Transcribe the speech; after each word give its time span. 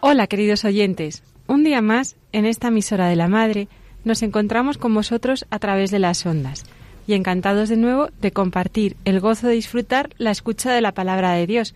Hola 0.00 0.28
queridos 0.28 0.64
oyentes, 0.64 1.24
un 1.48 1.64
día 1.64 1.82
más 1.82 2.14
en 2.30 2.46
esta 2.46 2.68
emisora 2.68 3.08
de 3.08 3.16
la 3.16 3.26
Madre 3.26 3.66
nos 4.04 4.22
encontramos 4.22 4.78
con 4.78 4.94
vosotros 4.94 5.44
a 5.50 5.58
través 5.58 5.90
de 5.90 5.98
las 5.98 6.24
ondas 6.24 6.66
y 7.08 7.14
encantados 7.14 7.68
de 7.68 7.76
nuevo 7.76 8.08
de 8.20 8.30
compartir 8.30 8.96
el 9.04 9.18
gozo 9.18 9.48
de 9.48 9.54
disfrutar 9.54 10.10
la 10.16 10.30
escucha 10.30 10.72
de 10.72 10.82
la 10.82 10.92
palabra 10.92 11.32
de 11.32 11.48
Dios, 11.48 11.74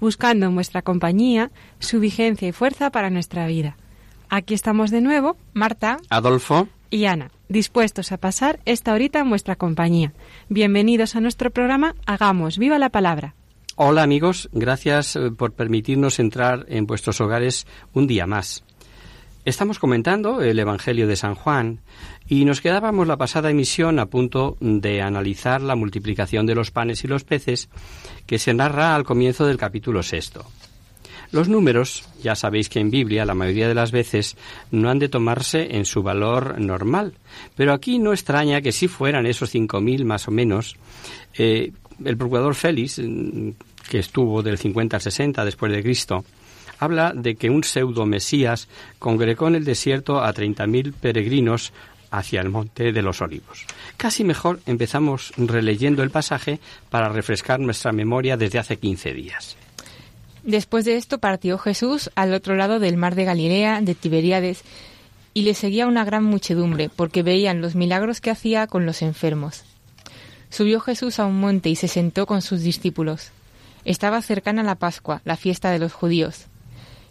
buscando 0.00 0.44
en 0.44 0.54
vuestra 0.54 0.82
compañía 0.82 1.50
su 1.78 1.98
vigencia 1.98 2.46
y 2.46 2.52
fuerza 2.52 2.90
para 2.90 3.08
nuestra 3.08 3.46
vida. 3.46 3.78
Aquí 4.28 4.52
estamos 4.52 4.90
de 4.90 5.00
nuevo, 5.00 5.38
Marta 5.54 5.96
Adolfo, 6.10 6.68
y 6.90 7.06
Ana, 7.06 7.30
dispuestos 7.48 8.12
a 8.12 8.18
pasar 8.18 8.60
esta 8.66 8.92
horita 8.92 9.20
en 9.20 9.30
vuestra 9.30 9.56
compañía. 9.56 10.12
Bienvenidos 10.50 11.16
a 11.16 11.20
nuestro 11.20 11.50
programa 11.50 11.94
Hagamos 12.04 12.58
viva 12.58 12.78
la 12.78 12.90
palabra. 12.90 13.34
Hola 13.76 14.02
amigos, 14.02 14.48
gracias 14.52 15.16
eh, 15.16 15.30
por 15.30 15.52
permitirnos 15.52 16.18
entrar 16.18 16.66
en 16.68 16.86
vuestros 16.86 17.20
hogares 17.20 17.66
un 17.92 18.06
día 18.06 18.26
más. 18.26 18.64
Estamos 19.44 19.78
comentando 19.78 20.40
el 20.40 20.58
Evangelio 20.58 21.08
de 21.08 21.16
San 21.16 21.34
Juan 21.34 21.80
y 22.28 22.44
nos 22.44 22.60
quedábamos 22.60 23.08
la 23.08 23.16
pasada 23.16 23.50
emisión 23.50 23.98
a 23.98 24.06
punto 24.06 24.56
de 24.60 25.02
analizar 25.02 25.60
la 25.60 25.74
multiplicación 25.74 26.46
de 26.46 26.54
los 26.54 26.70
panes 26.70 27.02
y 27.02 27.08
los 27.08 27.24
peces 27.24 27.68
que 28.26 28.38
se 28.38 28.54
narra 28.54 28.94
al 28.94 29.04
comienzo 29.04 29.46
del 29.46 29.56
capítulo 29.56 30.02
sexto. 30.02 30.46
Los 31.32 31.48
números, 31.48 32.04
ya 32.22 32.34
sabéis 32.34 32.68
que 32.68 32.78
en 32.78 32.90
Biblia 32.90 33.24
la 33.24 33.34
mayoría 33.34 33.66
de 33.66 33.74
las 33.74 33.90
veces 33.90 34.36
no 34.70 34.90
han 34.90 34.98
de 34.98 35.08
tomarse 35.08 35.76
en 35.76 35.86
su 35.86 36.02
valor 36.02 36.60
normal, 36.60 37.14
pero 37.56 37.72
aquí 37.72 37.98
no 37.98 38.12
extraña 38.12 38.60
que 38.60 38.70
si 38.70 38.86
fueran 38.86 39.24
esos 39.24 39.48
cinco 39.48 39.80
mil 39.80 40.04
más 40.04 40.28
o 40.28 40.30
menos, 40.30 40.76
eh, 41.38 41.72
el 42.04 42.16
procurador 42.16 42.54
Félix, 42.54 42.98
mm, 42.98 43.50
que 43.88 43.98
estuvo 43.98 44.42
del 44.42 44.58
50 44.58 44.96
al 44.96 45.02
60 45.02 45.44
después 45.44 45.72
de 45.72 45.82
Cristo, 45.82 46.24
habla 46.78 47.12
de 47.14 47.36
que 47.36 47.50
un 47.50 47.62
pseudo 47.62 48.06
Mesías 48.06 48.68
congregó 48.98 49.48
en 49.48 49.56
el 49.56 49.64
desierto 49.64 50.20
a 50.20 50.32
30.000 50.32 50.92
peregrinos 50.92 51.72
hacia 52.10 52.40
el 52.40 52.50
monte 52.50 52.92
de 52.92 53.02
los 53.02 53.20
olivos. 53.22 53.66
Casi 53.96 54.22
mejor 54.22 54.60
empezamos 54.66 55.32
releyendo 55.36 56.02
el 56.02 56.10
pasaje 56.10 56.60
para 56.90 57.08
refrescar 57.08 57.58
nuestra 57.58 57.92
memoria 57.92 58.36
desde 58.36 58.58
hace 58.58 58.76
15 58.76 59.14
días. 59.14 59.56
Después 60.42 60.84
de 60.84 60.96
esto 60.96 61.18
partió 61.18 61.56
Jesús 61.56 62.10
al 62.14 62.34
otro 62.34 62.56
lado 62.56 62.80
del 62.80 62.96
mar 62.96 63.14
de 63.14 63.24
Galilea, 63.24 63.80
de 63.80 63.94
Tiberíades, 63.94 64.62
y 65.34 65.42
le 65.42 65.54
seguía 65.54 65.86
una 65.86 66.04
gran 66.04 66.24
muchedumbre, 66.24 66.90
porque 66.94 67.22
veían 67.22 67.60
los 67.60 67.74
milagros 67.74 68.20
que 68.20 68.30
hacía 68.30 68.66
con 68.66 68.84
los 68.84 69.02
enfermos. 69.02 69.64
Subió 70.52 70.80
Jesús 70.80 71.18
a 71.18 71.24
un 71.24 71.40
monte 71.40 71.70
y 71.70 71.76
se 71.76 71.88
sentó 71.88 72.26
con 72.26 72.42
sus 72.42 72.60
discípulos. 72.60 73.30
Estaba 73.86 74.20
cercana 74.20 74.62
la 74.62 74.74
Pascua, 74.74 75.22
la 75.24 75.38
fiesta 75.38 75.70
de 75.70 75.78
los 75.78 75.94
judíos. 75.94 76.44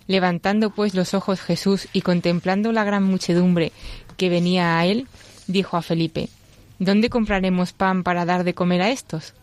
Levantando 0.06 0.70
pues 0.70 0.94
los 0.94 1.16
ojos 1.16 1.42
Jesús 1.42 1.88
y 1.92 2.02
contemplando 2.02 2.72
la 2.72 2.84
gran 2.84 3.02
muchedumbre 3.02 3.72
que 4.16 4.30
venía 4.30 4.78
a 4.78 4.86
él, 4.86 5.08
dijo 5.48 5.76
a 5.76 5.82
Felipe, 5.82 6.30
¿Dónde 6.78 7.10
compraremos 7.10 7.74
pan 7.74 8.04
para 8.04 8.26
dar 8.26 8.44
de 8.44 8.54
comer 8.54 8.84
a 8.84 8.92
estos? 8.92 9.34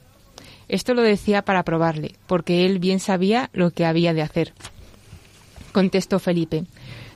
Esto 0.69 0.95
lo 0.95 1.03
decía 1.03 1.43
para 1.43 1.65
probarle, 1.65 2.15
porque 2.29 2.67
él 2.67 2.79
bien 2.79 3.01
sabía 3.01 3.51
lo 3.53 3.73
que 3.73 3.85
había 3.85 4.15
de 4.15 4.23
hacer. 4.23 4.53
Contestó 5.73 6.21
Felipe, 6.21 6.67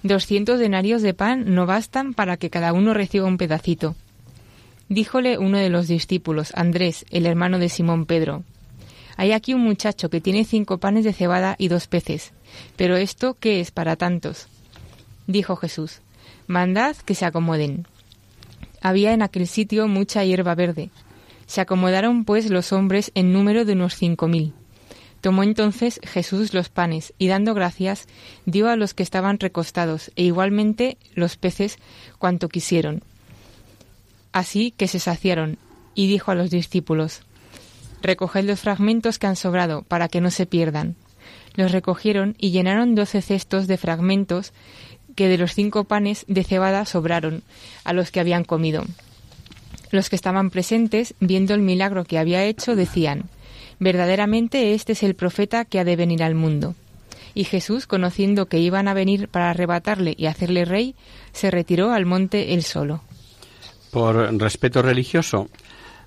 Doscientos 0.02 0.58
denarios 0.58 1.00
de 1.02 1.14
pan 1.14 1.54
no 1.54 1.64
bastan 1.64 2.12
para 2.12 2.38
que 2.38 2.50
cada 2.50 2.72
uno 2.72 2.92
reciba 2.92 3.28
un 3.28 3.38
pedacito. 3.38 3.94
Díjole 4.92 5.38
uno 5.38 5.56
de 5.56 5.70
los 5.70 5.88
discípulos, 5.88 6.52
Andrés, 6.54 7.06
el 7.10 7.24
hermano 7.24 7.58
de 7.58 7.70
Simón 7.70 8.04
Pedro, 8.04 8.44
Hay 9.16 9.32
aquí 9.32 9.54
un 9.54 9.62
muchacho 9.62 10.10
que 10.10 10.20
tiene 10.20 10.44
cinco 10.44 10.76
panes 10.76 11.02
de 11.02 11.14
cebada 11.14 11.56
y 11.56 11.68
dos 11.68 11.86
peces, 11.86 12.32
pero 12.76 12.96
esto, 12.96 13.34
¿qué 13.40 13.60
es 13.60 13.70
para 13.70 13.96
tantos? 13.96 14.48
Dijo 15.26 15.56
Jesús, 15.56 16.02
Mandad 16.46 16.94
que 16.94 17.14
se 17.14 17.24
acomoden. 17.24 17.86
Había 18.82 19.14
en 19.14 19.22
aquel 19.22 19.46
sitio 19.46 19.88
mucha 19.88 20.24
hierba 20.24 20.54
verde. 20.54 20.90
Se 21.46 21.62
acomodaron 21.62 22.26
pues 22.26 22.50
los 22.50 22.74
hombres 22.74 23.12
en 23.14 23.32
número 23.32 23.64
de 23.64 23.72
unos 23.72 23.94
cinco 23.96 24.28
mil. 24.28 24.52
Tomó 25.22 25.42
entonces 25.42 26.00
Jesús 26.02 26.52
los 26.52 26.68
panes 26.68 27.14
y 27.16 27.28
dando 27.28 27.54
gracias 27.54 28.08
dio 28.44 28.68
a 28.68 28.76
los 28.76 28.92
que 28.92 29.04
estaban 29.04 29.38
recostados 29.38 30.12
e 30.16 30.24
igualmente 30.24 30.98
los 31.14 31.38
peces 31.38 31.78
cuanto 32.18 32.50
quisieron. 32.50 33.02
Así 34.32 34.72
que 34.72 34.88
se 34.88 34.98
saciaron 34.98 35.58
y 35.94 36.08
dijo 36.08 36.30
a 36.30 36.34
los 36.34 36.50
discípulos, 36.50 37.22
Recoged 38.02 38.44
los 38.44 38.60
fragmentos 38.60 39.18
que 39.18 39.26
han 39.26 39.36
sobrado 39.36 39.82
para 39.82 40.08
que 40.08 40.20
no 40.20 40.30
se 40.30 40.46
pierdan. 40.46 40.96
Los 41.54 41.70
recogieron 41.70 42.34
y 42.38 42.50
llenaron 42.50 42.94
doce 42.94 43.22
cestos 43.22 43.66
de 43.66 43.76
fragmentos 43.76 44.52
que 45.14 45.28
de 45.28 45.38
los 45.38 45.54
cinco 45.54 45.84
panes 45.84 46.24
de 46.26 46.42
cebada 46.42 46.84
sobraron 46.84 47.42
a 47.84 47.92
los 47.92 48.10
que 48.10 48.20
habían 48.20 48.44
comido. 48.44 48.84
Los 49.90 50.08
que 50.08 50.16
estaban 50.16 50.50
presentes, 50.50 51.14
viendo 51.20 51.54
el 51.54 51.60
milagro 51.60 52.04
que 52.04 52.18
había 52.18 52.44
hecho, 52.44 52.74
decían, 52.74 53.28
Verdaderamente 53.78 54.74
este 54.74 54.92
es 54.92 55.02
el 55.02 55.14
profeta 55.14 55.64
que 55.64 55.78
ha 55.78 55.84
de 55.84 55.96
venir 55.96 56.22
al 56.22 56.34
mundo. 56.34 56.74
Y 57.34 57.44
Jesús, 57.44 57.86
conociendo 57.86 58.46
que 58.46 58.58
iban 58.58 58.88
a 58.88 58.94
venir 58.94 59.28
para 59.28 59.50
arrebatarle 59.50 60.14
y 60.16 60.26
hacerle 60.26 60.64
rey, 60.64 60.94
se 61.32 61.50
retiró 61.50 61.92
al 61.92 62.06
monte 62.06 62.54
él 62.54 62.62
solo. 62.62 63.02
Por 63.92 64.16
respeto 64.40 64.80
religioso, 64.80 65.50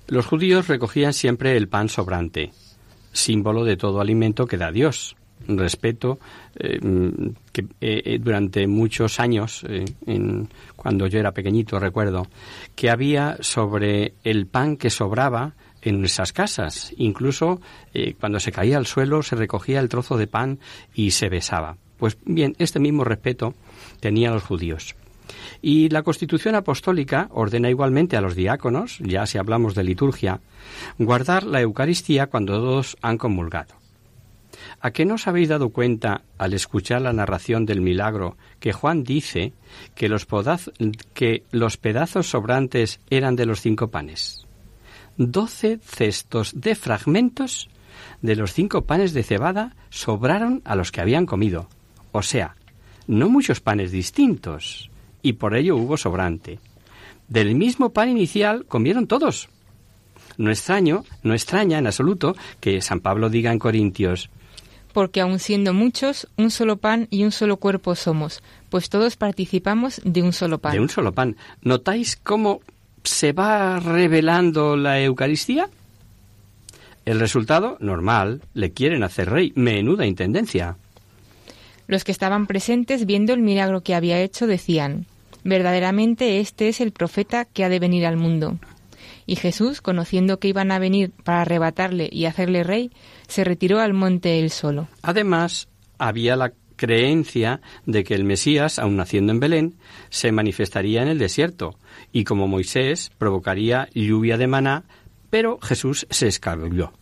los 0.08 0.26
judíos 0.26 0.66
recogían 0.66 1.12
siempre 1.12 1.56
el 1.56 1.68
pan 1.68 1.88
sobrante, 1.88 2.50
símbolo 3.12 3.62
de 3.62 3.76
todo 3.76 4.00
alimento 4.00 4.44
que 4.46 4.56
da 4.56 4.72
Dios. 4.72 5.14
Respeto 5.46 6.18
eh, 6.56 6.80
que 7.52 7.60
eh, 7.80 8.02
eh, 8.04 8.18
durante 8.20 8.66
muchos 8.66 9.20
años, 9.20 9.64
eh, 9.68 9.84
en, 10.04 10.48
cuando 10.74 11.06
yo 11.06 11.20
era 11.20 11.30
pequeñito, 11.30 11.78
recuerdo, 11.78 12.26
que 12.74 12.90
había 12.90 13.36
sobre 13.38 14.14
el 14.24 14.48
pan 14.48 14.76
que 14.76 14.90
sobraba 14.90 15.54
en 15.80 16.00
nuestras 16.00 16.32
casas. 16.32 16.92
Incluso 16.96 17.60
cuando 18.18 18.40
se 18.40 18.50
caía 18.50 18.78
al 18.78 18.86
suelo 18.86 19.22
se 19.22 19.36
recogía 19.36 19.78
el 19.78 19.88
trozo 19.88 20.16
de 20.16 20.26
pan 20.26 20.58
y 20.92 21.12
se 21.12 21.28
besaba. 21.28 21.76
Pues 21.98 22.18
bien, 22.24 22.56
este 22.58 22.80
mismo 22.80 23.04
respeto 23.04 23.54
tenían 24.00 24.34
los 24.34 24.42
judíos. 24.42 24.96
Y 25.62 25.88
la 25.88 26.02
Constitución 26.02 26.54
Apostólica 26.54 27.28
ordena 27.32 27.70
igualmente 27.70 28.16
a 28.16 28.20
los 28.20 28.34
diáconos, 28.34 28.98
ya 29.00 29.26
si 29.26 29.38
hablamos 29.38 29.74
de 29.74 29.84
liturgia, 29.84 30.40
guardar 30.98 31.44
la 31.44 31.60
Eucaristía 31.60 32.26
cuando 32.28 32.54
todos 32.54 32.96
han 33.02 33.18
comulgado. 33.18 33.74
¿A 34.80 34.90
qué 34.90 35.04
no 35.04 35.14
os 35.14 35.26
habéis 35.26 35.48
dado 35.48 35.70
cuenta 35.70 36.22
al 36.38 36.54
escuchar 36.54 37.02
la 37.02 37.12
narración 37.12 37.66
del 37.66 37.80
milagro 37.80 38.36
que 38.60 38.72
Juan 38.72 39.04
dice 39.04 39.52
que 39.94 40.08
los 40.08 41.76
pedazos 41.76 42.30
sobrantes 42.30 43.00
eran 43.10 43.36
de 43.36 43.46
los 43.46 43.60
cinco 43.60 43.88
panes? 43.88 44.46
Doce 45.16 45.78
cestos 45.82 46.52
de 46.54 46.74
fragmentos 46.74 47.68
de 48.20 48.36
los 48.36 48.52
cinco 48.52 48.82
panes 48.82 49.12
de 49.14 49.22
cebada 49.22 49.74
sobraron 49.90 50.62
a 50.64 50.76
los 50.76 50.92
que 50.92 51.00
habían 51.00 51.26
comido. 51.26 51.68
O 52.12 52.22
sea, 52.22 52.56
no 53.06 53.28
muchos 53.28 53.60
panes 53.60 53.92
distintos, 53.92 54.90
y 55.22 55.34
por 55.34 55.56
ello 55.56 55.76
hubo 55.76 55.96
sobrante. 55.96 56.58
Del 57.28 57.54
mismo 57.54 57.90
pan 57.90 58.08
inicial 58.08 58.64
comieron 58.66 59.06
todos. 59.06 59.48
No 60.38 60.50
extraño, 60.50 61.04
no 61.22 61.34
extraña 61.34 61.78
en 61.78 61.86
absoluto 61.86 62.36
que 62.60 62.80
San 62.80 63.00
Pablo 63.00 63.30
diga 63.30 63.52
en 63.52 63.58
Corintios, 63.58 64.30
Porque 64.92 65.20
aun 65.20 65.38
siendo 65.38 65.74
muchos, 65.74 66.26
un 66.38 66.50
solo 66.50 66.78
pan 66.78 67.06
y 67.10 67.24
un 67.24 67.32
solo 67.32 67.58
cuerpo 67.58 67.94
somos, 67.94 68.42
pues 68.70 68.88
todos 68.88 69.16
participamos 69.16 70.00
de 70.04 70.22
un 70.22 70.32
solo 70.32 70.58
pan. 70.58 70.72
De 70.72 70.80
un 70.80 70.88
solo 70.88 71.12
pan. 71.12 71.36
¿Notáis 71.62 72.16
cómo 72.16 72.60
se 73.02 73.32
va 73.32 73.78
revelando 73.78 74.76
la 74.76 75.00
Eucaristía? 75.00 75.68
El 77.04 77.20
resultado, 77.20 77.76
normal, 77.80 78.42
le 78.54 78.72
quieren 78.72 79.02
hacer 79.02 79.30
rey. 79.30 79.52
Menuda 79.54 80.06
intendencia. 80.06 80.76
Los 81.86 82.04
que 82.04 82.12
estaban 82.12 82.46
presentes, 82.46 83.06
viendo 83.06 83.32
el 83.32 83.40
milagro 83.40 83.82
que 83.82 83.94
había 83.94 84.20
hecho, 84.20 84.46
decían, 84.46 85.06
verdaderamente 85.44 86.40
este 86.40 86.68
es 86.68 86.80
el 86.80 86.92
profeta 86.92 87.44
que 87.44 87.64
ha 87.64 87.68
de 87.68 87.78
venir 87.78 88.06
al 88.06 88.16
mundo. 88.16 88.58
Y 89.26 89.36
Jesús, 89.36 89.80
conociendo 89.80 90.38
que 90.38 90.48
iban 90.48 90.70
a 90.70 90.78
venir 90.78 91.10
para 91.24 91.42
arrebatarle 91.42 92.08
y 92.10 92.26
hacerle 92.26 92.64
rey, 92.64 92.90
se 93.26 93.44
retiró 93.44 93.80
al 93.80 93.92
monte 93.92 94.38
él 94.38 94.50
solo. 94.50 94.88
Además, 95.02 95.68
había 95.98 96.36
la 96.36 96.52
creencia 96.76 97.60
de 97.86 98.04
que 98.04 98.14
el 98.14 98.24
Mesías, 98.24 98.78
aun 98.78 98.96
naciendo 98.96 99.32
en 99.32 99.40
Belén, 99.40 99.74
se 100.10 100.30
manifestaría 100.30 101.02
en 101.02 101.08
el 101.08 101.18
desierto 101.18 101.78
y 102.12 102.24
como 102.24 102.48
Moisés 102.48 103.10
provocaría 103.18 103.88
lluvia 103.94 104.36
de 104.36 104.46
maná, 104.46 104.84
pero 105.30 105.58
Jesús 105.60 106.06
se 106.10 106.28
escabulló. 106.28 106.92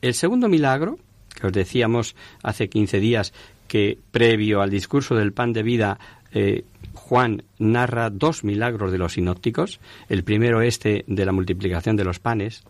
El 0.00 0.14
segundo 0.14 0.48
milagro, 0.48 0.98
que 1.34 1.46
os 1.46 1.52
decíamos 1.52 2.14
hace 2.42 2.68
15 2.68 3.00
días 3.00 3.32
que 3.72 3.96
previo 4.10 4.60
al 4.60 4.68
discurso 4.68 5.14
del 5.14 5.32
pan 5.32 5.54
de 5.54 5.62
vida 5.62 5.98
eh, 6.34 6.66
Juan 6.92 7.42
narra 7.58 8.10
dos 8.10 8.44
milagros 8.44 8.92
de 8.92 8.98
los 8.98 9.14
sinópticos, 9.14 9.80
el 10.10 10.24
primero 10.24 10.60
este 10.60 11.06
de 11.06 11.24
la 11.24 11.32
multiplicación 11.32 11.96
de 11.96 12.04
los 12.04 12.18
panes, 12.18 12.64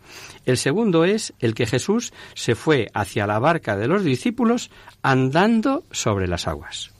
el 0.46 0.56
segundo 0.56 1.04
es 1.04 1.34
el 1.40 1.54
que 1.54 1.66
Jesús 1.66 2.12
se 2.34 2.54
fue 2.54 2.88
hacia 2.94 3.26
la 3.26 3.40
barca 3.40 3.76
de 3.76 3.88
los 3.88 4.04
discípulos 4.04 4.70
andando 5.02 5.82
sobre 5.90 6.28
las 6.28 6.46
aguas. 6.46 6.92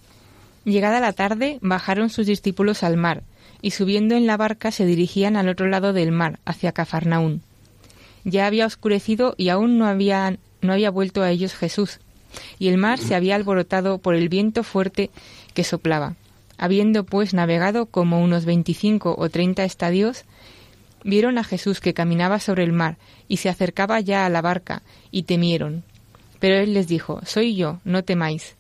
Llegada 0.64 0.98
la 0.98 1.12
tarde, 1.12 1.60
bajaron 1.62 2.10
sus 2.10 2.26
discípulos 2.26 2.82
al 2.82 2.96
mar, 2.96 3.22
y 3.60 3.70
subiendo 3.70 4.16
en 4.16 4.26
la 4.26 4.36
barca 4.36 4.72
se 4.72 4.84
dirigían 4.84 5.36
al 5.36 5.48
otro 5.48 5.68
lado 5.68 5.92
del 5.92 6.10
mar, 6.10 6.40
hacia 6.44 6.72
Cafarnaún. 6.72 7.42
Ya 8.24 8.46
había 8.46 8.66
oscurecido 8.66 9.36
y 9.38 9.50
aún 9.50 9.78
no 9.78 9.86
había, 9.86 10.38
no 10.60 10.72
había 10.72 10.90
vuelto 10.90 11.22
a 11.22 11.30
ellos 11.30 11.54
Jesús, 11.54 12.00
y 12.58 12.68
el 12.68 12.78
mar 12.78 12.98
se 12.98 13.14
había 13.14 13.36
alborotado 13.36 13.98
por 13.98 14.14
el 14.14 14.28
viento 14.28 14.62
fuerte 14.64 15.10
que 15.54 15.64
soplaba. 15.64 16.14
Habiendo 16.58 17.04
pues 17.04 17.34
navegado 17.34 17.86
como 17.86 18.22
unos 18.22 18.44
veinticinco 18.44 19.14
o 19.18 19.28
treinta 19.28 19.64
estadios, 19.64 20.24
vieron 21.04 21.38
a 21.38 21.44
Jesús 21.44 21.80
que 21.80 21.94
caminaba 21.94 22.38
sobre 22.38 22.64
el 22.64 22.72
mar 22.72 22.96
y 23.28 23.38
se 23.38 23.48
acercaba 23.48 24.00
ya 24.00 24.26
a 24.26 24.28
la 24.28 24.42
barca, 24.42 24.82
y 25.10 25.24
temieron. 25.24 25.84
Pero 26.38 26.56
él 26.56 26.74
les 26.74 26.88
dijo, 26.88 27.20
Soy 27.24 27.56
yo, 27.56 27.80
no 27.84 28.04
temáis. 28.04 28.56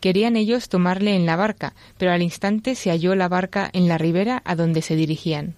Querían 0.00 0.36
ellos 0.36 0.68
tomarle 0.68 1.16
en 1.16 1.26
la 1.26 1.36
barca, 1.36 1.74
pero 1.96 2.12
al 2.12 2.22
instante 2.22 2.74
se 2.74 2.90
halló 2.90 3.14
la 3.14 3.28
barca 3.28 3.68
en 3.72 3.88
la 3.88 3.98
ribera 3.98 4.42
a 4.44 4.54
donde 4.54 4.82
se 4.82 4.94
dirigían. 4.94 5.54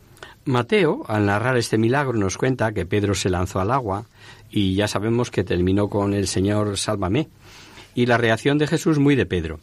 Mateo, 0.47 1.05
al 1.07 1.27
narrar 1.27 1.59
este 1.59 1.77
milagro, 1.77 2.15
nos 2.15 2.39
cuenta 2.39 2.73
que 2.73 2.87
Pedro 2.87 3.15
se 3.15 3.29
lanzó 3.29 3.61
al 3.61 3.71
agua 3.71 4.07
y 4.51 4.75
ya 4.75 4.89
sabemos 4.89 5.31
que 5.31 5.45
terminó 5.45 5.89
con 5.89 6.15
el 6.15 6.27
Señor 6.27 6.79
sálvame. 6.79 7.29
Y 8.01 8.07
la 8.07 8.17
reacción 8.17 8.57
de 8.57 8.67
Jesús 8.67 8.99
muy 8.99 9.15
de 9.15 9.27
Pedro 9.27 9.61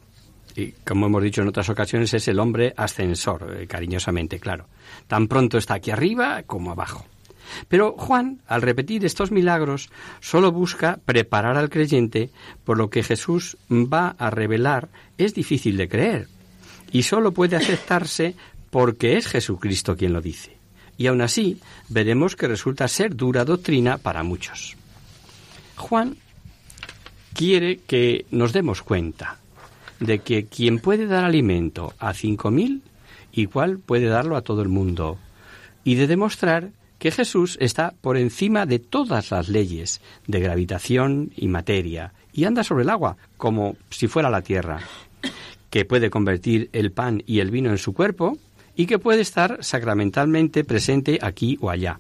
y 0.56 0.74
como 0.86 1.08
hemos 1.08 1.24
dicho 1.24 1.42
en 1.42 1.48
otras 1.48 1.70
ocasiones, 1.70 2.14
es 2.14 2.28
el 2.28 2.40
hombre 2.40 2.72
ascensor, 2.78 3.58
eh, 3.60 3.66
cariñosamente, 3.66 4.40
claro. 4.40 4.68
Tan 5.08 5.28
pronto 5.28 5.58
está 5.58 5.74
aquí 5.74 5.90
arriba 5.90 6.44
como 6.44 6.70
abajo. 6.72 7.04
Pero 7.68 7.94
Juan, 7.98 8.42
al 8.46 8.62
repetir 8.62 9.06
estos 9.06 9.32
milagros, 9.32 9.90
solo 10.20 10.52
busca 10.52 11.00
preparar 11.04 11.58
al 11.58 11.72
creyente 11.72 12.30
por 12.64 12.78
lo 12.78 12.92
que 12.92 13.02
Jesús 13.02 13.58
va 13.72 14.16
a 14.20 14.30
revelar 14.30 14.90
es 15.18 15.34
difícil 15.34 15.76
de 15.76 15.90
creer 15.90 16.28
y 16.92 17.04
solo 17.04 17.32
puede 17.32 17.56
aceptarse 17.56 18.36
porque 18.70 19.18
es 19.18 19.28
Jesucristo 19.28 19.96
quien 19.96 20.14
lo 20.14 20.22
dice. 20.22 20.58
Y 20.96 21.08
aún 21.08 21.22
así 21.22 21.60
veremos 21.90 22.36
que 22.36 22.48
resulta 22.48 22.88
ser 22.88 23.16
dura 23.16 23.46
doctrina 23.46 23.98
para 23.98 24.22
muchos. 24.22 24.76
Juan 25.76 26.18
quiere 27.38 27.78
que 27.78 28.26
nos 28.32 28.52
demos 28.52 28.82
cuenta 28.82 29.38
de 30.00 30.20
que 30.20 30.48
quien 30.48 30.80
puede 30.80 31.06
dar 31.06 31.24
alimento 31.24 31.94
a 32.00 32.16
cinco 32.16 32.50
mil, 32.50 32.82
igual 33.32 33.78
puede 33.78 34.08
darlo 34.08 34.36
a 34.36 34.42
todo 34.42 34.64
el 34.64 34.70
mundo, 34.70 35.20
y 35.84 35.96
de 35.96 36.08
demostrar 36.08 36.72
que 36.98 37.12
Jesús 37.12 37.56
está 37.62 37.94
por 38.02 38.18
encima 38.18 38.66
de 38.66 38.80
todas 38.80 39.30
las 39.30 39.50
leyes 39.50 40.02
de 40.26 40.40
gravitación 40.40 41.32
y 41.36 41.48
materia, 41.48 42.12
y 42.34 42.46
anda 42.46 42.64
sobre 42.64 42.84
el 42.84 42.90
agua, 42.90 43.18
como 43.38 43.78
si 43.92 44.08
fuera 44.08 44.32
la 44.32 44.42
tierra, 44.42 44.80
que 45.70 45.86
puede 45.86 46.10
convertir 46.10 46.72
el 46.74 46.92
pan 46.92 47.22
y 47.28 47.40
el 47.40 47.52
vino 47.52 47.70
en 47.70 47.78
su 47.78 47.94
cuerpo, 47.94 48.40
y 48.76 48.88
que 48.88 48.98
puede 48.98 49.22
estar 49.22 49.64
sacramentalmente 49.64 50.64
presente 50.64 51.20
aquí 51.22 51.60
o 51.62 51.70
allá. 51.70 52.00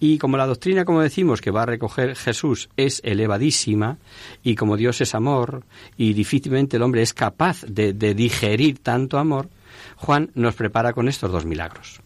Y 0.00 0.18
como 0.18 0.36
la 0.36 0.46
doctrina, 0.46 0.84
como 0.84 1.00
decimos, 1.00 1.40
que 1.40 1.50
va 1.50 1.62
a 1.62 1.66
recoger 1.66 2.14
Jesús 2.14 2.68
es 2.76 3.00
elevadísima, 3.04 3.98
y 4.42 4.54
como 4.54 4.76
Dios 4.76 5.00
es 5.00 5.14
amor, 5.14 5.64
y 5.96 6.12
difícilmente 6.12 6.76
el 6.76 6.82
hombre 6.82 7.02
es 7.02 7.14
capaz 7.14 7.62
de, 7.66 7.92
digerir 7.92 8.78
tanto 8.78 9.18
amor, 9.18 9.48
Juan 9.96 10.30
nos 10.34 10.54
prepara 10.54 10.92
con 10.92 11.08
estos 11.08 11.32
dos 11.32 11.44
milagros. 11.44 12.00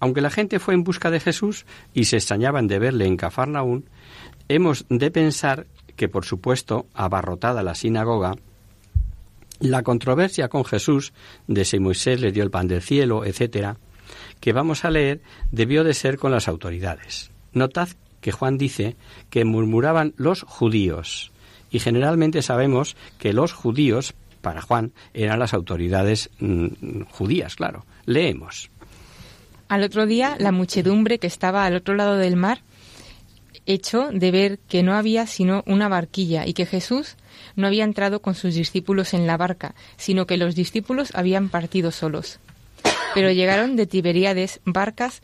Aunque 0.00 0.20
la 0.20 0.30
gente 0.30 0.58
fue 0.58 0.74
en 0.74 0.82
busca 0.82 1.10
de 1.10 1.20
Jesús 1.20 1.64
y 1.94 2.06
se 2.06 2.16
extrañaban 2.16 2.66
de 2.66 2.80
verle 2.80 3.06
en 3.06 3.16
Cafarnaún, 3.16 3.84
hemos 4.48 4.84
de 4.88 5.10
pensar 5.12 5.66
que, 5.94 6.08
por 6.08 6.24
supuesto, 6.24 6.86
abarrotada 6.92 7.62
la 7.62 7.76
sinagoga, 7.76 8.34
la 9.60 9.84
controversia 9.84 10.48
con 10.48 10.64
Jesús 10.64 11.12
de 11.46 11.64
si 11.64 11.78
Moisés 11.78 12.20
le 12.20 12.32
dio 12.32 12.42
el 12.42 12.50
pan 12.50 12.66
del 12.66 12.82
cielo, 12.82 13.24
etcétera, 13.24 13.76
que 14.42 14.52
vamos 14.52 14.84
a 14.84 14.90
leer 14.90 15.22
debió 15.52 15.84
de 15.84 15.94
ser 15.94 16.18
con 16.18 16.32
las 16.32 16.48
autoridades. 16.48 17.30
Notad 17.52 17.88
que 18.20 18.32
Juan 18.32 18.58
dice 18.58 18.96
que 19.30 19.44
murmuraban 19.44 20.14
los 20.16 20.42
judíos, 20.42 21.30
y 21.70 21.78
generalmente 21.78 22.42
sabemos 22.42 22.96
que 23.18 23.32
los 23.32 23.52
judíos, 23.52 24.14
para 24.40 24.60
Juan, 24.60 24.92
eran 25.14 25.38
las 25.38 25.54
autoridades 25.54 26.28
mm, 26.40 27.02
judías, 27.08 27.54
claro. 27.54 27.86
Leemos. 28.04 28.68
Al 29.68 29.84
otro 29.84 30.06
día, 30.06 30.34
la 30.40 30.50
muchedumbre 30.50 31.18
que 31.18 31.28
estaba 31.28 31.64
al 31.64 31.76
otro 31.76 31.94
lado 31.94 32.16
del 32.16 32.34
mar 32.34 32.62
echó 33.64 34.10
de 34.10 34.32
ver 34.32 34.58
que 34.58 34.82
no 34.82 34.94
había 34.94 35.28
sino 35.28 35.62
una 35.66 35.88
barquilla 35.88 36.48
y 36.48 36.52
que 36.52 36.66
Jesús 36.66 37.16
no 37.54 37.68
había 37.68 37.84
entrado 37.84 38.20
con 38.20 38.34
sus 38.34 38.54
discípulos 38.54 39.14
en 39.14 39.28
la 39.28 39.36
barca, 39.36 39.76
sino 39.96 40.26
que 40.26 40.36
los 40.36 40.56
discípulos 40.56 41.12
habían 41.14 41.48
partido 41.48 41.92
solos. 41.92 42.40
Pero 43.14 43.30
llegaron 43.30 43.76
de 43.76 43.86
Tiberíades 43.86 44.60
barcas 44.64 45.22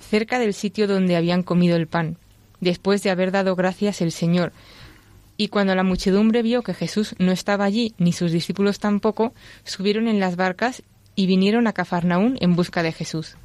cerca 0.00 0.38
del 0.38 0.54
sitio 0.54 0.86
donde 0.86 1.16
habían 1.16 1.42
comido 1.42 1.76
el 1.76 1.86
pan, 1.86 2.16
después 2.60 3.02
de 3.02 3.10
haber 3.10 3.30
dado 3.30 3.56
gracias 3.56 4.00
el 4.00 4.12
Señor. 4.12 4.52
Y 5.36 5.48
cuando 5.48 5.74
la 5.74 5.84
muchedumbre 5.84 6.42
vio 6.42 6.62
que 6.62 6.74
Jesús 6.74 7.14
no 7.18 7.30
estaba 7.30 7.64
allí, 7.64 7.94
ni 7.98 8.12
sus 8.12 8.32
discípulos 8.32 8.78
tampoco, 8.80 9.32
subieron 9.64 10.08
en 10.08 10.20
las 10.20 10.36
barcas 10.36 10.82
y 11.14 11.26
vinieron 11.26 11.66
a 11.66 11.72
Cafarnaún 11.72 12.38
en 12.40 12.56
busca 12.56 12.82
de 12.82 12.92
Jesús. 12.92 13.36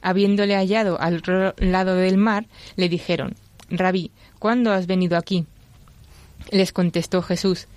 Habiéndole 0.00 0.54
hallado 0.54 1.00
al 1.00 1.18
otro 1.18 1.54
lado 1.58 1.94
del 1.94 2.16
mar, 2.16 2.46
le 2.76 2.88
dijeron, 2.88 3.34
Rabí, 3.70 4.10
¿cuándo 4.38 4.72
has 4.72 4.86
venido 4.86 5.16
aquí? 5.16 5.46
Les 6.50 6.72
contestó 6.72 7.22
Jesús 7.22 7.68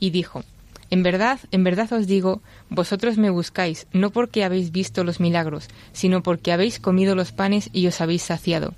y 0.00 0.10
dijo, 0.10 0.42
en 0.90 1.02
verdad, 1.02 1.40
en 1.50 1.64
verdad 1.64 1.92
os 1.92 2.06
digo, 2.06 2.42
vosotros 2.68 3.18
me 3.18 3.30
buscáis, 3.30 3.86
no 3.92 4.10
porque 4.10 4.44
habéis 4.44 4.72
visto 4.72 5.04
los 5.04 5.20
milagros, 5.20 5.68
sino 5.92 6.22
porque 6.22 6.52
habéis 6.52 6.78
comido 6.78 7.14
los 7.14 7.32
panes 7.32 7.70
y 7.72 7.86
os 7.86 8.00
habéis 8.00 8.22
saciado. 8.22 8.74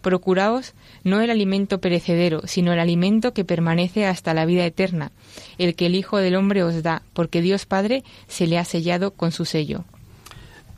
Procuraos 0.00 0.74
no 1.04 1.20
el 1.20 1.30
alimento 1.30 1.80
perecedero, 1.80 2.42
sino 2.46 2.72
el 2.72 2.80
alimento 2.80 3.32
que 3.32 3.44
permanece 3.44 4.06
hasta 4.06 4.34
la 4.34 4.46
vida 4.46 4.66
eterna, 4.66 5.12
el 5.58 5.74
que 5.76 5.86
el 5.86 5.94
Hijo 5.94 6.18
del 6.18 6.34
Hombre 6.34 6.64
os 6.64 6.82
da, 6.82 7.02
porque 7.12 7.40
Dios 7.40 7.66
Padre 7.66 8.02
se 8.26 8.46
le 8.46 8.58
ha 8.58 8.64
sellado 8.64 9.12
con 9.12 9.30
su 9.30 9.44
sello. 9.44 9.84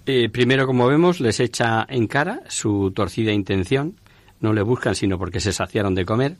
Eh, 0.06 0.28
primero, 0.28 0.66
como 0.66 0.86
vemos, 0.86 1.20
les 1.20 1.40
echa 1.40 1.86
en 1.88 2.06
cara 2.06 2.42
su 2.48 2.92
torcida 2.94 3.32
intención. 3.32 3.94
No 4.40 4.52
le 4.52 4.60
buscan 4.60 4.94
sino 4.94 5.18
porque 5.18 5.40
se 5.40 5.52
saciaron 5.52 5.94
de 5.94 6.04
comer. 6.04 6.36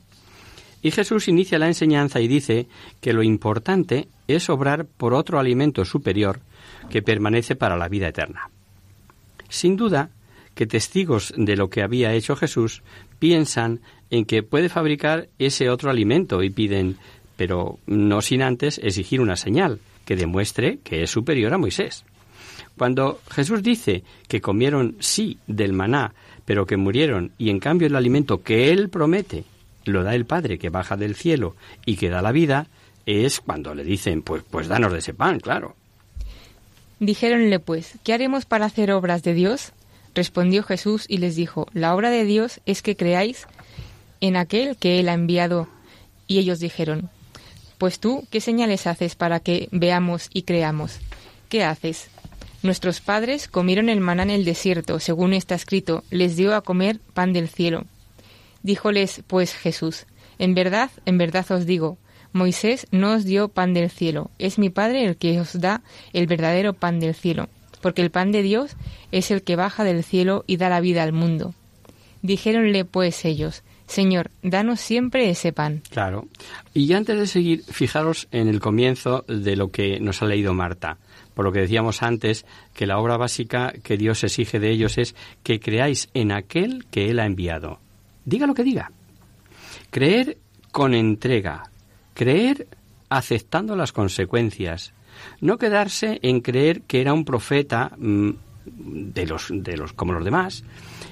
Y 0.85 0.91
Jesús 0.91 1.27
inicia 1.27 1.57
la 1.57 1.65
enseñanza 1.65 2.21
y 2.21 2.27
dice 2.27 2.67
que 3.01 3.11
lo 3.11 3.23
importante 3.23 4.07
es 4.27 4.51
obrar 4.51 4.85
por 4.85 5.15
otro 5.15 5.39
alimento 5.39 5.83
superior 5.83 6.41
que 6.91 7.01
permanece 7.01 7.55
para 7.55 7.75
la 7.75 7.87
vida 7.87 8.07
eterna. 8.07 8.51
Sin 9.49 9.77
duda 9.77 10.11
que 10.53 10.67
testigos 10.67 11.33
de 11.35 11.55
lo 11.55 11.71
que 11.71 11.81
había 11.81 12.13
hecho 12.13 12.35
Jesús 12.35 12.83
piensan 13.17 13.79
en 14.11 14.25
que 14.25 14.43
puede 14.43 14.69
fabricar 14.69 15.27
ese 15.39 15.71
otro 15.71 15.89
alimento 15.89 16.43
y 16.43 16.51
piden, 16.51 16.97
pero 17.35 17.79
no 17.87 18.21
sin 18.21 18.43
antes 18.43 18.77
exigir 18.77 19.21
una 19.21 19.37
señal 19.37 19.79
que 20.05 20.15
demuestre 20.15 20.77
que 20.83 21.01
es 21.01 21.09
superior 21.09 21.51
a 21.55 21.57
Moisés. 21.57 22.05
Cuando 22.77 23.21
Jesús 23.31 23.63
dice 23.63 24.03
que 24.27 24.39
comieron 24.39 24.97
sí 24.99 25.39
del 25.47 25.73
maná, 25.73 26.13
pero 26.45 26.67
que 26.67 26.77
murieron, 26.77 27.31
y 27.39 27.49
en 27.49 27.59
cambio 27.59 27.87
el 27.87 27.95
alimento 27.95 28.43
que 28.43 28.69
Él 28.69 28.89
promete 28.89 29.45
lo 29.85 30.03
da 30.03 30.15
el 30.15 30.25
Padre 30.25 30.57
que 30.57 30.69
baja 30.69 30.97
del 30.97 31.15
cielo 31.15 31.55
y 31.85 31.97
que 31.97 32.09
da 32.09 32.21
la 32.21 32.31
vida, 32.31 32.67
es 33.05 33.39
cuando 33.39 33.75
le 33.75 33.83
dicen, 33.83 34.21
pues, 34.21 34.43
pues 34.49 34.67
danos 34.67 34.91
de 34.91 34.99
ese 34.99 35.13
pan, 35.13 35.39
claro. 35.39 35.75
Dijéronle 36.99 37.59
pues, 37.59 37.93
¿qué 38.03 38.13
haremos 38.13 38.45
para 38.45 38.65
hacer 38.65 38.91
obras 38.91 39.23
de 39.23 39.33
Dios? 39.33 39.73
Respondió 40.13 40.63
Jesús 40.63 41.05
y 41.07 41.17
les 41.17 41.35
dijo, 41.35 41.67
La 41.73 41.93
obra 41.93 42.09
de 42.09 42.23
Dios 42.23 42.61
es 42.65 42.81
que 42.81 42.95
creáis 42.95 43.47
en 44.21 44.37
aquel 44.37 44.77
que 44.77 44.99
Él 44.99 45.09
ha 45.09 45.13
enviado. 45.13 45.67
Y 46.25 46.39
ellos 46.39 46.59
dijeron, 46.59 47.09
Pues 47.77 47.99
tú, 47.99 48.25
¿qué 48.31 48.39
señales 48.39 48.87
haces 48.87 49.15
para 49.15 49.41
que 49.41 49.67
veamos 49.71 50.29
y 50.33 50.43
creamos? 50.43 50.99
¿Qué 51.49 51.63
haces? 51.63 52.07
Nuestros 52.63 53.01
padres 53.01 53.47
comieron 53.47 53.89
el 53.89 53.99
maná 53.99 54.23
en 54.23 54.31
el 54.31 54.45
desierto, 54.45 54.99
según 54.99 55.33
está 55.33 55.53
escrito, 55.53 56.03
les 56.09 56.35
dio 56.35 56.55
a 56.55 56.61
comer 56.61 56.99
pan 57.13 57.33
del 57.33 57.49
cielo. 57.49 57.85
Díjoles 58.65 59.21
pues 59.27 59.53
Jesús, 59.53 60.07
En 60.39 60.55
verdad, 60.55 60.89
en 61.05 61.19
verdad 61.19 61.45
os 61.51 61.67
digo, 61.67 61.99
Moisés 62.33 62.87
no 62.89 63.13
os 63.13 63.23
dio 63.23 63.47
pan 63.47 63.75
del 63.75 63.91
cielo, 63.91 64.31
es 64.39 64.57
mi 64.57 64.71
Padre 64.71 65.05
el 65.05 65.17
que 65.17 65.39
os 65.39 65.61
da 65.61 65.83
el 66.13 66.25
verdadero 66.25 66.73
pan 66.73 66.99
del 66.99 67.13
cielo, 67.13 67.47
porque 67.83 68.01
el 68.01 68.09
pan 68.09 68.31
de 68.31 68.41
Dios 68.41 68.75
es 69.11 69.29
el 69.29 69.43
que 69.43 69.55
baja 69.55 69.83
del 69.83 70.03
cielo 70.03 70.43
y 70.47 70.57
da 70.57 70.69
la 70.69 70.81
vida 70.81 71.03
al 71.03 71.13
mundo. 71.13 71.53
Dijéronle 72.23 72.85
pues 72.85 73.23
ellos, 73.23 73.61
Señor, 73.85 74.31
danos 74.41 74.79
siempre 74.79 75.29
ese 75.29 75.53
pan. 75.53 75.83
Claro. 75.91 76.27
Y 76.73 76.91
antes 76.93 77.19
de 77.19 77.27
seguir, 77.27 77.63
fijaros 77.65 78.27
en 78.31 78.47
el 78.47 78.59
comienzo 78.59 79.25
de 79.27 79.55
lo 79.55 79.69
que 79.69 79.99
nos 79.99 80.23
ha 80.23 80.25
leído 80.25 80.55
Marta. 80.55 80.97
Por 81.35 81.45
lo 81.45 81.51
que 81.51 81.59
decíamos 81.59 82.01
antes, 82.01 82.47
que 82.73 82.87
la 82.87 82.97
obra 82.97 83.15
básica 83.15 83.73
que 83.83 83.95
Dios 83.95 84.23
exige 84.23 84.59
de 84.59 84.71
ellos 84.71 84.97
es 84.97 85.13
que 85.43 85.59
creáis 85.59 86.09
en 86.15 86.31
aquel 86.31 86.87
que 86.89 87.11
Él 87.11 87.19
ha 87.19 87.27
enviado. 87.27 87.84
Diga 88.25 88.47
lo 88.47 88.53
que 88.53 88.63
diga. 88.63 88.91
Creer 89.91 90.37
con 90.71 90.93
entrega. 90.93 91.69
Creer 92.13 92.67
aceptando 93.09 93.75
las 93.75 93.91
consecuencias. 93.91 94.93
No 95.39 95.57
quedarse 95.57 96.19
en 96.21 96.41
creer 96.41 96.81
que 96.81 97.01
era 97.01 97.13
un 97.13 97.23
profeta 97.23 97.91
mm, 97.97 98.31
de 98.65 99.25
los, 99.25 99.47
de 99.51 99.77
los 99.77 99.93
como 99.93 100.13
los 100.13 100.25
demás. 100.25 100.63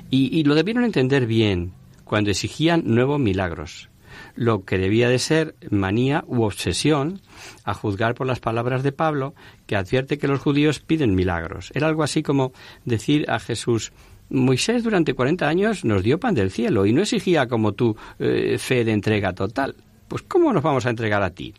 Y, 0.09 0.37
y 0.37 0.43
lo 0.43 0.55
debieron 0.55 0.83
entender 0.83 1.25
bien 1.25 1.71
cuando 2.03 2.31
exigían 2.31 2.83
nuevos 2.85 3.19
milagros, 3.19 3.89
lo 4.35 4.65
que 4.65 4.77
debía 4.77 5.09
de 5.09 5.19
ser 5.19 5.55
manía 5.69 6.23
u 6.27 6.43
obsesión, 6.43 7.21
a 7.63 7.73
juzgar 7.73 8.15
por 8.15 8.27
las 8.27 8.39
palabras 8.39 8.83
de 8.83 8.91
Pablo, 8.91 9.33
que 9.65 9.75
advierte 9.75 10.17
que 10.17 10.27
los 10.27 10.39
judíos 10.39 10.79
piden 10.79 11.15
milagros. 11.15 11.71
Era 11.73 11.87
algo 11.87 12.03
así 12.03 12.21
como 12.21 12.53
decir 12.85 13.29
a 13.29 13.39
Jesús, 13.39 13.93
Moisés 14.33 14.83
durante 14.83 15.13
40 15.13 15.47
años 15.47 15.85
nos 15.85 16.01
dio 16.01 16.19
pan 16.19 16.33
del 16.33 16.49
cielo 16.49 16.87
y 16.87 16.91
no 16.91 17.03
exigía 17.03 17.47
como 17.47 17.73
tú 17.73 17.95
eh, 18.17 18.57
fe 18.57 18.83
de 18.83 18.91
entrega 18.91 19.33
total. 19.33 19.75
Pues 20.07 20.23
¿cómo 20.23 20.51
nos 20.51 20.63
vamos 20.63 20.85
a 20.85 20.89
entregar 20.89 21.21
a 21.21 21.29
ti? 21.29 21.53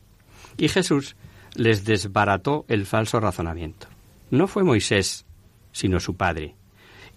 Y 0.56 0.68
Jesús 0.68 1.14
les 1.54 1.84
desbarató 1.84 2.64
el 2.68 2.84
falso 2.84 3.20
razonamiento. 3.20 3.86
No 4.30 4.48
fue 4.48 4.64
Moisés, 4.64 5.24
sino 5.70 6.00
su 6.00 6.16
padre. 6.16 6.56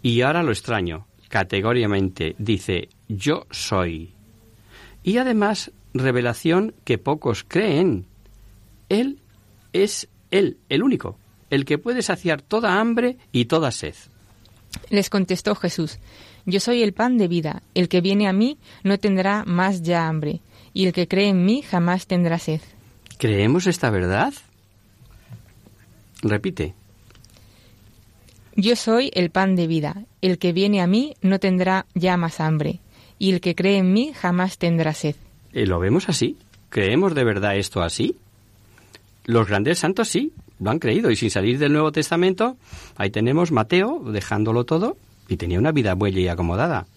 Y 0.04 0.22
ahora 0.22 0.44
lo 0.44 0.52
extraño, 0.52 1.08
categóricamente 1.28 2.36
dice, 2.38 2.90
yo 3.08 3.48
soy. 3.50 4.14
Y 5.02 5.18
además, 5.18 5.72
revelación 5.94 6.76
que 6.84 7.00
pocos 7.00 7.44
creen. 7.48 8.06
Él 8.90 9.20
es 9.74 10.08
Él, 10.30 10.60
el 10.70 10.84
único, 10.84 11.18
el 11.50 11.66
que 11.66 11.80
puede 11.80 12.04
saciar 12.04 12.44
toda 12.44 12.80
hambre 12.80 13.18
y 13.32 13.46
toda 13.46 13.72
sed. 13.72 13.96
Les 14.90 15.10
contestó 15.10 15.56
Jesús, 15.56 16.00
Yo 16.46 16.60
soy 16.60 16.84
el 16.84 16.94
pan 16.94 17.18
de 17.18 17.28
vida, 17.28 17.62
el 17.74 17.90
que 17.90 18.02
viene 18.02 18.28
a 18.28 18.34
mí 18.34 18.58
no 18.84 18.98
tendrá 18.98 19.44
más 19.46 19.82
ya 19.82 20.08
hambre, 20.08 20.42
y 20.74 20.86
el 20.86 20.94
que 20.94 21.08
cree 21.08 21.30
en 21.30 21.46
mí 21.46 21.62
jamás 21.62 22.08
tendrá 22.08 22.40
sed. 22.40 22.62
¿Creemos 23.18 23.68
esta 23.68 23.90
verdad? 23.90 24.34
Repite. 26.22 26.74
Yo 28.56 28.76
soy 28.76 29.12
el 29.14 29.30
pan 29.30 29.56
de 29.56 29.68
vida, 29.68 30.04
el 30.22 30.40
que 30.40 30.52
viene 30.52 30.82
a 30.82 30.88
mí 30.88 31.16
no 31.22 31.40
tendrá 31.40 31.86
ya 31.94 32.18
más 32.18 32.40
hambre, 32.40 32.80
y 33.20 33.32
el 33.32 33.42
que 33.42 33.56
cree 33.56 33.78
en 33.78 33.94
mí 33.94 34.14
jamás 34.14 34.58
tendrá 34.58 34.94
sed. 34.94 35.16
¿Y 35.54 35.66
¿Lo 35.66 35.80
vemos 35.80 36.10
así? 36.10 36.38
¿Creemos 36.70 37.14
de 37.14 37.24
verdad 37.24 37.56
esto 37.56 37.82
así? 37.82 38.18
Los 39.26 39.48
grandes 39.48 39.80
santos 39.80 40.08
sí, 40.08 40.32
lo 40.60 40.72
han 40.72 40.80
creído, 40.80 41.12
y 41.12 41.16
sin 41.16 41.30
salir 41.30 41.60
del 41.60 41.74
Nuevo 41.74 41.92
Testamento, 41.92 42.58
ahí 42.96 43.10
tenemos 43.10 43.52
Mateo, 43.52 44.02
dejándolo 44.12 44.66
todo, 44.66 44.98
y 45.28 45.38
tenía 45.38 45.60
una 45.60 45.72
vida 45.72 45.94
buena 45.94 46.20
y 46.20 46.28
acomodada. 46.28 46.88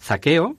Zaqueo, 0.00 0.56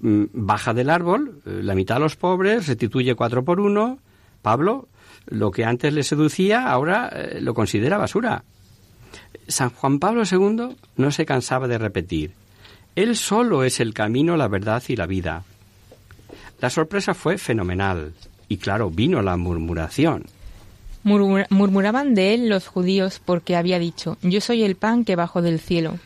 mm, 0.00 0.24
baja 0.32 0.74
del 0.74 0.90
árbol, 0.90 1.42
eh, 1.46 1.60
la 1.62 1.74
mitad 1.74 1.96
a 1.96 2.00
los 2.00 2.16
pobres, 2.16 2.68
restituye 2.68 3.14
cuatro 3.14 3.44
por 3.44 3.60
uno. 3.60 3.98
Pablo, 4.42 4.88
lo 5.26 5.50
que 5.50 5.64
antes 5.64 5.92
le 5.92 6.02
seducía, 6.02 6.68
ahora 6.68 7.08
eh, 7.08 7.40
lo 7.40 7.54
considera 7.54 7.98
basura. 7.98 8.44
San 9.48 9.70
Juan 9.70 9.98
Pablo 9.98 10.22
II 10.30 10.76
no 10.96 11.10
se 11.10 11.26
cansaba 11.26 11.66
de 11.66 11.78
repetir, 11.78 12.32
Él 12.94 13.16
solo 13.16 13.64
es 13.64 13.80
el 13.80 13.94
camino, 13.94 14.36
la 14.36 14.48
verdad 14.48 14.82
y 14.88 14.96
la 14.96 15.06
vida. 15.06 15.44
La 16.60 16.70
sorpresa 16.70 17.14
fue 17.14 17.38
fenomenal, 17.38 18.12
y 18.48 18.58
claro, 18.58 18.90
vino 18.90 19.22
la 19.22 19.36
murmuración. 19.36 20.24
Murmura- 21.04 21.46
murmuraban 21.50 22.14
de 22.14 22.34
él 22.34 22.48
los 22.48 22.66
judíos 22.66 23.20
porque 23.24 23.56
había 23.56 23.78
dicho, 23.78 24.16
Yo 24.22 24.40
soy 24.40 24.62
el 24.64 24.76
pan 24.76 25.04
que 25.04 25.16
bajo 25.16 25.42
del 25.42 25.60
cielo. 25.60 25.98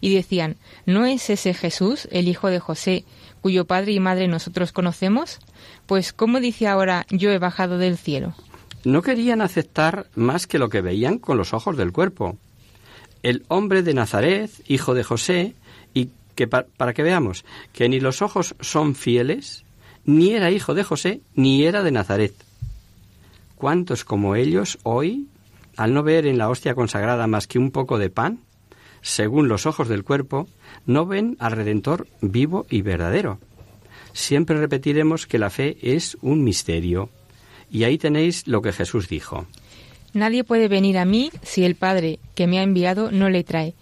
Y 0.00 0.14
decían, 0.14 0.56
¿no 0.86 1.04
es 1.06 1.28
ese 1.30 1.54
Jesús, 1.54 2.08
el 2.10 2.26
hijo 2.28 2.48
de 2.48 2.58
José, 2.58 3.04
cuyo 3.42 3.66
padre 3.66 3.92
y 3.92 4.00
madre 4.00 4.28
nosotros 4.28 4.72
conocemos? 4.72 5.38
Pues, 5.86 6.12
¿cómo 6.12 6.40
dice 6.40 6.66
ahora, 6.68 7.06
yo 7.10 7.30
he 7.30 7.38
bajado 7.38 7.78
del 7.78 7.98
cielo? 7.98 8.34
No 8.84 9.02
querían 9.02 9.42
aceptar 9.42 10.06
más 10.14 10.46
que 10.46 10.58
lo 10.58 10.68
que 10.70 10.80
veían 10.80 11.18
con 11.18 11.36
los 11.36 11.52
ojos 11.52 11.76
del 11.76 11.92
cuerpo. 11.92 12.38
El 13.22 13.44
hombre 13.48 13.82
de 13.82 13.92
Nazaret, 13.92 14.50
hijo 14.68 14.94
de 14.94 15.04
José, 15.04 15.54
y 15.92 16.08
que 16.34 16.46
pa- 16.48 16.64
para 16.78 16.94
que 16.94 17.02
veamos 17.02 17.44
que 17.74 17.88
ni 17.90 18.00
los 18.00 18.22
ojos 18.22 18.54
son 18.60 18.94
fieles, 18.94 19.64
ni 20.06 20.30
era 20.32 20.50
hijo 20.50 20.72
de 20.74 20.82
José, 20.84 21.20
ni 21.34 21.64
era 21.66 21.82
de 21.82 21.92
Nazaret. 21.92 22.32
¿Cuántos 23.60 24.06
como 24.06 24.36
ellos 24.36 24.78
hoy, 24.84 25.28
al 25.76 25.92
no 25.92 26.02
ver 26.02 26.26
en 26.26 26.38
la 26.38 26.48
hostia 26.48 26.74
consagrada 26.74 27.26
más 27.26 27.46
que 27.46 27.58
un 27.58 27.70
poco 27.70 27.98
de 27.98 28.08
pan, 28.08 28.40
según 29.02 29.48
los 29.48 29.66
ojos 29.66 29.86
del 29.86 30.02
cuerpo, 30.02 30.48
no 30.86 31.04
ven 31.04 31.36
al 31.40 31.52
Redentor 31.52 32.08
vivo 32.22 32.64
y 32.70 32.80
verdadero? 32.80 33.38
Siempre 34.14 34.58
repetiremos 34.58 35.26
que 35.26 35.38
la 35.38 35.50
fe 35.50 35.76
es 35.82 36.16
un 36.22 36.42
misterio. 36.42 37.10
Y 37.70 37.84
ahí 37.84 37.98
tenéis 37.98 38.46
lo 38.46 38.62
que 38.62 38.72
Jesús 38.72 39.10
dijo. 39.10 39.44
Nadie 40.14 40.42
puede 40.42 40.68
venir 40.68 40.96
a 40.96 41.04
mí 41.04 41.30
si 41.42 41.66
el 41.66 41.74
Padre 41.74 42.18
que 42.34 42.46
me 42.46 42.60
ha 42.60 42.62
enviado 42.62 43.10
no 43.10 43.28
le 43.28 43.44
trae, 43.44 43.74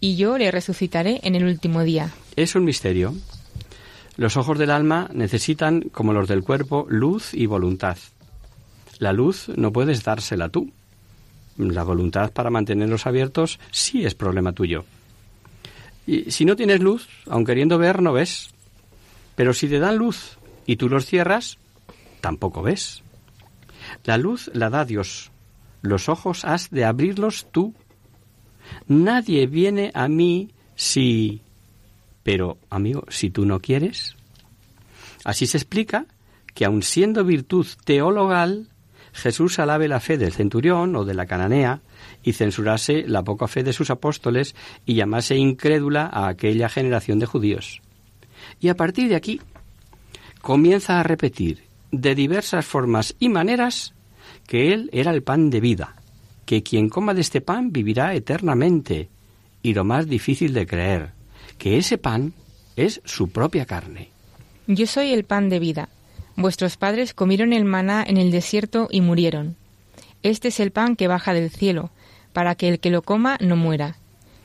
y 0.00 0.16
yo 0.16 0.38
le 0.38 0.50
resucitaré 0.50 1.20
en 1.22 1.36
el 1.36 1.44
último 1.44 1.84
día. 1.84 2.12
Es 2.34 2.56
un 2.56 2.64
misterio. 2.64 3.14
Los 4.16 4.36
ojos 4.36 4.58
del 4.58 4.72
alma 4.72 5.08
necesitan, 5.14 5.82
como 5.82 6.12
los 6.12 6.26
del 6.26 6.42
cuerpo, 6.42 6.84
luz 6.88 7.32
y 7.32 7.46
voluntad. 7.46 7.96
La 8.98 9.12
luz 9.12 9.48
no 9.56 9.72
puedes 9.72 10.04
dársela 10.04 10.48
tú. 10.48 10.72
La 11.56 11.84
voluntad 11.84 12.32
para 12.32 12.50
mantenerlos 12.50 13.06
abiertos 13.06 13.60
sí 13.70 14.04
es 14.04 14.14
problema 14.14 14.52
tuyo. 14.52 14.84
Y 16.06 16.30
si 16.30 16.44
no 16.44 16.56
tienes 16.56 16.80
luz, 16.80 17.08
aun 17.28 17.44
queriendo 17.44 17.78
ver, 17.78 18.02
no 18.02 18.12
ves. 18.12 18.50
Pero 19.34 19.54
si 19.54 19.68
te 19.68 19.78
dan 19.78 19.96
luz 19.96 20.38
y 20.66 20.76
tú 20.76 20.88
los 20.88 21.06
cierras, 21.06 21.58
tampoco 22.20 22.62
ves. 22.62 23.02
La 24.04 24.18
luz 24.18 24.50
la 24.52 24.70
da 24.70 24.84
Dios. 24.84 25.30
Los 25.82 26.08
ojos 26.08 26.44
has 26.44 26.70
de 26.70 26.84
abrirlos 26.84 27.46
tú. 27.50 27.74
Nadie 28.88 29.46
viene 29.46 29.90
a 29.94 30.08
mí 30.08 30.50
si... 30.74 31.42
Pero, 32.22 32.58
amigo, 32.70 33.04
si 33.08 33.30
tú 33.30 33.44
no 33.44 33.60
quieres. 33.60 34.16
Así 35.24 35.46
se 35.46 35.58
explica 35.58 36.06
que 36.54 36.64
aun 36.64 36.82
siendo 36.82 37.24
virtud 37.24 37.66
teologal, 37.84 38.68
Jesús 39.14 39.60
alabe 39.60 39.86
la 39.86 40.00
fe 40.00 40.18
del 40.18 40.32
centurión 40.32 40.96
o 40.96 41.04
de 41.04 41.14
la 41.14 41.26
cananea 41.26 41.80
y 42.24 42.32
censurase 42.32 43.04
la 43.06 43.22
poca 43.22 43.46
fe 43.46 43.62
de 43.62 43.72
sus 43.72 43.90
apóstoles 43.90 44.56
y 44.84 44.94
llamase 44.94 45.36
incrédula 45.36 46.10
a 46.12 46.26
aquella 46.26 46.68
generación 46.68 47.20
de 47.20 47.26
judíos. 47.26 47.80
Y 48.60 48.68
a 48.68 48.76
partir 48.76 49.08
de 49.08 49.14
aquí 49.14 49.40
comienza 50.42 50.98
a 50.98 51.04
repetir 51.04 51.62
de 51.92 52.16
diversas 52.16 52.66
formas 52.66 53.14
y 53.20 53.28
maneras 53.28 53.94
que 54.48 54.74
Él 54.74 54.90
era 54.92 55.12
el 55.12 55.22
pan 55.22 55.48
de 55.48 55.60
vida, 55.60 55.94
que 56.44 56.64
quien 56.64 56.88
coma 56.88 57.14
de 57.14 57.20
este 57.20 57.40
pan 57.40 57.72
vivirá 57.72 58.14
eternamente, 58.14 59.08
y 59.62 59.74
lo 59.74 59.84
más 59.84 60.08
difícil 60.08 60.52
de 60.52 60.66
creer, 60.66 61.12
que 61.56 61.78
ese 61.78 61.98
pan 61.98 62.34
es 62.74 63.00
su 63.04 63.28
propia 63.30 63.64
carne. 63.64 64.10
Yo 64.66 64.86
soy 64.86 65.12
el 65.12 65.24
pan 65.24 65.48
de 65.48 65.60
vida. 65.60 65.88
Vuestros 66.36 66.76
padres 66.76 67.14
comieron 67.14 67.52
el 67.52 67.64
maná 67.64 68.04
en 68.06 68.16
el 68.16 68.30
desierto 68.30 68.88
y 68.90 69.00
murieron. 69.00 69.56
Este 70.22 70.48
es 70.48 70.58
el 70.58 70.72
pan 70.72 70.96
que 70.96 71.06
baja 71.06 71.32
del 71.32 71.50
cielo, 71.50 71.90
para 72.32 72.54
que 72.54 72.68
el 72.68 72.80
que 72.80 72.90
lo 72.90 73.02
coma 73.02 73.38
no 73.40 73.56
muera. 73.56 73.96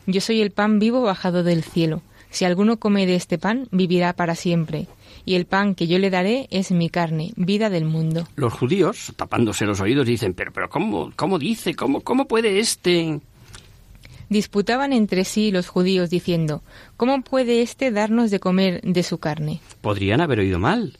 Yo 0.06 0.22
soy 0.22 0.42
el 0.42 0.52
pan 0.52 0.80
vivo 0.80 1.02
bajado 1.02 1.44
del 1.44 1.64
cielo. 1.64 2.02
Si 2.30 2.46
alguno 2.46 2.78
come 2.78 3.08
de 3.08 3.16
este 3.16 3.38
pan, 3.38 3.68
vivirá 3.72 4.14
para 4.14 4.36
siempre. 4.36 4.88
Y 5.26 5.36
el 5.36 5.46
pan 5.46 5.76
que 5.76 5.88
yo 5.88 5.98
le 5.98 6.10
daré 6.10 6.48
es 6.52 6.72
mi 6.72 6.90
carne, 6.90 7.32
vida 7.36 7.70
del 7.70 7.86
mundo. 7.86 8.28
Los 8.36 8.54
judíos, 8.54 9.14
tapándose 9.16 9.66
los 9.66 9.80
oídos, 9.80 10.06
dicen, 10.06 10.34
pero, 10.34 10.52
pero 10.54 10.70
¿cómo, 10.70 11.12
cómo 11.16 11.40
dice? 11.40 11.76
¿Cómo, 11.76 12.02
¿Cómo 12.02 12.28
puede 12.28 12.60
este? 12.60 13.20
Disputaban 14.30 14.94
entre 14.94 15.26
sí 15.26 15.52
los 15.52 15.68
judíos 15.68 16.12
diciendo, 16.12 16.62
¿cómo 16.98 17.22
puede 17.22 17.64
éste 17.64 17.90
darnos 17.90 18.30
de 18.30 18.40
comer 18.40 18.82
de 18.82 19.02
su 19.02 19.18
carne? 19.18 19.60
Podrían 19.82 20.22
haber 20.22 20.40
oído 20.40 20.60
mal. 20.60 20.98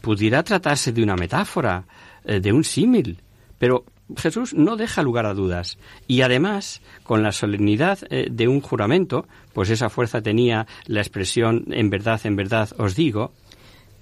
Pudiera 0.00 0.42
tratarse 0.42 0.92
de 0.92 1.02
una 1.02 1.16
metáfora, 1.16 1.84
eh, 2.24 2.40
de 2.40 2.52
un 2.52 2.64
símil. 2.64 3.18
Pero 3.58 3.84
Jesús 4.16 4.54
no 4.54 4.76
deja 4.76 5.02
lugar 5.02 5.26
a 5.26 5.34
dudas. 5.34 5.78
Y 6.06 6.22
además, 6.22 6.80
con 7.02 7.22
la 7.22 7.32
solemnidad 7.32 7.98
eh, 8.10 8.28
de 8.30 8.48
un 8.48 8.60
juramento, 8.60 9.26
pues 9.52 9.70
esa 9.70 9.90
fuerza 9.90 10.22
tenía 10.22 10.66
la 10.86 11.00
expresión 11.00 11.66
en 11.70 11.90
verdad, 11.90 12.20
en 12.24 12.36
verdad 12.36 12.70
os 12.78 12.94
digo, 12.94 13.32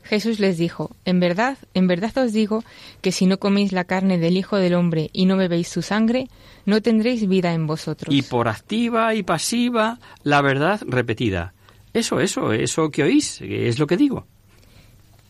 Jesús 0.07 0.39
les 0.39 0.57
dijo, 0.57 0.95
En 1.05 1.19
verdad, 1.19 1.59
en 1.75 1.89
verdad 1.89 2.17
os 2.19 2.33
digo 2.33 2.63
que 3.01 3.11
si 3.11 3.27
no 3.27 3.39
coméis 3.39 3.73
la 3.73 3.85
carne 3.85 4.19
del 4.19 4.37
Hijo 4.37 4.57
del 4.57 4.75
Hombre 4.75 5.11
y 5.13 5.27
no 5.27 5.37
bebéis 5.37 5.69
su 5.69 5.83
sangre, 5.83 6.29
no 6.65 6.81
tendréis 6.81 7.29
vida 7.29 7.53
en 7.53 7.67
vosotros. 7.67 8.15
y 8.15 8.23
por 8.23 8.47
activa 8.47 9.15
y 9.15 9.25
pasiva, 9.25 9.99
la 10.23 10.43
verdad 10.43 10.81
repetida. 10.87 11.55
Eso, 11.93 12.21
eso, 12.21 12.53
eso 12.53 12.91
que 12.91 13.03
oís, 13.03 13.41
es 13.41 13.79
lo 13.79 13.87
que 13.87 13.97
digo. 13.97 14.27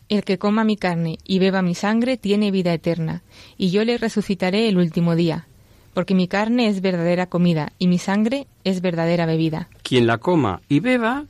El 0.08 0.22
que 0.22 0.38
coma 0.38 0.64
mi 0.64 0.76
carne 0.76 1.18
y 1.24 1.38
beba 1.38 1.62
mi 1.62 1.74
sangre 1.74 2.16
tiene 2.16 2.50
vida 2.50 2.72
eterna, 2.72 3.22
y 3.58 3.70
yo 3.70 3.84
le 3.84 3.98
resucitaré 3.98 4.68
el 4.68 4.78
último 4.78 5.16
día, 5.16 5.48
porque 5.94 6.14
mi 6.14 6.28
carne 6.28 6.68
es 6.68 6.80
verdadera 6.80 7.26
comida 7.26 7.72
y 7.78 7.88
mi 7.88 7.98
sangre 7.98 8.46
es 8.64 8.80
verdadera 8.80 9.26
bebida. 9.26 9.68
Quien 9.82 10.06
la 10.06 10.18
coma 10.18 10.60
y 10.68 10.80
beba 10.80 11.24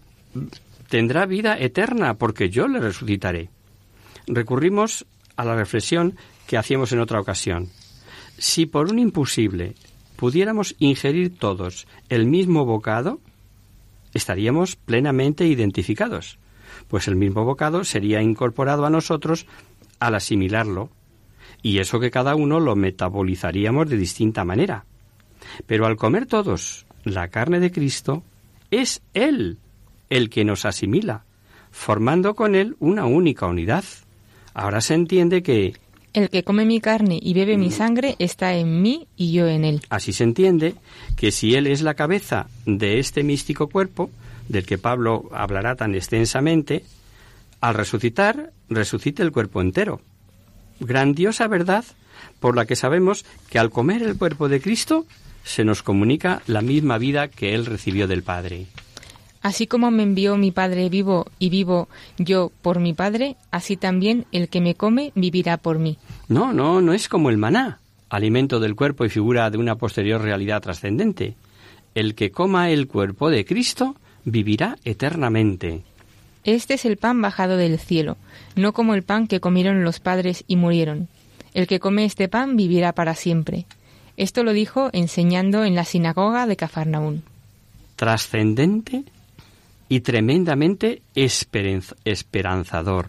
tendrá 0.89 1.25
vida 1.25 1.59
eterna, 1.59 2.15
porque 2.15 2.51
yo 2.51 2.69
le 2.69 2.81
resucitaré. 2.81 3.49
Recurrimos 4.27 5.07
a 5.37 5.45
la 5.45 5.55
reflexión 5.55 6.17
que 6.47 6.57
hacíamos 6.57 6.93
en 6.93 7.01
otra 7.01 7.21
ocasión. 7.21 7.69
Si 8.39 8.67
por 8.67 8.91
un 8.91 8.99
imposible 8.99 9.75
pudiéramos 10.17 10.75
ingerir 10.79 11.39
todos 11.39 11.87
el 12.09 12.27
mismo 12.27 12.65
bocado, 12.65 13.21
estaríamos 14.15 14.77
plenamente 14.77 15.47
identificados, 15.47 16.39
pues 16.89 17.09
el 17.09 17.17
mismo 17.17 17.45
bocado 17.45 17.85
sería 17.85 18.23
incorporado 18.23 18.87
a 18.87 18.91
nosotros 18.91 19.47
al 19.99 20.15
asimilarlo, 20.15 20.91
y 21.63 21.79
eso 21.79 22.01
que 22.01 22.11
cada 22.11 22.35
uno 22.35 22.61
lo 22.61 22.77
metabolizaríamos 22.77 23.89
de 23.89 23.97
distinta 23.97 24.45
manera. 24.45 24.85
Pero 25.67 25.87
al 25.87 25.97
comer 25.97 26.27
todos 26.27 26.87
la 27.05 27.29
carne 27.29 27.61
de 27.61 27.71
Cristo, 27.71 28.23
es 28.71 29.03
Él 29.15 29.59
el 30.11 30.29
que 30.31 30.45
nos 30.45 30.65
asimila, 30.65 31.25
formando 31.71 32.35
con 32.35 32.55
Él 32.55 32.77
una 32.79 33.07
única 33.07 33.47
unidad. 33.47 33.85
Ahora 34.55 34.81
se 34.81 34.95
entiende 34.95 35.43
que 35.43 35.75
El 36.13 36.31
que 36.31 36.43
come 36.43 36.65
mi 36.65 36.81
carne 36.81 37.19
y 37.21 37.35
bebe 37.35 37.57
mi 37.57 37.71
sangre 37.71 38.17
está 38.19 38.55
en 38.55 38.83
mí 38.83 39.07
y 39.17 39.33
yo 39.33 39.47
en 39.49 39.65
él. 39.65 39.83
Así 39.91 40.13
se 40.13 40.25
entiende 40.25 40.75
que 41.17 41.31
si 41.31 41.55
Él 41.55 41.67
es 41.67 41.83
la 41.83 41.95
cabeza 41.95 42.47
de 42.65 42.99
este 42.99 43.23
místico 43.23 43.69
cuerpo, 43.69 44.11
del 44.49 44.67
que 44.67 44.79
Pablo 44.79 45.29
hablará 45.33 45.77
tan 45.77 45.95
extensamente, 45.95 46.85
al 47.61 47.75
resucitar, 47.75 48.53
resucita 48.69 49.23
el 49.23 49.33
cuerpo 49.33 49.61
entero. 49.61 50.01
Grandiosa 50.81 51.49
verdad 51.49 51.85
por 52.41 52.57
la 52.57 52.67
que 52.67 52.77
sabemos 52.77 53.25
que 53.49 53.59
al 53.59 53.71
comer 53.71 54.03
el 54.03 54.17
cuerpo 54.17 54.49
de 54.49 54.61
Cristo 54.61 55.07
se 55.45 55.65
nos 55.65 55.83
comunica 55.83 56.43
la 56.47 56.61
misma 56.61 56.99
vida 56.99 57.29
que 57.29 57.55
Él 57.55 57.67
recibió 57.67 58.09
del 58.09 58.23
Padre. 58.23 58.67
Así 59.43 59.67
como 59.67 59.91
me 59.91 60.03
envió 60.03 60.37
mi 60.37 60.51
Padre 60.51 60.89
vivo 60.89 61.27
y 61.39 61.51
vivo 61.51 61.89
yo 62.19 62.51
por 62.63 62.81
mi 62.81 62.95
Padre, 62.95 63.37
así 63.53 63.77
también 63.77 64.27
el 64.33 64.49
que 64.49 64.61
me 64.61 64.75
come 64.75 65.13
vivirá 65.15 65.57
por 65.57 65.79
mí. 65.79 65.99
No, 66.29 66.53
no, 66.53 66.81
no 66.81 66.93
es 66.93 67.09
como 67.09 67.31
el 67.31 67.39
maná, 67.39 67.79
alimento 68.09 68.59
del 68.59 68.75
cuerpo 68.75 69.05
y 69.05 69.09
figura 69.09 69.49
de 69.51 69.59
una 69.59 69.77
posterior 69.77 70.21
realidad 70.21 70.63
trascendente. 70.63 71.37
El 71.95 72.15
que 72.15 72.33
coma 72.33 72.71
el 72.71 72.89
cuerpo 72.89 73.31
de 73.31 73.45
Cristo 73.45 73.95
vivirá 74.27 74.77
eternamente. 74.85 75.83
Este 76.45 76.75
es 76.75 76.85
el 76.85 76.99
pan 76.99 77.23
bajado 77.23 77.57
del 77.57 77.79
cielo, 77.79 78.19
no 78.55 78.73
como 78.75 78.95
el 78.95 79.03
pan 79.03 79.27
que 79.27 79.41
comieron 79.41 79.83
los 79.83 79.99
padres 80.01 80.45
y 80.47 80.57
murieron. 80.57 81.09
El 81.55 81.67
que 81.67 81.81
come 81.81 82.05
este 82.05 82.29
pan 82.29 82.57
vivirá 82.57 82.93
para 82.93 83.15
siempre. 83.15 83.65
Esto 84.19 84.45
lo 84.45 84.53
dijo 84.53 84.91
enseñando 84.93 85.65
en 85.65 85.75
la 85.75 85.85
sinagoga 85.85 86.47
de 86.47 86.57
Cafarnaún. 86.57 87.23
Trascendente 87.97 89.05
y 89.89 90.01
tremendamente 90.01 91.03
esperanz- 91.15 91.95
esperanzador. 92.05 93.09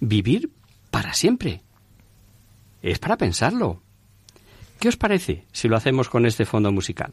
Vivir 0.00 0.50
para 0.90 1.14
siempre. 1.14 1.62
Es 2.82 2.98
para 2.98 3.16
pensarlo. 3.16 3.80
¿Qué 4.80 4.88
os 4.88 4.96
parece 4.96 5.44
si 5.52 5.68
lo 5.68 5.76
hacemos 5.76 6.08
con 6.08 6.26
este 6.26 6.44
fondo 6.44 6.72
musical? 6.72 7.12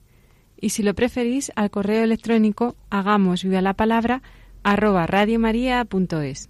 Y 0.61 0.69
si 0.69 0.83
lo 0.83 0.93
preferís, 0.93 1.51
al 1.55 1.71
correo 1.71 2.03
electrónico 2.03 2.75
hagamos 2.91 3.43
viva 3.43 3.61
la 3.61 3.73
palabra 3.73 4.21
arroba 4.63 5.07
radiomaria.es. 5.07 6.49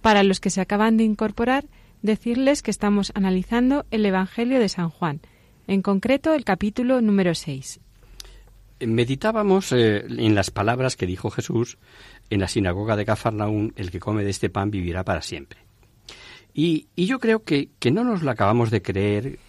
Para 0.00 0.22
los 0.22 0.38
que 0.38 0.50
se 0.50 0.60
acaban 0.60 0.96
de 0.96 1.02
incorporar, 1.02 1.66
decirles 2.00 2.62
que 2.62 2.70
estamos 2.70 3.10
analizando 3.16 3.84
el 3.90 4.06
Evangelio 4.06 4.60
de 4.60 4.68
San 4.68 4.88
Juan, 4.88 5.20
en 5.66 5.82
concreto 5.82 6.32
el 6.32 6.44
capítulo 6.44 7.00
número 7.00 7.34
6. 7.34 7.80
Meditábamos 8.86 9.72
eh, 9.72 10.04
en 10.08 10.36
las 10.36 10.52
palabras 10.52 10.94
que 10.94 11.06
dijo 11.06 11.30
Jesús 11.30 11.78
en 12.30 12.40
la 12.40 12.46
sinagoga 12.46 12.94
de 12.94 13.04
Cafarnaún, 13.04 13.72
el 13.74 13.90
que 13.90 13.98
come 13.98 14.22
de 14.22 14.30
este 14.30 14.48
pan 14.48 14.70
vivirá 14.70 15.02
para 15.02 15.22
siempre. 15.22 15.58
Y, 16.54 16.86
y 16.94 17.06
yo 17.06 17.18
creo 17.18 17.42
que, 17.42 17.70
que 17.80 17.90
no 17.90 18.04
nos 18.04 18.22
lo 18.22 18.30
acabamos 18.30 18.70
de 18.70 18.80
creer, 18.80 19.40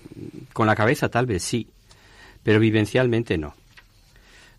con 0.54 0.66
la 0.66 0.76
cabeza 0.76 1.10
tal 1.10 1.28
vez 1.28 1.44
sí, 1.44 1.68
pero 2.42 2.60
vivencialmente 2.60 3.38
no. 3.38 3.54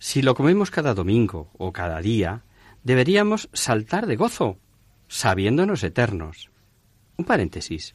Si 0.01 0.23
lo 0.23 0.35
comemos 0.35 0.71
cada 0.71 0.95
domingo 0.95 1.51
o 1.59 1.75
cada 1.75 2.01
día, 2.01 2.43
deberíamos 2.83 3.51
saltar 3.53 4.07
de 4.07 4.17
gozo, 4.17 4.57
sabiéndonos 5.09 5.85
eternos. 5.85 6.51
Un 7.19 7.27
paréntesis. 7.27 7.95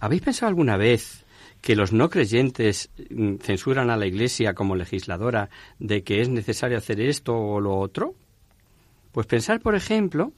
¿Habéis 0.00 0.22
pensado 0.22 0.48
alguna 0.48 0.76
vez 0.76 1.24
que 1.60 1.76
los 1.76 1.92
no 1.92 2.10
creyentes 2.10 2.90
mm, 3.08 3.36
censuran 3.36 3.88
a 3.88 3.96
la 3.96 4.06
Iglesia 4.06 4.54
como 4.54 4.74
legisladora 4.74 5.48
de 5.78 6.02
que 6.02 6.20
es 6.20 6.28
necesario 6.28 6.76
hacer 6.76 7.00
esto 7.00 7.38
o 7.38 7.60
lo 7.60 7.78
otro? 7.78 8.16
Pues 9.12 9.28
pensar, 9.28 9.60
por 9.60 9.76
ejemplo, 9.76 10.32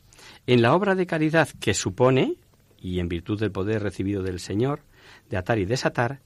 en 0.46 0.60
la 0.60 0.74
obra 0.74 0.94
de 0.94 1.06
caridad 1.06 1.48
que 1.60 1.72
supone, 1.72 2.34
y 2.78 3.00
en 3.00 3.08
virtud 3.08 3.40
del 3.40 3.52
poder 3.52 3.82
recibido 3.82 4.22
del 4.22 4.38
Señor, 4.38 4.82
de 5.30 5.38
atar 5.38 5.58
y 5.58 5.64
desatar, 5.64 6.20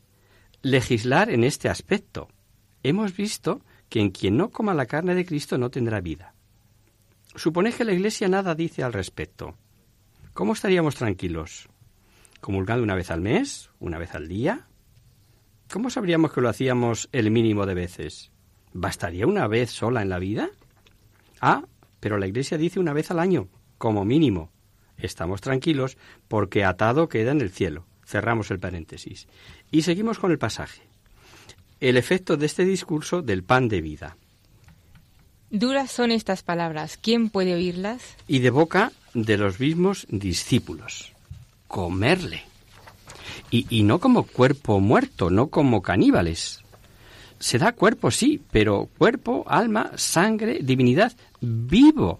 legislar 0.62 1.30
en 1.30 1.44
este 1.44 1.68
aspecto. 1.68 2.28
Hemos 2.82 3.16
visto 3.16 3.62
que 3.94 4.00
en 4.00 4.10
quien 4.10 4.36
no 4.36 4.50
coma 4.50 4.74
la 4.74 4.86
carne 4.86 5.14
de 5.14 5.24
Cristo 5.24 5.56
no 5.56 5.70
tendrá 5.70 6.00
vida. 6.00 6.34
Supone 7.36 7.72
que 7.72 7.84
la 7.84 7.92
Iglesia 7.92 8.26
nada 8.26 8.56
dice 8.56 8.82
al 8.82 8.92
respecto. 8.92 9.56
¿Cómo 10.32 10.54
estaríamos 10.54 10.96
tranquilos? 10.96 11.68
¿Comulgando 12.40 12.82
una 12.82 12.96
vez 12.96 13.12
al 13.12 13.20
mes? 13.20 13.70
¿Una 13.78 13.98
vez 13.98 14.16
al 14.16 14.26
día? 14.26 14.66
¿Cómo 15.72 15.90
sabríamos 15.90 16.32
que 16.32 16.40
lo 16.40 16.48
hacíamos 16.48 17.08
el 17.12 17.30
mínimo 17.30 17.66
de 17.66 17.74
veces? 17.74 18.32
¿Bastaría 18.72 19.28
una 19.28 19.46
vez 19.46 19.70
sola 19.70 20.02
en 20.02 20.08
la 20.08 20.18
vida? 20.18 20.50
Ah, 21.40 21.62
pero 22.00 22.18
la 22.18 22.26
Iglesia 22.26 22.58
dice 22.58 22.80
una 22.80 22.94
vez 22.94 23.12
al 23.12 23.20
año, 23.20 23.46
como 23.78 24.04
mínimo. 24.04 24.50
Estamos 24.96 25.40
tranquilos 25.40 25.98
porque 26.26 26.64
atado 26.64 27.08
queda 27.08 27.30
en 27.30 27.40
el 27.40 27.50
cielo. 27.50 27.86
Cerramos 28.04 28.50
el 28.50 28.58
paréntesis. 28.58 29.28
Y 29.70 29.82
seguimos 29.82 30.18
con 30.18 30.32
el 30.32 30.38
pasaje. 30.38 30.82
El 31.84 31.98
efecto 31.98 32.38
de 32.38 32.46
este 32.46 32.64
discurso 32.64 33.20
del 33.20 33.42
pan 33.42 33.68
de 33.68 33.82
vida. 33.82 34.16
Duras 35.50 35.90
son 35.90 36.12
estas 36.12 36.42
palabras. 36.42 36.96
¿Quién 36.96 37.28
puede 37.28 37.52
oírlas? 37.52 38.00
Y 38.26 38.38
de 38.38 38.48
boca 38.48 38.90
de 39.12 39.36
los 39.36 39.60
mismos 39.60 40.06
discípulos. 40.08 41.12
Comerle. 41.68 42.42
Y, 43.50 43.66
y 43.68 43.82
no 43.82 43.98
como 43.98 44.22
cuerpo 44.22 44.80
muerto, 44.80 45.28
no 45.28 45.48
como 45.48 45.82
caníbales. 45.82 46.64
Se 47.38 47.58
da 47.58 47.72
cuerpo, 47.72 48.10
sí, 48.10 48.40
pero 48.50 48.88
cuerpo, 48.96 49.44
alma, 49.46 49.90
sangre, 49.96 50.60
divinidad, 50.62 51.12
vivo. 51.42 52.18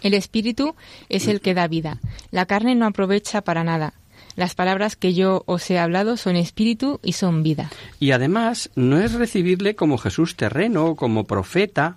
El 0.00 0.14
espíritu 0.14 0.74
es 1.10 1.26
el 1.26 1.42
que 1.42 1.52
da 1.52 1.68
vida. 1.68 2.00
La 2.30 2.46
carne 2.46 2.74
no 2.74 2.86
aprovecha 2.86 3.42
para 3.42 3.62
nada. 3.62 3.92
Las 4.36 4.54
palabras 4.54 4.96
que 4.96 5.14
yo 5.14 5.42
os 5.46 5.68
he 5.70 5.78
hablado 5.78 6.18
son 6.18 6.36
espíritu 6.36 7.00
y 7.02 7.14
son 7.14 7.42
vida. 7.42 7.70
Y 7.98 8.10
además 8.10 8.70
no 8.76 9.00
es 9.00 9.14
recibirle 9.14 9.74
como 9.74 9.96
Jesús 9.96 10.36
terreno, 10.36 10.94
como 10.94 11.24
profeta, 11.24 11.96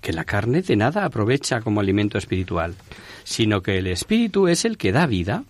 que 0.00 0.14
la 0.14 0.24
carne 0.24 0.62
de 0.62 0.76
nada 0.76 1.04
aprovecha 1.04 1.60
como 1.60 1.80
alimento 1.80 2.16
espiritual, 2.16 2.74
sino 3.24 3.62
que 3.62 3.78
el 3.78 3.86
espíritu 3.86 4.48
es 4.48 4.64
el 4.64 4.78
que 4.78 4.92
da 4.92 5.06
vida. 5.06 5.44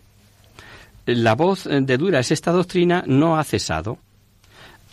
La 1.07 1.37
voz 1.37 1.64
de 1.64 1.96
dura 1.96 2.18
es 2.18 2.33
esta 2.33 2.50
doctrina 2.50 3.04
no 3.07 3.38
ha 3.38 3.44
cesado. 3.44 3.98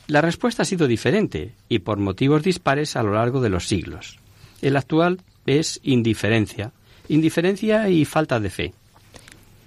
La 0.08 0.22
respuesta 0.22 0.62
ha 0.62 0.66
sido 0.66 0.88
diferente 0.88 1.54
y 1.68 1.80
por 1.80 1.98
motivos 1.98 2.44
dispares 2.44 2.96
a 2.96 3.02
lo 3.02 3.16
largo 3.16 3.42
de 3.42 3.50
los 3.50 3.68
siglos. 3.68 4.20
El 4.62 4.78
actual 4.78 5.22
es 5.48 5.80
indiferencia, 5.84 6.72
indiferencia 7.10 7.90
y 7.90 8.06
falta 8.06 8.40
de 8.40 8.50
fe. 8.52 8.74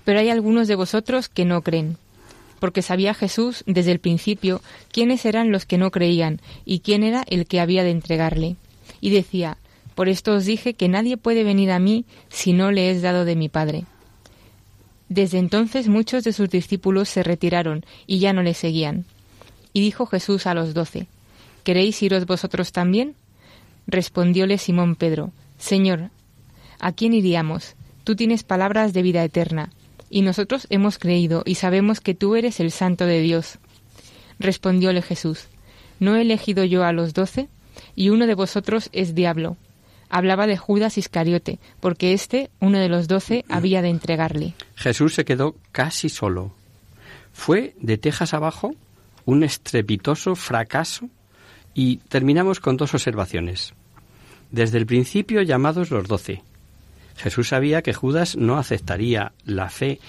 Pero 0.09 0.21
hay 0.21 0.31
algunos 0.31 0.69
de 0.69 0.75
vosotros 0.75 1.29
que 1.29 1.45
no 1.45 1.61
creen, 1.61 1.99
porque 2.61 2.81
sabía 2.81 3.13
Jesús 3.13 3.63
desde 3.67 3.93
el 3.93 3.99
principio 3.99 4.63
quiénes 4.91 5.27
eran 5.27 5.53
los 5.53 5.67
que 5.67 5.77
no 5.77 5.91
creían 5.91 6.41
y 6.65 6.79
quién 6.81 7.03
era 7.03 7.27
el 7.29 7.45
que 7.45 7.61
había 7.61 7.85
de 7.85 7.91
entregarle. 7.91 8.57
Y 9.03 9.11
decía, 9.11 9.59
por 9.95 10.09
esto 10.09 10.33
os 10.33 10.47
dije 10.47 10.73
que 10.73 10.89
nadie 10.89 11.19
puede 11.19 11.45
venir 11.45 11.71
a 11.71 11.79
mí 11.79 12.07
si 12.31 12.55
no 12.55 12.71
le 12.71 12.91
es 12.91 13.03
dado 13.03 13.27
de 13.27 13.37
mi 13.37 13.51
Padre. 13.51 13.85
Desde 15.11 15.37
entonces 15.37 15.89
muchos 15.89 16.25
de 16.25 16.33
sus 16.33 16.49
discípulos 16.49 17.11
se 17.11 17.23
retiraron 17.23 17.85
y 18.07 18.19
ya 18.19 18.33
no 18.33 18.43
le 18.43 18.55
seguían. 18.55 19.05
Y 19.75 19.83
dijo 19.83 20.07
Jesús 20.07 20.47
a 20.47 20.55
los 20.55 20.73
doce, 20.73 21.07
¿Queréis 21.65 22.03
iros 22.03 22.25
vosotros 22.25 22.73
también? 22.73 23.15
Respondióle 23.87 24.57
Simón 24.57 24.97
Pedro, 24.97 25.33
Señor, 25.59 26.09
¿a 26.81 26.93
quién 26.93 27.13
iríamos? 27.13 27.75
Tú 28.05 28.17
tienes 28.17 28.43
palabras 28.43 28.95
de 28.95 29.03
vida 29.03 29.23
eterna 29.23 29.71
y 30.11 30.23
nosotros 30.23 30.67
hemos 30.71 30.99
creído 30.99 31.43
y 31.45 31.57
sabemos 31.57 32.01
que 32.01 32.15
tú 32.15 32.37
eres 32.37 32.61
el 32.61 32.71
Santo 32.71 33.07
de 33.07 33.21
Dios. 33.21 33.59
Respondióle 34.39 35.03
Jesús, 35.03 35.49
¿no 36.01 36.17
he 36.17 36.23
elegido 36.23 36.65
yo 36.65 36.85
a 36.85 36.93
los 36.93 37.15
doce? 37.15 37.49
Y 37.95 38.11
uno 38.11 38.27
de 38.27 38.35
vosotros 38.35 38.89
es 38.93 39.15
diablo. 39.15 39.57
Hablaba 40.11 40.47
de 40.47 40.57
Judas 40.57 40.97
Iscariote, 40.97 41.59
porque 41.81 42.13
éste, 42.13 42.51
uno 42.61 42.79
de 42.79 42.89
los 42.89 43.09
doce, 43.09 43.45
había 43.49 43.83
de 43.83 43.91
entregarle. 43.91 44.55
Jesús 44.75 45.15
se 45.15 45.25
quedó 45.25 45.55
casi 45.71 46.09
solo. 46.09 46.53
Fue 47.33 47.75
de 47.81 47.99
tejas 47.99 48.33
abajo 48.33 48.75
un 49.27 49.45
estrepitoso 49.45 50.35
fracaso 50.35 51.11
y 51.75 51.99
terminamos 52.09 52.61
con 52.61 52.79
dos 52.79 52.95
observaciones. 52.95 53.75
Desde 54.51 54.79
el 54.79 54.87
principio 54.87 55.43
llamados 55.43 55.91
los 55.91 56.09
doce, 56.09 56.43
Jesús 57.19 57.49
sabía 57.49 57.83
que 57.83 57.93
Judas 57.93 58.37
no 58.37 58.59
aceptaría 58.59 59.33
la 59.45 59.71
fe, 59.71 60.01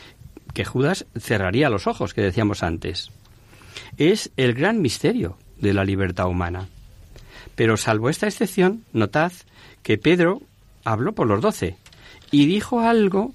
que 0.53 0.63
Judas 0.63 1.05
cerraría 1.17 1.69
los 1.69 1.87
ojos, 1.87 2.13
que 2.13 2.21
decíamos 2.21 2.63
antes. 2.63 3.11
Es 3.97 4.31
el 4.37 4.53
gran 4.53 4.81
misterio 4.81 5.37
de 5.57 5.73
la 5.73 5.83
libertad 5.83 6.27
humana. 6.27 6.67
Pero 7.55 7.77
salvo 7.77 8.09
esta 8.09 8.27
excepción, 8.27 8.85
notad 8.93 9.31
que 9.81 9.97
Pedro 9.97 10.41
habló 10.83 11.13
por 11.13 11.27
los 11.27 11.41
doce 11.41 11.77
y 12.31 12.45
dijo 12.45 12.79
algo 12.79 13.33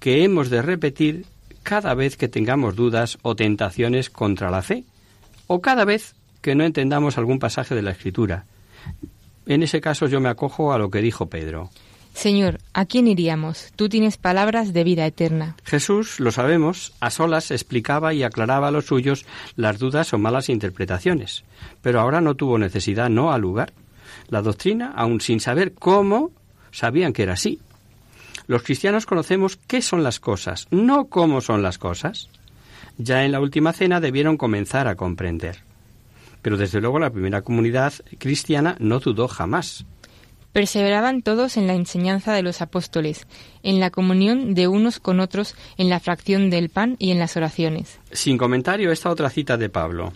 que 0.00 0.24
hemos 0.24 0.50
de 0.50 0.62
repetir 0.62 1.24
cada 1.62 1.94
vez 1.94 2.16
que 2.16 2.28
tengamos 2.28 2.74
dudas 2.74 3.18
o 3.22 3.36
tentaciones 3.36 4.10
contra 4.10 4.50
la 4.50 4.62
fe, 4.62 4.84
o 5.46 5.60
cada 5.60 5.84
vez 5.84 6.16
que 6.40 6.56
no 6.56 6.64
entendamos 6.64 7.18
algún 7.18 7.38
pasaje 7.38 7.76
de 7.76 7.82
la 7.82 7.92
Escritura. 7.92 8.46
En 9.46 9.62
ese 9.62 9.80
caso 9.80 10.06
yo 10.08 10.20
me 10.20 10.28
acojo 10.28 10.72
a 10.72 10.78
lo 10.78 10.90
que 10.90 11.00
dijo 11.00 11.26
Pedro. 11.26 11.70
Señor, 12.14 12.58
¿a 12.72 12.84
quién 12.84 13.08
iríamos? 13.08 13.72
Tú 13.74 13.88
tienes 13.88 14.16
palabras 14.16 14.72
de 14.72 14.84
vida 14.84 15.06
eterna. 15.06 15.56
Jesús, 15.64 16.20
lo 16.20 16.30
sabemos, 16.30 16.92
a 17.00 17.10
solas 17.10 17.50
explicaba 17.50 18.14
y 18.14 18.22
aclaraba 18.22 18.68
a 18.68 18.70
los 18.70 18.86
suyos 18.86 19.24
las 19.56 19.78
dudas 19.78 20.12
o 20.12 20.18
malas 20.18 20.48
interpretaciones, 20.48 21.44
pero 21.80 22.00
ahora 22.00 22.20
no 22.20 22.34
tuvo 22.34 22.58
necesidad, 22.58 23.08
no 23.08 23.32
al 23.32 23.40
lugar. 23.40 23.72
La 24.28 24.42
doctrina, 24.42 24.92
aun 24.94 25.20
sin 25.20 25.40
saber 25.40 25.72
cómo, 25.72 26.30
sabían 26.70 27.12
que 27.12 27.24
era 27.24 27.32
así. 27.32 27.60
Los 28.46 28.62
cristianos 28.62 29.06
conocemos 29.06 29.56
qué 29.66 29.82
son 29.82 30.02
las 30.02 30.20
cosas, 30.20 30.68
no 30.70 31.06
cómo 31.06 31.40
son 31.40 31.62
las 31.62 31.78
cosas. 31.78 32.28
Ya 32.98 33.24
en 33.24 33.32
la 33.32 33.40
última 33.40 33.72
cena 33.72 34.00
debieron 34.00 34.36
comenzar 34.36 34.86
a 34.86 34.96
comprender. 34.96 35.58
Pero 36.42 36.56
desde 36.56 36.80
luego 36.80 36.98
la 36.98 37.10
primera 37.10 37.42
comunidad 37.42 37.94
cristiana 38.18 38.76
no 38.78 38.98
dudó 38.98 39.28
jamás. 39.28 39.86
Perseveraban 40.52 41.22
todos 41.22 41.56
en 41.56 41.66
la 41.66 41.74
enseñanza 41.74 42.34
de 42.34 42.42
los 42.42 42.60
apóstoles, 42.60 43.26
en 43.62 43.80
la 43.80 43.90
comunión 43.90 44.54
de 44.54 44.68
unos 44.68 45.00
con 45.00 45.18
otros, 45.20 45.54
en 45.78 45.88
la 45.88 45.98
fracción 45.98 46.50
del 46.50 46.68
pan 46.68 46.96
y 46.98 47.10
en 47.10 47.18
las 47.18 47.36
oraciones. 47.36 47.98
Sin 48.12 48.36
comentario 48.36 48.92
esta 48.92 49.10
otra 49.10 49.30
cita 49.30 49.56
de 49.56 49.68
Pablo. 49.68 50.12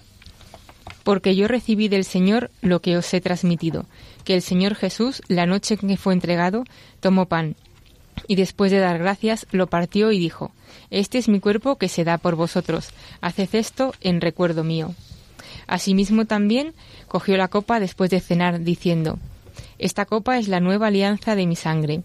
porque 1.05 1.37
yo 1.37 1.47
recibí 1.47 1.87
del 1.87 2.05
Señor 2.05 2.51
lo 2.63 2.81
que 2.81 2.97
os 2.97 3.15
he 3.15 3.21
transmitido, 3.21 3.87
que 4.25 4.35
el 4.35 4.43
Señor 4.43 4.75
Jesús, 4.75 5.23
la 5.29 5.47
noche 5.47 5.79
en 5.81 5.89
que 5.89 5.97
fue 5.97 6.13
entregado, 6.13 6.65
tomó 6.99 7.27
pan, 7.27 7.55
y 8.27 8.35
después 8.35 8.73
de 8.73 8.79
dar 8.79 8.99
gracias, 8.99 9.47
lo 9.53 9.69
partió 9.69 10.11
y 10.11 10.19
dijo, 10.19 10.51
Este 10.91 11.19
es 11.19 11.29
mi 11.29 11.39
cuerpo 11.39 11.77
que 11.77 11.89
se 11.89 12.03
da 12.03 12.19
por 12.19 12.35
vosotros, 12.35 12.89
haced 13.21 13.55
esto 13.55 13.95
en 14.01 14.21
recuerdo 14.21 14.65
mío. 14.65 14.95
Asimismo 15.69 16.25
también 16.25 16.75
cogió 17.07 17.37
la 17.37 17.49
copa 17.49 17.79
después 17.79 18.11
de 18.11 18.21
cenar, 18.21 18.63
diciendo, 18.63 19.19
Esta 19.79 20.07
copa 20.07 20.39
es 20.39 20.49
la 20.49 20.61
nueva 20.61 20.89
alianza 20.89 21.35
de 21.37 21.47
mi 21.47 21.57
sangre. 21.57 22.03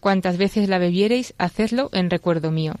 Cuantas 0.00 0.36
veces 0.36 0.68
la 0.68 0.78
bebiereis, 0.78 1.34
hacedlo 1.38 1.90
en 1.92 2.10
recuerdo 2.10 2.50
mío 2.50 2.74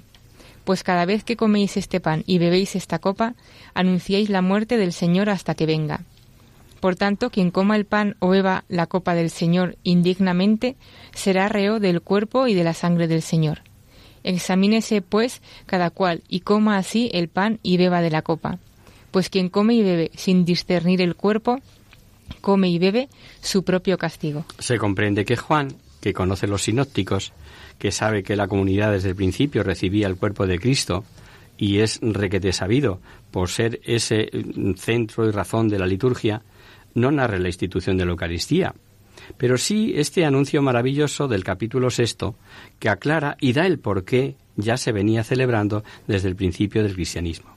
pues 0.66 0.82
cada 0.82 1.04
vez 1.06 1.22
que 1.22 1.36
coméis 1.36 1.76
este 1.76 2.00
pan 2.00 2.24
y 2.26 2.38
bebéis 2.38 2.74
esta 2.74 2.98
copa, 2.98 3.36
anunciáis 3.72 4.28
la 4.28 4.42
muerte 4.42 4.76
del 4.76 4.92
Señor 4.92 5.30
hasta 5.30 5.54
que 5.54 5.64
venga. 5.64 6.00
Por 6.80 6.96
tanto, 6.96 7.30
quien 7.30 7.52
coma 7.52 7.76
el 7.76 7.84
pan 7.86 8.16
o 8.18 8.30
beba 8.30 8.64
la 8.68 8.88
copa 8.88 9.14
del 9.14 9.30
Señor 9.30 9.76
indignamente, 9.84 10.74
será 11.14 11.48
reo 11.48 11.78
del 11.78 12.02
cuerpo 12.02 12.48
y 12.48 12.54
de 12.54 12.64
la 12.64 12.74
sangre 12.74 13.06
del 13.06 13.22
Señor. 13.22 13.60
Examínese, 14.24 15.02
pues, 15.02 15.40
cada 15.66 15.90
cual, 15.90 16.24
y 16.28 16.40
coma 16.40 16.78
así 16.78 17.10
el 17.14 17.28
pan 17.28 17.60
y 17.62 17.76
beba 17.76 18.02
de 18.02 18.10
la 18.10 18.22
copa. 18.22 18.58
Pues 19.12 19.30
quien 19.30 19.50
come 19.50 19.74
y 19.74 19.84
bebe 19.84 20.10
sin 20.16 20.44
discernir 20.44 21.00
el 21.00 21.14
cuerpo, 21.14 21.60
come 22.40 22.68
y 22.68 22.78
bebe 22.78 23.08
su 23.40 23.64
propio 23.64 23.98
castigo. 23.98 24.44
Se 24.58 24.78
comprende 24.78 25.24
que 25.24 25.36
Juan, 25.36 25.74
que 26.00 26.12
conoce 26.12 26.46
los 26.46 26.62
sinópticos, 26.62 27.32
que 27.78 27.92
sabe 27.92 28.22
que 28.22 28.36
la 28.36 28.48
comunidad 28.48 28.92
desde 28.92 29.10
el 29.10 29.16
principio 29.16 29.62
recibía 29.62 30.06
el 30.06 30.16
cuerpo 30.16 30.46
de 30.46 30.58
Cristo 30.58 31.04
y 31.58 31.80
es 31.80 31.98
requete 32.02 32.52
sabido 32.52 33.00
por 33.30 33.48
ser 33.48 33.80
ese 33.84 34.30
mm, 34.32 34.74
centro 34.74 35.26
y 35.26 35.30
razón 35.30 35.68
de 35.68 35.78
la 35.78 35.86
liturgia, 35.86 36.42
no 36.94 37.10
narra 37.10 37.38
la 37.38 37.48
institución 37.48 37.96
de 37.96 38.04
la 38.04 38.12
Eucaristía, 38.12 38.74
pero 39.36 39.58
sí 39.58 39.92
este 39.96 40.24
anuncio 40.24 40.62
maravilloso 40.62 41.28
del 41.28 41.44
capítulo 41.44 41.90
sexto 41.90 42.36
que 42.78 42.88
aclara 42.88 43.36
y 43.40 43.52
da 43.52 43.66
el 43.66 43.78
por 43.78 44.04
qué 44.04 44.36
ya 44.56 44.76
se 44.76 44.92
venía 44.92 45.24
celebrando 45.24 45.84
desde 46.06 46.28
el 46.28 46.36
principio 46.36 46.82
del 46.82 46.94
cristianismo. 46.94 47.50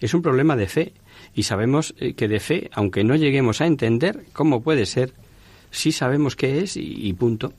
Es 0.00 0.14
un 0.14 0.22
problema 0.22 0.56
de 0.56 0.68
fe 0.68 0.92
y 1.34 1.44
sabemos 1.44 1.94
eh, 1.98 2.14
que 2.14 2.28
de 2.28 2.40
fe, 2.40 2.70
aunque 2.72 3.04
no 3.04 3.16
lleguemos 3.16 3.60
a 3.60 3.66
entender 3.66 4.26
cómo 4.32 4.62
puede 4.62 4.86
ser, 4.86 5.12
sí 5.70 5.92
sabemos 5.92 6.36
qué 6.36 6.60
es 6.60 6.76
y 6.76 7.12
punto. 7.12 7.52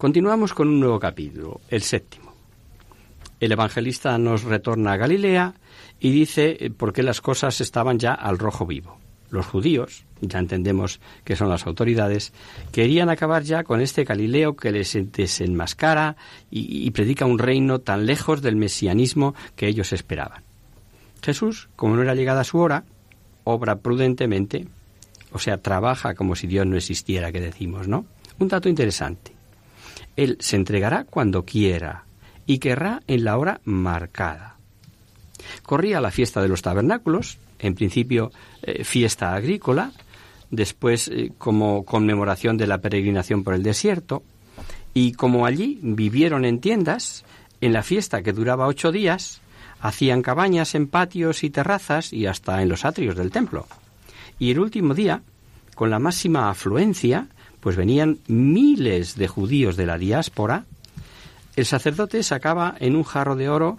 Continuamos 0.00 0.54
con 0.54 0.68
un 0.68 0.80
nuevo 0.80 0.98
capítulo, 0.98 1.60
el 1.68 1.82
séptimo. 1.82 2.30
El 3.40 3.52
evangelista 3.52 4.16
nos 4.18 4.44
retorna 4.44 4.92
a 4.92 4.96
Galilea 4.98 5.54
y 5.98 6.10
dice 6.10 6.56
eh, 6.60 6.70
por 6.70 6.92
qué 6.92 7.02
las 7.02 7.20
cosas 7.20 7.60
estaban 7.60 7.98
ya 7.98 8.12
al 8.12 8.38
rojo 8.38 8.66
vivo. 8.66 8.98
Los 9.30 9.46
judíos, 9.46 10.04
ya 10.20 10.38
entendemos 10.38 11.00
que 11.24 11.36
son 11.36 11.48
las 11.48 11.66
autoridades, 11.66 12.32
querían 12.72 13.08
acabar 13.10 13.42
ya 13.44 13.62
con 13.62 13.80
este 13.80 14.04
Galileo 14.04 14.56
que 14.56 14.72
les 14.72 14.96
desenmascara 15.12 16.16
y, 16.50 16.86
y 16.86 16.90
predica 16.90 17.26
un 17.26 17.38
reino 17.38 17.78
tan 17.78 18.06
lejos 18.06 18.42
del 18.42 18.56
mesianismo 18.56 19.34
que 19.54 19.68
ellos 19.68 19.92
esperaban. 19.92 20.49
Jesús, 21.22 21.68
como 21.76 21.96
no 21.96 22.02
era 22.02 22.14
llegada 22.14 22.44
su 22.44 22.58
hora, 22.58 22.84
obra 23.44 23.76
prudentemente, 23.76 24.66
o 25.32 25.38
sea, 25.38 25.58
trabaja 25.58 26.14
como 26.14 26.34
si 26.34 26.46
Dios 26.46 26.66
no 26.66 26.76
existiera, 26.76 27.32
que 27.32 27.40
decimos, 27.40 27.88
¿no? 27.88 28.06
Un 28.38 28.48
dato 28.48 28.68
interesante. 28.68 29.32
Él 30.16 30.36
se 30.40 30.56
entregará 30.56 31.04
cuando 31.04 31.44
quiera 31.44 32.04
y 32.46 32.58
querrá 32.58 33.02
en 33.06 33.24
la 33.24 33.38
hora 33.38 33.60
marcada. 33.64 34.56
Corría 35.62 36.00
la 36.00 36.10
fiesta 36.10 36.42
de 36.42 36.48
los 36.48 36.62
tabernáculos, 36.62 37.38
en 37.58 37.74
principio 37.74 38.32
eh, 38.62 38.84
fiesta 38.84 39.34
agrícola, 39.34 39.92
después 40.50 41.08
eh, 41.08 41.32
como 41.38 41.84
conmemoración 41.84 42.56
de 42.56 42.66
la 42.66 42.78
peregrinación 42.78 43.44
por 43.44 43.54
el 43.54 43.62
desierto, 43.62 44.22
y 44.92 45.12
como 45.12 45.46
allí 45.46 45.78
vivieron 45.82 46.44
en 46.44 46.60
tiendas, 46.60 47.24
en 47.60 47.72
la 47.72 47.82
fiesta 47.82 48.22
que 48.22 48.32
duraba 48.32 48.66
ocho 48.66 48.90
días, 48.90 49.40
hacían 49.80 50.22
cabañas 50.22 50.74
en 50.74 50.86
patios 50.86 51.44
y 51.44 51.50
terrazas 51.50 52.12
y 52.12 52.26
hasta 52.26 52.62
en 52.62 52.68
los 52.68 52.84
atrios 52.84 53.16
del 53.16 53.30
templo. 53.30 53.66
Y 54.38 54.50
el 54.50 54.60
último 54.60 54.94
día, 54.94 55.22
con 55.74 55.90
la 55.90 55.98
máxima 55.98 56.50
afluencia, 56.50 57.28
pues 57.60 57.76
venían 57.76 58.18
miles 58.26 59.16
de 59.16 59.28
judíos 59.28 59.76
de 59.76 59.86
la 59.86 59.98
diáspora, 59.98 60.64
el 61.56 61.66
sacerdote 61.66 62.22
sacaba 62.22 62.74
en 62.78 62.96
un 62.96 63.04
jarro 63.04 63.36
de 63.36 63.48
oro 63.48 63.78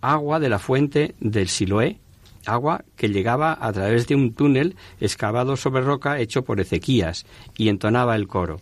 agua 0.00 0.40
de 0.40 0.48
la 0.48 0.58
fuente 0.58 1.14
del 1.20 1.48
Siloé, 1.48 1.98
agua 2.44 2.84
que 2.96 3.08
llegaba 3.08 3.56
a 3.60 3.72
través 3.72 4.08
de 4.08 4.16
un 4.16 4.34
túnel 4.34 4.76
excavado 5.00 5.56
sobre 5.56 5.82
roca 5.82 6.18
hecho 6.18 6.42
por 6.42 6.60
Ezequías, 6.60 7.24
y 7.56 7.68
entonaba 7.68 8.16
el 8.16 8.26
coro. 8.26 8.60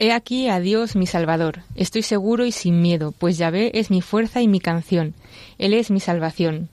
He 0.00 0.12
aquí 0.12 0.48
a 0.48 0.60
Dios 0.60 0.94
mi 0.94 1.08
Salvador, 1.08 1.62
estoy 1.74 2.02
seguro 2.02 2.46
y 2.46 2.52
sin 2.52 2.80
miedo, 2.80 3.12
pues 3.18 3.36
Yahvé 3.36 3.72
es 3.74 3.90
mi 3.90 4.00
fuerza 4.00 4.40
y 4.40 4.46
mi 4.46 4.60
canción, 4.60 5.12
Él 5.58 5.74
es 5.74 5.90
mi 5.90 5.98
salvación. 5.98 6.68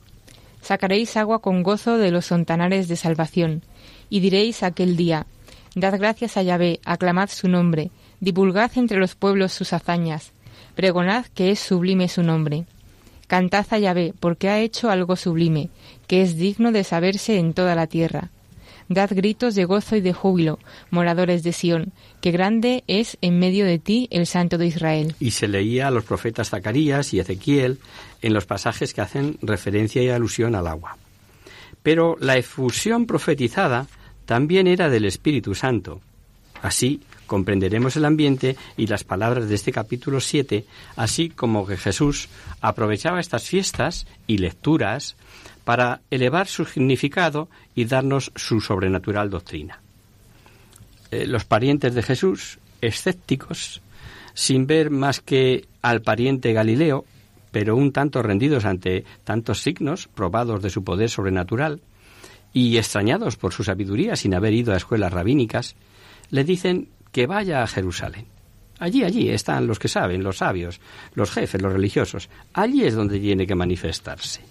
Sacaréis 0.62 1.18
agua 1.18 1.40
con 1.40 1.64
gozo 1.64 1.98
de 1.98 2.12
los 2.12 2.28
sontanares 2.28 2.88
de 2.88 2.96
salvación, 2.96 3.64
y 4.12 4.20
diréis 4.20 4.62
aquel 4.62 4.96
día, 4.96 5.26
Dad 5.74 5.98
gracias 5.98 6.38
a 6.38 6.44
Yahvé, 6.44 6.80
aclamad 6.86 7.30
su 7.30 7.48
nombre, 7.48 7.90
divulgad 8.20 8.70
entre 8.76 9.00
los 9.00 9.16
pueblos 9.16 9.54
sus 9.54 9.74
hazañas, 9.74 10.32
pregonad 10.76 11.26
que 11.34 11.50
es 11.50 11.60
sublime 11.60 12.08
su 12.10 12.22
nombre. 12.22 12.66
Cantad 13.26 13.66
a 13.72 13.80
Yahvé, 13.80 14.14
porque 14.20 14.50
ha 14.50 14.60
hecho 14.60 14.92
algo 14.92 15.16
sublime, 15.16 15.70
que 16.06 16.22
es 16.22 16.38
digno 16.38 16.72
de 16.72 16.84
saberse 16.84 17.40
en 17.40 17.56
toda 17.56 17.74
la 17.74 17.88
tierra. 17.88 18.30
Dad 18.88 19.10
gritos 19.14 19.56
de 19.56 19.66
gozo 19.66 19.96
y 19.96 20.02
de 20.02 20.14
júbilo, 20.14 20.60
moradores 20.92 21.44
de 21.44 21.54
Sión, 21.54 21.92
que 22.22 22.32
grande 22.32 22.84
es 22.88 23.18
en 23.22 23.40
medio 23.40 23.66
de 23.66 23.80
ti 23.80 24.08
el 24.12 24.28
Santo 24.28 24.58
de 24.58 24.68
Israel. 24.68 25.16
Y 25.20 25.32
se 25.32 25.48
leía 25.48 25.88
a 25.88 25.92
los 25.92 26.04
profetas 26.04 26.50
Zacarías 26.50 27.14
y 27.14 27.20
Ezequiel 27.20 27.80
en 28.22 28.34
los 28.34 28.46
pasajes 28.46 28.94
que 28.94 29.02
hacen 29.02 29.38
referencia 29.42 30.04
y 30.04 30.10
alusión 30.10 30.56
al 30.56 30.68
agua. 30.68 30.98
Pero 31.82 32.18
la 32.20 32.38
efusión 32.38 33.06
profetizada 33.06 33.88
también 34.26 34.68
era 34.68 34.90
del 34.90 35.06
Espíritu 35.06 35.56
Santo. 35.56 36.02
Así 36.62 37.02
comprenderemos 37.28 37.96
el 37.96 38.06
ambiente 38.06 38.56
y 38.78 38.88
las 38.88 39.04
palabras 39.04 39.50
de 39.50 39.56
este 39.56 39.72
capítulo 39.72 40.20
7, 40.20 40.66
así 40.96 41.30
como 41.30 41.66
que 41.66 41.78
Jesús 41.78 42.30
aprovechaba 42.62 43.20
estas 43.20 43.48
fiestas 43.48 44.08
y 44.28 44.38
lecturas 44.38 45.16
para 45.66 46.02
elevar 46.10 46.48
su 46.48 46.64
significado 46.64 47.50
y 47.76 47.84
darnos 47.86 48.32
su 48.36 48.62
sobrenatural 48.62 49.30
doctrina. 49.30 49.82
Eh, 51.12 51.28
los 51.28 51.44
parientes 51.44 51.94
de 51.94 52.04
Jesús, 52.04 52.60
escépticos, 52.80 53.82
sin 54.34 54.68
ver 54.68 54.90
más 54.92 55.20
que 55.20 55.66
al 55.82 56.02
pariente 56.02 56.54
Galileo, 56.54 57.04
pero 57.52 57.76
un 57.76 57.92
tanto 57.92 58.22
rendidos 58.22 58.66
ante 58.66 59.04
tantos 59.24 59.62
signos 59.62 60.08
probados 60.08 60.62
de 60.62 60.70
su 60.70 60.84
poder 60.84 61.10
sobrenatural, 61.10 61.82
y 62.54 62.78
extrañados 62.78 63.36
por 63.36 63.52
su 63.52 63.66
sabiduría 63.66 64.16
sin 64.16 64.34
haber 64.34 64.54
ido 64.54 64.74
a 64.74 64.78
escuelas 64.78 65.12
rabínicas, 65.12 65.76
le 66.32 66.46
dicen 66.46 66.88
que 67.12 67.28
vaya 67.28 67.62
a 67.62 67.68
Jerusalén. 67.68 68.28
Allí, 68.80 69.04
allí 69.04 69.30
están 69.30 69.68
los 69.68 69.80
que 69.80 69.88
saben, 69.88 70.24
los 70.24 70.38
sabios, 70.38 70.80
los 71.16 71.32
jefes, 71.32 71.62
los 71.62 71.74
religiosos. 71.74 72.30
Allí 72.54 72.84
es 72.84 72.96
donde 72.96 73.20
tiene 73.20 73.46
que 73.46 73.56
manifestarse. 73.56 74.42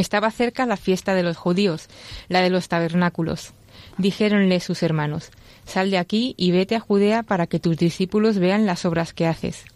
Estaba 0.00 0.30
cerca 0.30 0.64
la 0.64 0.78
fiesta 0.78 1.14
de 1.14 1.22
los 1.22 1.36
judíos, 1.36 1.88
la 2.28 2.40
de 2.40 2.48
los 2.48 2.68
tabernáculos. 2.68 3.52
Dijéronle 3.98 4.58
sus 4.60 4.82
hermanos, 4.82 5.30
Sal 5.66 5.90
de 5.90 5.98
aquí 5.98 6.34
y 6.38 6.52
vete 6.52 6.74
a 6.74 6.80
Judea 6.80 7.22
para 7.22 7.46
que 7.46 7.60
tus 7.60 7.76
discípulos 7.76 8.38
vean 8.38 8.64
las 8.64 8.86
obras 8.86 9.12
que 9.12 9.26
haces. 9.26 9.66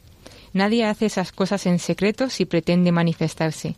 Nadie 0.55 0.87
hace 0.87 1.05
esas 1.05 1.31
cosas 1.31 1.67
en 1.67 1.79
secreto 1.79 2.31
si 2.31 2.47
pretende 2.47 2.91
manifestarse. 2.91 3.77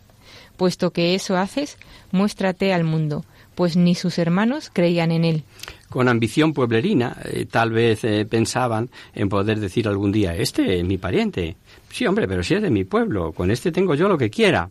Puesto 0.57 0.93
que 0.93 1.17
eso 1.17 1.37
haces, 1.37 1.79
muéstrate 2.13 2.73
al 2.73 2.85
mundo, 2.85 3.25
pues 3.57 3.77
ni 3.77 3.97
sus 3.97 4.17
hermanos 4.17 4.71
creían 4.73 5.11
en 5.11 5.25
él. 5.25 5.43
Con 5.89 6.07
ambición 6.07 6.53
pueblerina, 6.53 7.17
eh, 7.25 7.47
tal 7.51 7.73
vez 7.73 8.05
eh, 8.05 8.25
pensaban 8.25 8.89
en 9.17 9.29
poder 9.29 9.59
decir 9.59 9.89
algún 9.89 10.13
día, 10.13 10.37
este 10.37 10.79
es 10.79 10.85
mi 10.85 10.97
pariente. 10.97 11.57
Sí, 11.91 12.07
hombre, 12.07 12.29
pero 12.29 12.45
si 12.45 12.55
es 12.55 12.63
de 12.63 12.71
mi 12.71 12.85
pueblo, 12.85 13.33
con 13.33 13.51
este 13.51 13.73
tengo 13.73 13.97
yo 13.97 14.07
lo 14.07 14.17
que 14.17 14.31
quiera. 14.31 14.71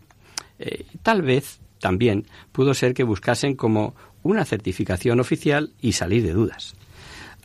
Eh, 0.57 0.85
tal 1.03 1.21
vez 1.21 1.59
también 1.85 2.25
pudo 2.51 2.73
ser 2.73 2.95
que 2.95 3.03
buscasen 3.03 3.55
como 3.55 3.93
una 4.23 4.43
certificación 4.43 5.19
oficial 5.19 5.73
y 5.79 5.91
salir 5.91 6.23
de 6.23 6.33
dudas. 6.33 6.73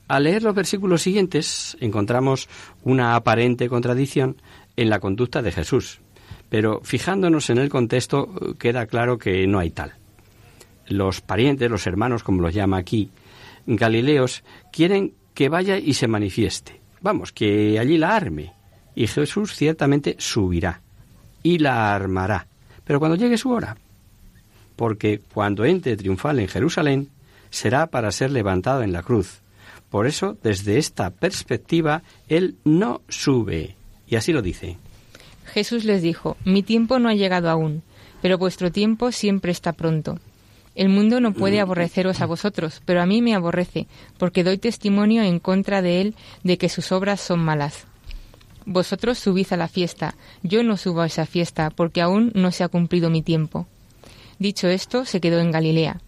Al 0.08 0.24
leer 0.24 0.42
los 0.42 0.54
versículos 0.54 1.02
siguientes 1.02 1.76
encontramos 1.78 2.48
una 2.82 3.16
aparente 3.16 3.68
contradicción 3.68 4.40
en 4.76 4.88
la 4.88 4.98
conducta 4.98 5.42
de 5.42 5.52
Jesús, 5.52 6.00
pero 6.48 6.80
fijándonos 6.82 7.50
en 7.50 7.58
el 7.58 7.68
contexto 7.68 8.56
queda 8.58 8.86
claro 8.86 9.18
que 9.18 9.46
no 9.46 9.58
hay 9.58 9.70
tal 9.70 10.00
los 10.90 11.20
parientes, 11.20 11.70
los 11.70 11.86
hermanos, 11.86 12.22
como 12.22 12.42
los 12.42 12.52
llama 12.52 12.76
aquí, 12.76 13.10
Galileos, 13.66 14.42
quieren 14.72 15.14
que 15.34 15.48
vaya 15.48 15.78
y 15.78 15.94
se 15.94 16.08
manifieste. 16.08 16.80
Vamos, 17.00 17.32
que 17.32 17.78
allí 17.78 17.96
la 17.96 18.14
arme. 18.16 18.52
Y 18.94 19.06
Jesús 19.06 19.54
ciertamente 19.54 20.16
subirá 20.18 20.80
y 21.42 21.58
la 21.58 21.94
armará. 21.94 22.46
Pero 22.84 22.98
cuando 22.98 23.16
llegue 23.16 23.38
su 23.38 23.50
hora, 23.50 23.76
porque 24.80 25.20
cuando 25.34 25.66
entre 25.66 25.94
triunfal 25.94 26.38
en 26.38 26.48
Jerusalén, 26.48 27.10
será 27.50 27.88
para 27.88 28.10
ser 28.12 28.30
levantado 28.30 28.82
en 28.82 28.92
la 28.92 29.02
cruz. 29.02 29.42
Por 29.90 30.06
eso, 30.06 30.38
desde 30.42 30.78
esta 30.78 31.10
perspectiva, 31.10 32.02
Él 32.28 32.56
no 32.64 33.02
sube. 33.06 33.76
Y 34.08 34.16
así 34.16 34.32
lo 34.32 34.40
dice. 34.40 34.78
Jesús 35.44 35.84
les 35.84 36.00
dijo, 36.00 36.38
Mi 36.46 36.62
tiempo 36.62 36.98
no 36.98 37.10
ha 37.10 37.14
llegado 37.14 37.50
aún, 37.50 37.82
pero 38.22 38.38
vuestro 38.38 38.72
tiempo 38.72 39.12
siempre 39.12 39.52
está 39.52 39.74
pronto. 39.74 40.18
El 40.74 40.88
mundo 40.88 41.20
no 41.20 41.34
puede 41.34 41.60
aborreceros 41.60 42.22
a 42.22 42.26
vosotros, 42.26 42.80
pero 42.86 43.02
a 43.02 43.06
mí 43.06 43.20
me 43.20 43.34
aborrece, 43.34 43.86
porque 44.16 44.44
doy 44.44 44.56
testimonio 44.56 45.22
en 45.22 45.40
contra 45.40 45.82
de 45.82 46.00
él 46.00 46.14
de 46.42 46.56
que 46.56 46.70
sus 46.70 46.90
obras 46.90 47.20
son 47.20 47.40
malas. 47.40 47.84
Vosotros 48.64 49.18
subís 49.18 49.52
a 49.52 49.58
la 49.58 49.68
fiesta, 49.68 50.14
yo 50.42 50.62
no 50.62 50.78
subo 50.78 51.02
a 51.02 51.06
esa 51.06 51.26
fiesta, 51.26 51.68
porque 51.68 52.00
aún 52.00 52.32
no 52.34 52.50
se 52.50 52.64
ha 52.64 52.68
cumplido 52.68 53.10
mi 53.10 53.20
tiempo. 53.20 53.66
Dicho 54.40 54.68
esto, 54.68 55.04
se 55.04 55.20
quedó 55.20 55.38
en 55.38 55.50
Galilea. 55.50 56.00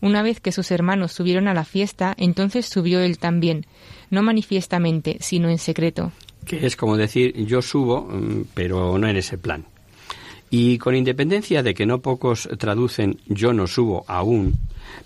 Una 0.00 0.22
vez 0.22 0.40
que 0.40 0.50
sus 0.50 0.72
hermanos 0.72 1.12
subieron 1.12 1.46
a 1.46 1.54
la 1.54 1.64
fiesta, 1.64 2.14
entonces 2.18 2.66
subió 2.66 2.98
él 2.98 3.18
también, 3.18 3.64
no 4.10 4.24
manifiestamente, 4.24 5.18
sino 5.20 5.48
en 5.48 5.58
secreto. 5.58 6.10
Que 6.44 6.66
es 6.66 6.74
como 6.74 6.96
decir, 6.96 7.32
yo 7.46 7.62
subo, 7.62 8.08
mm, 8.10 8.46
pero 8.54 8.98
no 8.98 9.06
en 9.06 9.16
ese 9.16 9.38
plan. 9.38 9.66
Y 10.50 10.78
con 10.78 10.96
independencia 10.96 11.62
de 11.62 11.72
que 11.74 11.86
no 11.86 12.00
pocos 12.00 12.48
traducen 12.58 13.20
yo 13.26 13.52
no 13.52 13.68
subo 13.68 14.04
aún, 14.08 14.58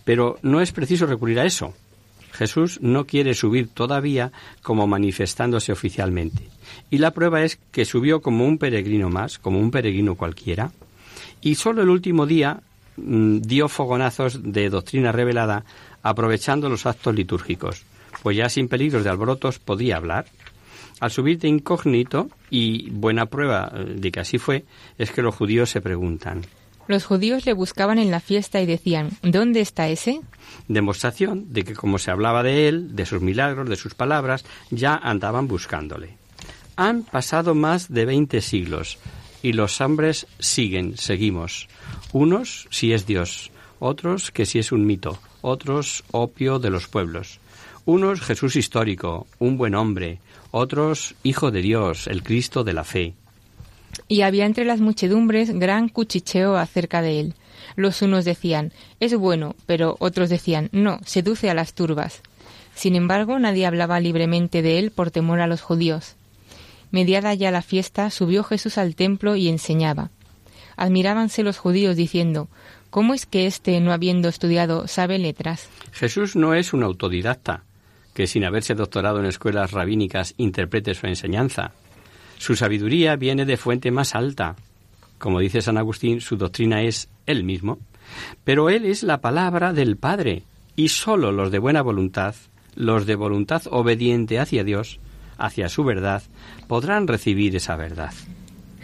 pero 0.05 0.39
no 0.41 0.63
es 0.63 0.73
preciso 0.73 1.05
recurrir 1.05 1.41
a 1.41 1.45
eso. 1.45 1.75
Jesús 2.33 2.79
no 2.81 3.05
quiere 3.05 3.35
subir 3.35 3.69
todavía 3.69 4.33
como 4.63 4.87
manifestándose 4.87 5.71
oficialmente. 5.71 6.49
Y 6.89 6.97
la 6.97 7.11
prueba 7.11 7.43
es 7.43 7.59
que 7.73 7.85
subió 7.85 8.23
como 8.23 8.47
un 8.47 8.57
peregrino 8.57 9.11
más, 9.11 9.39
como 9.39 9.61
un 9.61 9.71
peregrino 9.71 10.15
cualquiera, 10.15 10.73
y 11.45 11.55
solo 11.57 11.83
el 11.83 11.91
último 11.91 12.27
día 12.27 12.61
mm, 12.97 13.43
dio 13.43 13.69
fogonazos 13.69 14.41
de 14.43 14.71
doctrina 14.71 15.13
revelada 15.13 15.65
aprovechando 16.03 16.69
los 16.69 16.87
actos 16.87 17.15
litúrgicos, 17.15 17.83
pues 18.23 18.37
ya 18.37 18.49
sin 18.49 18.67
peligros 18.67 19.05
de 19.05 19.11
alborotos 19.11 19.59
podía 19.59 19.99
hablar. 19.99 20.25
Al 21.01 21.11
subir 21.11 21.39
de 21.39 21.49
incógnito, 21.49 22.31
y 22.51 22.89
buena 22.91 23.27
prueba 23.27 23.71
eh, 23.75 23.97
de 23.99 24.11
que 24.11 24.21
así 24.21 24.39
fue, 24.39 24.65
es 24.97 25.11
que 25.11 25.21
los 25.21 25.35
judíos 25.35 25.69
se 25.69 25.83
preguntan. 25.83 26.43
Los 26.87 27.05
judíos 27.05 27.45
le 27.45 27.53
buscaban 27.53 27.99
en 27.99 28.11
la 28.11 28.21
fiesta 28.21 28.61
y 28.61 28.67
decían, 28.67 29.11
¿dónde 29.23 29.61
está 29.61 29.89
ese? 29.89 30.21
Demostración 30.69 31.53
de 31.53 31.65
que 31.65 31.75
como 31.75 31.99
se 31.99 32.11
hablaba 32.11 32.43
de 32.43 32.69
él, 32.69 32.97
de 32.97 33.05
sus 33.05 33.21
milagros, 33.21 33.69
de 33.69 33.77
sus 33.77 33.95
palabras, 33.95 34.45
ya 34.71 34.95
andaban 34.95 35.47
buscándole. 35.47 36.17
Han 36.77 37.03
pasado 37.03 37.55
más 37.55 37.93
de 37.93 38.05
veinte 38.05 38.41
siglos 38.41 38.99
y 39.45 39.53
los 39.53 39.83
hombres 39.83 40.27
siguen, 40.39 40.97
seguimos. 40.97 41.69
Unos 42.15 42.67
si 42.71 42.95
es 42.95 43.05
Dios, 43.07 43.51
otros 43.79 44.31
que 44.31 44.47
si 44.47 44.59
es 44.59 44.73
un 44.73 44.87
mito, 44.87 45.19
otros 45.43 46.03
opio 46.13 46.59
de 46.59 46.71
los 46.71 46.89
pueblos. 46.89 47.41
Unos 47.85 48.23
Jesús 48.23 48.57
histórico, 48.57 49.27
un 49.39 49.59
buen 49.59 49.75
hombre, 49.75 50.19
otros 50.51 51.15
Hijo 51.23 51.51
de 51.51 51.61
Dios, 51.61 52.07
el 52.07 52.23
Cristo 52.23 52.65
de 52.65 52.73
la 52.73 52.85
fe. 52.85 53.13
Y 54.09 54.23
había 54.23 54.47
entre 54.47 54.65
las 54.65 54.81
muchedumbres 54.81 55.51
gran 55.51 55.91
cuchicheo 55.91 56.57
acerca 56.57 57.03
de 57.03 57.21
él. 57.21 57.35
Los 57.77 58.01
unos 58.01 58.25
decían, 58.25 58.73
es 58.99 59.15
bueno, 59.15 59.57
pero 59.67 59.97
otros 59.99 60.31
decían, 60.31 60.71
no, 60.73 61.01
seduce 61.05 61.51
a 61.51 61.55
las 61.55 61.75
turbas. 61.75 62.23
Sin 62.75 62.97
embargo, 62.97 63.39
nadie 63.39 63.67
hablaba 63.67 64.01
libremente 64.01 64.63
de 64.63 64.79
él 64.79 64.91
por 64.91 65.11
temor 65.11 65.41
a 65.41 65.47
los 65.47 65.61
judíos. 65.61 66.17
Mediada 66.91 67.35
ya 67.35 67.51
la 67.51 67.63
fiesta, 67.63 68.11
subió 68.11 68.45
Jesús 68.45 68.79
al 68.79 68.95
templo 68.95 69.37
y 69.37 69.49
enseñaba. 69.49 70.11
Admirábanse 70.77 71.43
los 71.43 71.59
judíos 71.59 71.97
diciendo, 71.97 72.49
¿cómo 72.91 73.15
es 73.15 73.27
que 73.27 73.47
éste, 73.47 73.81
no 73.81 73.93
habiendo 73.93 74.29
estudiado, 74.29 74.89
sabe 74.89 75.19
letras? 75.19 75.69
Jesús 75.93 76.37
no 76.37 76.55
es 76.55 76.73
un 76.73 76.83
autodidacta, 76.83 77.65
que 78.13 78.27
sin 78.27 78.45
haberse 78.45 78.75
doctorado 78.75 79.21
en 79.21 79.27
escuelas 79.27 79.73
rabínicas 79.73 80.35
interprete 80.37 80.95
su 80.95 81.07
enseñanza. 81.07 81.73
Su 82.39 82.57
sabiduría 82.57 83.17
viene 83.17 83.45
de 83.45 83.57
fuente 83.57 83.91
más 83.91 84.15
alta. 84.15 84.57
Como 85.19 85.41
dice 85.41 85.63
San 85.63 85.79
Agustín, 85.79 86.21
su 86.21 86.37
doctrina 86.37 86.83
es 86.83 87.09
él 87.27 87.45
mismo. 87.45 87.79
Pero 88.45 88.69
él 88.69 88.85
es 88.85 89.03
la 89.03 89.21
palabra 89.21 89.73
del 89.73 89.97
Padre, 89.97 90.43
y 90.77 90.89
sólo 90.89 91.33
los 91.33 91.51
de 91.51 91.59
buena 91.59 91.83
voluntad, 91.83 92.35
los 92.75 93.07
de 93.07 93.15
voluntad 93.15 93.63
obediente 93.71 94.39
hacia 94.39 94.65
Dios, 94.65 94.99
hacia 95.39 95.69
su 95.69 95.85
verdad, 95.85 96.23
podrán 96.69 97.07
recibir 97.07 97.57
esa 97.57 97.77
verdad. 97.77 98.13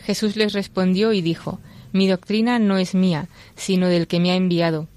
Jesús 0.05 0.37
les 0.37 0.53
respondió 0.53 1.13
y 1.13 1.23
dijo, 1.23 1.61
Mi 1.93 2.09
doctrina 2.09 2.59
no 2.59 2.79
es 2.79 2.95
mía, 2.95 3.29
sino 3.57 3.89
del 3.89 4.07
que 4.07 4.21
me 4.21 4.31
ha 4.33 4.37
enviado. 4.37 4.89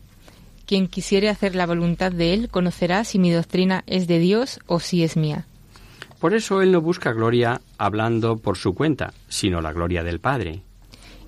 Quien 0.66 0.88
quisiere 0.88 1.30
hacer 1.30 1.56
la 1.56 1.66
voluntad 1.66 2.12
de 2.12 2.34
Él 2.34 2.50
conocerá 2.50 3.04
si 3.04 3.20
mi 3.20 3.32
doctrina 3.32 3.84
es 3.86 4.08
de 4.08 4.20
Dios 4.20 4.60
o 4.66 4.80
si 4.80 5.04
es 5.04 5.18
mía. 5.18 5.46
Por 6.20 6.34
eso 6.34 6.62
Él 6.62 6.72
no 6.72 6.82
busca 6.82 7.12
gloria 7.12 7.62
hablando 7.78 8.38
por 8.38 8.58
su 8.58 8.74
cuenta, 8.74 9.14
sino 9.28 9.62
la 9.62 9.74
gloria 9.74 10.04
del 10.04 10.22
Padre. 10.22 10.64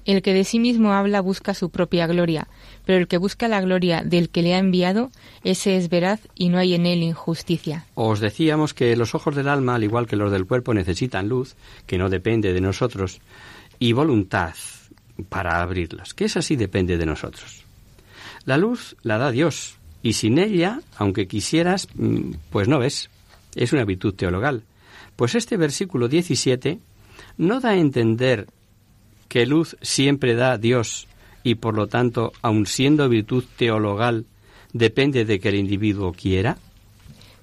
El 0.06 0.22
que 0.22 0.34
de 0.34 0.46
sí 0.46 0.60
mismo 0.60 0.94
habla 0.94 1.20
busca 1.20 1.54
su 1.54 1.70
propia 1.70 2.08
gloria, 2.08 2.48
pero 2.86 3.00
el 3.00 3.08
que 3.08 3.18
busca 3.18 3.48
la 3.48 3.62
gloria 3.62 4.04
del 4.04 4.30
que 4.30 4.42
le 4.42 4.56
ha 4.56 4.60
enviado, 4.60 5.12
ese 5.44 5.78
es 5.78 5.90
veraz 5.90 6.22
y 6.36 6.50
no 6.50 6.58
hay 6.58 6.76
en 6.76 6.86
él 6.86 7.04
injusticia. 7.04 7.86
Os 7.96 8.20
decíamos 8.20 8.74
que 8.74 8.96
los 8.96 9.16
ojos 9.16 9.36
del 9.36 9.50
alma, 9.50 9.76
al 9.76 9.84
igual 9.84 10.08
que 10.08 10.16
los 10.16 10.32
del 10.32 10.46
cuerpo, 10.46 10.74
necesitan 10.74 11.28
luz, 11.28 11.56
que 11.86 11.98
no 11.98 12.10
depende 12.10 12.54
de 12.54 12.62
nosotros, 12.62 13.20
y 13.80 13.94
voluntad 13.94 14.54
para 15.30 15.62
abrirlas, 15.62 16.14
que 16.14 16.26
esa 16.26 16.42
sí 16.42 16.56
depende 16.56 16.98
de 16.98 17.06
nosotros. 17.06 17.64
La 18.46 18.58
luz 18.58 18.96
la 19.02 19.18
da 19.18 19.32
Dios, 19.32 19.78
y 20.04 20.14
sin 20.14 20.38
ella, 20.38 20.82
aunque 20.98 21.28
quisieras, 21.28 21.88
mm, 21.96 22.34
pues 22.52 22.68
no 22.68 22.78
ves. 22.78 23.10
Es 23.56 23.74
una 23.74 23.86
virtud 23.86 24.14
teologal. 24.14 24.64
Pues 25.16 25.34
este 25.34 25.58
versículo 25.58 26.08
17 26.08 26.80
no 27.38 27.60
da 27.60 27.70
a 27.70 27.78
entender 27.78 28.48
que 29.30 29.46
luz 29.46 29.78
siempre 29.82 30.36
da 30.36 30.58
Dios 30.58 31.08
y 31.46 31.56
por 31.56 31.76
lo 31.76 31.86
tanto, 31.86 32.34
aun 32.42 32.66
siendo 32.66 33.08
virtud 33.08 33.44
teologal, 33.56 34.26
depende 34.74 35.26
de 35.26 35.40
que 35.40 35.50
el 35.50 35.56
individuo 35.56 36.12
quiera? 36.12 36.58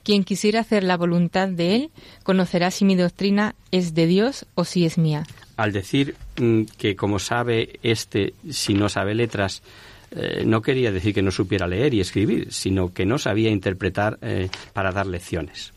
Quien 0.02 0.24
quisiera 0.24 0.58
hacer 0.58 0.82
la 0.82 0.96
voluntad 0.96 1.48
de 1.48 1.76
Él 1.76 1.90
conocerá 2.24 2.72
si 2.72 2.84
mi 2.84 2.96
doctrina 2.96 3.54
es 3.70 3.94
de 3.94 4.08
Dios 4.08 4.44
o 4.56 4.64
si 4.64 4.84
es 4.84 4.98
mía. 4.98 5.22
Al 5.56 5.70
decir 5.70 6.16
mm, 6.36 6.62
que 6.76 6.96
como 6.96 7.20
sabe 7.20 7.78
este, 7.84 8.34
si 8.50 8.74
no 8.74 8.88
sabe 8.88 9.14
letras, 9.14 9.62
eh, 10.10 10.42
no 10.44 10.62
quería 10.62 10.90
decir 10.90 11.14
que 11.14 11.22
no 11.22 11.30
supiera 11.30 11.68
leer 11.68 11.94
y 11.94 12.00
escribir, 12.00 12.52
sino 12.52 12.92
que 12.92 13.06
no 13.06 13.18
sabía 13.18 13.50
interpretar 13.50 14.18
eh, 14.20 14.48
para 14.72 14.90
dar 14.90 15.06
lecciones. 15.06 15.72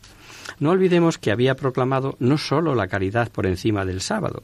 No 0.58 0.70
olvidemos 0.70 1.16
que 1.16 1.30
había 1.30 1.54
proclamado 1.54 2.16
no 2.18 2.38
sólo 2.38 2.74
la 2.74 2.88
caridad 2.88 3.30
por 3.30 3.46
encima 3.46 3.84
del 3.84 4.00
sábado, 4.00 4.42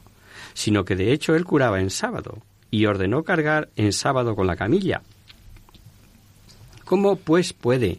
sino 0.54 0.84
que 0.84 0.94
de 0.94 1.12
hecho 1.12 1.34
él 1.34 1.44
curaba 1.44 1.80
en 1.80 1.90
sábado 1.90 2.42
y 2.72 2.86
ordenó 2.86 3.22
cargar 3.22 3.68
en 3.76 3.92
sábado 3.92 4.34
con 4.34 4.48
la 4.48 4.56
camilla. 4.56 5.02
¿Cómo 6.86 7.16
pues 7.16 7.52
puede, 7.52 7.98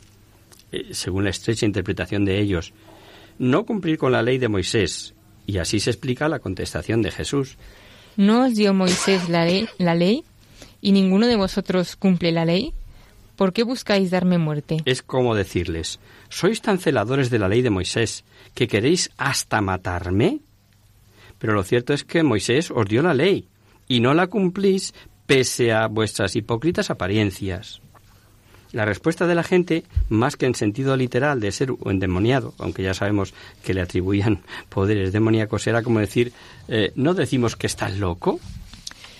eh, 0.71 0.89
según 0.91 1.24
la 1.24 1.30
estrecha 1.30 1.67
interpretación 1.67 2.26
de 2.26 2.41
ellos, 2.41 2.74
no 3.38 3.65
cumplir 3.65 3.97
con 3.99 4.11
la 4.11 4.24
ley 4.24 4.39
de 4.39 4.49
Moisés? 4.49 5.13
Y 5.45 5.59
así 5.59 5.80
se 5.80 5.91
explica 5.91 6.28
la 6.28 6.39
contestación 6.39 7.03
de 7.03 7.11
Jesús. 7.11 7.57
¿No 8.17 8.45
os 8.45 8.55
dio 8.55 8.74
Moisés 8.74 9.30
la 9.30 9.45
ley, 9.45 9.69
la 9.78 9.93
ley 9.93 10.24
y 10.82 10.91
ninguno 10.91 11.28
de 11.28 11.36
vosotros 11.36 11.95
cumple 11.95 12.32
la 12.32 12.43
ley? 12.43 12.74
¿Por 13.36 13.53
qué 13.53 13.63
buscáis 13.63 14.09
darme 14.09 14.39
muerte? 14.39 14.78
Es 14.86 15.03
como 15.03 15.36
decirles, 15.36 15.99
¿sois 16.30 16.61
tan 16.61 16.80
celadores 16.80 17.30
de 17.30 17.38
la 17.39 17.47
ley 17.47 17.61
de 17.61 17.69
Moisés 17.69 18.24
que 18.55 18.67
queréis 18.67 19.11
hasta 19.17 19.61
matarme? 19.61 20.39
Pero 21.38 21.53
lo 21.53 21.63
cierto 21.63 21.93
es 21.93 22.03
que 22.03 22.24
Moisés 22.24 22.71
os 22.71 22.88
dio 22.88 23.03
la 23.03 23.13
ley 23.13 23.47
y 23.88 23.99
no 23.99 24.13
la 24.13 24.27
cumplís 24.27 24.93
pese 25.25 25.71
a 25.71 25.88
vuestras 25.88 26.36
hipócritas 26.36 26.89
apariencias. 26.89 27.81
La 28.73 28.86
respuesta 28.86 29.27
de 29.27 29.36
la 29.36 29.43
gente, 29.43 29.84
más 30.09 30.36
que 30.36 30.47
en 30.47 30.55
sentido 30.55 30.97
literal 30.97 31.39
de 31.39 31.51
ser 31.51 31.71
un 31.71 31.91
endemoniado, 31.91 32.55
aunque 32.57 32.81
ya 32.81 32.95
sabemos 32.95 33.34
que 33.63 33.75
le 33.75 33.81
atribuían 33.81 34.41
poderes 34.69 35.13
demoníacos, 35.13 35.67
era 35.67 35.84
como 35.84 35.99
decir, 35.99 36.34
eh, 36.67 36.91
¿no 36.95 37.13
decimos 37.13 37.55
que 37.55 37.67
estás 37.67 37.97
loco? 37.97 38.39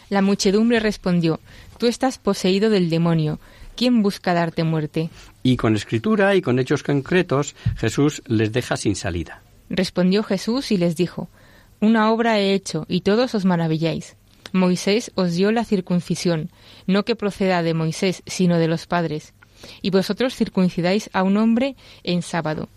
La 0.09 0.22
muchedumbre 0.22 0.80
respondió, 0.80 1.39
Tú 1.78 1.88
estás 1.88 2.18
poseído 2.18 2.70
del 2.70 2.89
demonio. 2.89 3.39
¿Quién 3.76 4.01
busca 4.03 4.34
darte 4.34 4.64
muerte? 4.64 5.09
Y 5.41 5.57
con 5.57 5.76
escritura 5.76 6.36
y 6.36 6.41
con 6.41 6.59
hechos 6.59 6.84
concretos, 6.84 7.55
Jesús 7.78 8.22
les 8.28 8.51
deja 8.51 8.78
sin 8.78 8.95
salida. 8.95 9.41
Respondió 9.70 10.24
Jesús 10.24 10.72
y 10.72 10.78
les 10.78 10.95
dijo, 10.95 11.30
Una 11.80 12.11
obra 12.11 12.39
he 12.39 12.53
hecho, 12.53 12.86
y 12.88 13.01
todos 13.01 13.34
os 13.36 13.45
maravilláis. 13.45 14.16
Moisés 14.54 15.12
os 15.16 15.34
dio 15.34 15.51
la 15.51 15.66
circuncisión, 15.66 16.49
no 16.88 17.04
que 17.04 17.18
proceda 17.18 17.64
de 17.64 17.74
Moisés, 17.74 18.24
sino 18.26 18.58
de 18.58 18.68
los 18.68 18.88
padres. 18.88 19.34
Y 19.82 19.89
vosotros 19.89 20.36
circuncidáis 20.36 21.10
a 21.12 21.24
un 21.24 21.38
hombre 21.38 21.76
en 22.04 22.22
sábado. 22.22 22.70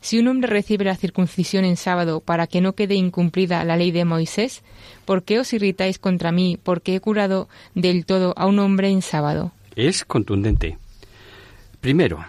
Si 0.00 0.18
un 0.18 0.28
hombre 0.28 0.48
recibe 0.48 0.84
la 0.84 0.96
circuncisión 0.96 1.64
en 1.64 1.76
sábado 1.76 2.20
para 2.20 2.46
que 2.46 2.60
no 2.60 2.74
quede 2.74 2.94
incumplida 2.94 3.64
la 3.64 3.76
ley 3.76 3.90
de 3.90 4.04
Moisés, 4.04 4.62
¿por 5.04 5.22
qué 5.22 5.38
os 5.38 5.52
irritáis 5.52 5.98
contra 5.98 6.32
mí 6.32 6.58
porque 6.62 6.94
he 6.94 7.00
curado 7.00 7.48
del 7.74 8.06
todo 8.06 8.32
a 8.36 8.46
un 8.46 8.58
hombre 8.58 8.88
en 8.90 9.02
sábado? 9.02 9.52
Es 9.76 10.04
contundente. 10.04 10.78
Primero, 11.80 12.24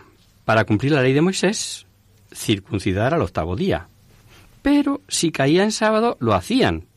para 0.45 0.65
cumplir 0.65 0.91
la 0.91 1.01
ley 1.01 1.13
de 1.13 1.21
Moisés, 1.21 1.85
circuncidar 2.33 3.13
al 3.13 3.21
octavo 3.21 3.55
día. 3.55 3.87
Pero 4.61 5.01
si 5.07 5.31
caía 5.31 5.63
en 5.63 5.71
sábado, 5.71 6.17
lo 6.19 6.33
hacían. 6.33 6.88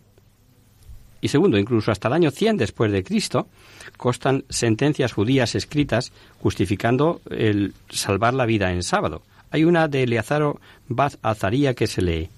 Y 1.23 1.29
segundo, 1.29 1.57
incluso 1.57 1.93
hasta 1.93 2.09
el 2.09 2.15
año 2.15 2.31
100 2.33 2.59
después 2.59 2.91
de 2.91 3.05
Cristo, 3.05 3.47
constan 3.97 4.45
sentencias 4.51 5.13
judías 5.13 5.55
escritas 5.55 6.13
justificando 6.41 7.21
el 7.31 7.73
salvar 7.89 8.35
la 8.35 8.45
vida 8.45 8.73
en 8.73 8.83
sábado. 8.83 9.23
Hay 9.53 9.65
una 9.65 9.87
de 9.87 10.03
Eleazaro 10.03 10.61
Baz 10.89 11.19
Azaría 11.23 11.75
que 11.75 11.87
se 11.87 12.03
lee. 12.03 12.29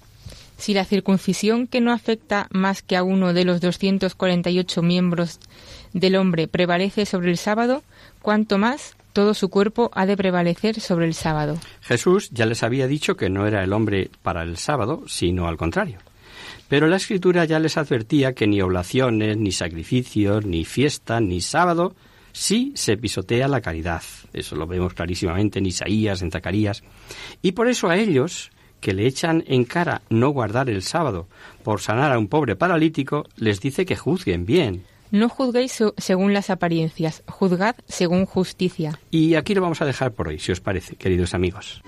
Si 0.57 0.73
la 0.73 0.85
circuncisión 0.85 1.65
que 1.65 1.81
no 1.81 1.91
afecta 1.91 2.47
más 2.51 2.83
que 2.83 2.95
a 2.95 3.03
uno 3.03 3.33
de 3.33 3.43
los 3.43 3.59
248 3.59 4.81
miembros 4.83 5.39
del 5.93 6.15
hombre 6.15 6.47
prevalece 6.47 7.07
sobre 7.07 7.31
el 7.31 7.37
sábado, 7.37 7.83
cuanto 8.21 8.59
más 8.59 8.95
todo 9.13 9.33
su 9.33 9.49
cuerpo 9.49 9.89
ha 9.95 10.05
de 10.05 10.15
prevalecer 10.15 10.79
sobre 10.79 11.07
el 11.07 11.15
sábado. 11.15 11.57
Jesús 11.81 12.29
ya 12.31 12.45
les 12.45 12.61
había 12.61 12.85
dicho 12.85 13.15
que 13.17 13.29
no 13.29 13.47
era 13.47 13.63
el 13.63 13.73
hombre 13.73 14.11
para 14.21 14.43
el 14.43 14.57
sábado, 14.57 15.03
sino 15.07 15.47
al 15.47 15.57
contrario. 15.57 15.97
Pero 16.67 16.87
la 16.87 16.95
escritura 16.95 17.45
ya 17.45 17.59
les 17.59 17.77
advertía 17.77 18.33
que 18.33 18.47
ni 18.47 18.61
oblaciones, 18.61 19.37
ni 19.37 19.51
sacrificios, 19.51 20.45
ni 20.45 20.65
fiesta, 20.65 21.19
ni 21.19 21.41
sábado, 21.41 21.95
sí 22.31 22.73
se 22.75 22.97
pisotea 22.97 23.47
la 23.47 23.61
caridad. 23.61 24.01
Eso 24.33 24.55
lo 24.55 24.65
vemos 24.65 24.93
clarísimamente 24.93 25.59
en 25.59 25.67
Isaías, 25.67 26.21
en 26.21 26.31
Zacarías. 26.31 26.83
Y 27.41 27.51
por 27.51 27.67
eso 27.67 27.89
a 27.89 27.97
ellos, 27.97 28.51
que 28.81 28.93
le 28.93 29.05
echan 29.05 29.43
en 29.47 29.63
cara 29.63 30.01
no 30.09 30.29
guardar 30.29 30.69
el 30.69 30.81
sábado 30.81 31.27
por 31.63 31.81
sanar 31.81 32.11
a 32.11 32.19
un 32.19 32.27
pobre 32.27 32.55
paralítico, 32.55 33.25
les 33.37 33.61
dice 33.61 33.85
que 33.85 33.95
juzguen 33.95 34.45
bien. 34.45 34.83
No 35.11 35.29
juzguéis 35.29 35.83
según 35.97 36.33
las 36.33 36.49
apariencias, 36.49 37.23
juzgad 37.27 37.75
según 37.87 38.25
justicia. 38.25 38.99
Y 39.11 39.35
aquí 39.35 39.53
lo 39.53 39.61
vamos 39.61 39.81
a 39.81 39.85
dejar 39.85 40.13
por 40.13 40.27
hoy, 40.27 40.39
si 40.39 40.51
os 40.51 40.61
parece, 40.61 40.95
queridos 40.95 41.33
amigos. 41.33 41.81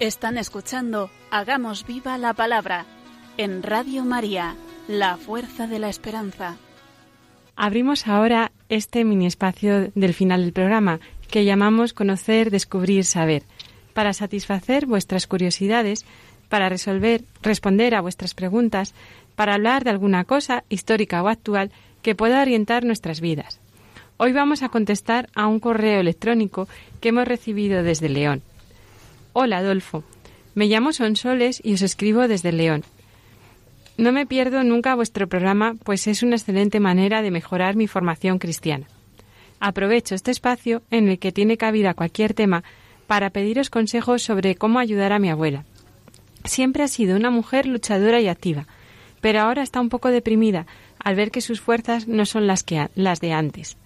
Están 0.00 0.38
escuchando 0.38 1.10
Hagamos 1.30 1.86
viva 1.86 2.16
la 2.16 2.32
palabra 2.32 2.86
en 3.36 3.62
Radio 3.62 4.02
María, 4.02 4.56
la 4.88 5.18
fuerza 5.18 5.66
de 5.66 5.78
la 5.78 5.90
esperanza. 5.90 6.56
Abrimos 7.54 8.08
ahora 8.08 8.50
este 8.70 9.04
mini 9.04 9.26
espacio 9.26 9.92
del 9.94 10.14
final 10.14 10.40
del 10.40 10.54
programa 10.54 11.00
que 11.30 11.44
llamamos 11.44 11.92
Conocer, 11.92 12.50
Descubrir, 12.50 13.04
Saber, 13.04 13.42
para 13.92 14.14
satisfacer 14.14 14.86
vuestras 14.86 15.26
curiosidades, 15.26 16.06
para 16.48 16.70
resolver, 16.70 17.22
responder 17.42 17.94
a 17.94 18.00
vuestras 18.00 18.32
preguntas, 18.32 18.94
para 19.36 19.52
hablar 19.52 19.84
de 19.84 19.90
alguna 19.90 20.24
cosa 20.24 20.64
histórica 20.70 21.22
o 21.22 21.28
actual 21.28 21.72
que 22.00 22.14
pueda 22.14 22.40
orientar 22.40 22.86
nuestras 22.86 23.20
vidas. 23.20 23.60
Hoy 24.16 24.32
vamos 24.32 24.62
a 24.62 24.70
contestar 24.70 25.28
a 25.34 25.46
un 25.46 25.60
correo 25.60 26.00
electrónico 26.00 26.68
que 27.02 27.10
hemos 27.10 27.28
recibido 27.28 27.82
desde 27.82 28.08
León. 28.08 28.42
Hola, 29.32 29.58
Adolfo. 29.58 30.02
Me 30.56 30.66
llamo 30.66 30.92
Sonsoles 30.92 31.60
y 31.64 31.74
os 31.74 31.82
escribo 31.82 32.26
desde 32.26 32.50
León. 32.50 32.82
No 33.96 34.10
me 34.10 34.26
pierdo 34.26 34.64
nunca 34.64 34.96
vuestro 34.96 35.28
programa, 35.28 35.76
pues 35.84 36.08
es 36.08 36.24
una 36.24 36.34
excelente 36.34 36.80
manera 36.80 37.22
de 37.22 37.30
mejorar 37.30 37.76
mi 37.76 37.86
formación 37.86 38.40
cristiana. 38.40 38.88
Aprovecho 39.60 40.16
este 40.16 40.32
espacio 40.32 40.82
en 40.90 41.08
el 41.08 41.20
que 41.20 41.30
tiene 41.30 41.56
cabida 41.56 41.94
cualquier 41.94 42.34
tema 42.34 42.64
para 43.06 43.30
pediros 43.30 43.70
consejos 43.70 44.22
sobre 44.22 44.56
cómo 44.56 44.80
ayudar 44.80 45.12
a 45.12 45.20
mi 45.20 45.30
abuela. 45.30 45.64
Siempre 46.44 46.82
ha 46.82 46.88
sido 46.88 47.16
una 47.16 47.30
mujer 47.30 47.66
luchadora 47.66 48.20
y 48.20 48.26
activa, 48.26 48.66
pero 49.20 49.42
ahora 49.42 49.62
está 49.62 49.80
un 49.80 49.90
poco 49.90 50.08
deprimida 50.08 50.66
al 50.98 51.14
ver 51.14 51.30
que 51.30 51.40
sus 51.40 51.60
fuerzas 51.60 52.08
no 52.08 52.26
son 52.26 52.48
las, 52.48 52.64
que, 52.64 52.88
las 52.96 53.20
de 53.20 53.32
antes 53.32 53.76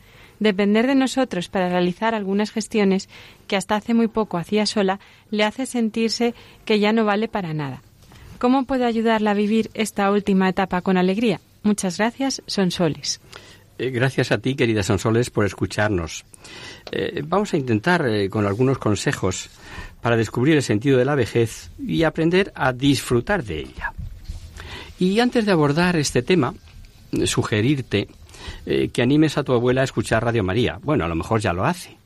depender 0.44 0.86
de 0.86 0.94
nosotros 0.94 1.48
para 1.48 1.68
realizar 1.68 2.14
algunas 2.14 2.52
gestiones 2.52 3.08
que 3.48 3.56
hasta 3.56 3.74
hace 3.74 3.94
muy 3.94 4.06
poco 4.06 4.38
hacía 4.38 4.66
sola 4.66 5.00
le 5.30 5.42
hace 5.42 5.66
sentirse 5.66 6.34
que 6.64 6.78
ya 6.78 6.92
no 6.92 7.04
vale 7.04 7.26
para 7.26 7.52
nada. 7.52 7.82
¿Cómo 8.38 8.64
puedo 8.64 8.86
ayudarla 8.86 9.32
a 9.32 9.34
vivir 9.34 9.70
esta 9.74 10.10
última 10.12 10.48
etapa 10.48 10.82
con 10.82 10.96
alegría? 10.96 11.40
Muchas 11.62 11.98
gracias, 11.98 12.42
Sonsoles. 12.46 13.20
Eh, 13.78 13.90
gracias 13.90 14.30
a 14.30 14.38
ti, 14.38 14.54
querida 14.54 14.82
Sonsoles, 14.82 15.30
por 15.30 15.46
escucharnos. 15.46 16.24
Eh, 16.92 17.22
vamos 17.26 17.54
a 17.54 17.56
intentar 17.56 18.06
eh, 18.06 18.28
con 18.28 18.46
algunos 18.46 18.78
consejos 18.78 19.48
para 20.00 20.16
descubrir 20.16 20.56
el 20.56 20.62
sentido 20.62 20.98
de 20.98 21.04
la 21.04 21.14
vejez 21.14 21.70
y 21.78 22.04
aprender 22.04 22.52
a 22.54 22.72
disfrutar 22.72 23.42
de 23.42 23.60
ella. 23.60 23.92
Y 24.98 25.18
antes 25.18 25.44
de 25.46 25.52
abordar 25.52 25.96
este 25.96 26.22
tema, 26.22 26.54
sugerirte 27.24 28.08
eh, 28.66 28.88
que 28.92 29.02
animes 29.02 29.38
a 29.38 29.44
tu 29.44 29.52
abuela 29.52 29.82
a 29.82 29.84
escuchar 29.84 30.24
Radio 30.24 30.44
María. 30.44 30.78
Bueno, 30.82 31.04
a 31.04 31.08
lo 31.08 31.14
mejor 31.14 31.40
ya 31.40 31.52
lo 31.52 31.64
hace. 31.64 31.96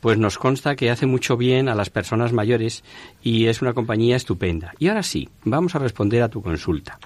Pues 0.00 0.18
nos 0.18 0.38
consta 0.38 0.76
que 0.76 0.90
hace 0.90 1.06
mucho 1.06 1.36
bien 1.36 1.68
a 1.68 1.74
las 1.74 1.90
personas 1.90 2.32
mayores 2.32 2.84
y 3.22 3.46
es 3.46 3.62
una 3.62 3.72
compañía 3.72 4.16
estupenda. 4.16 4.74
Y 4.78 4.88
ahora 4.88 5.02
sí, 5.02 5.28
vamos 5.44 5.74
a 5.74 5.78
responder 5.78 6.22
a 6.22 6.28
tu 6.28 6.42
consulta. 6.42 6.98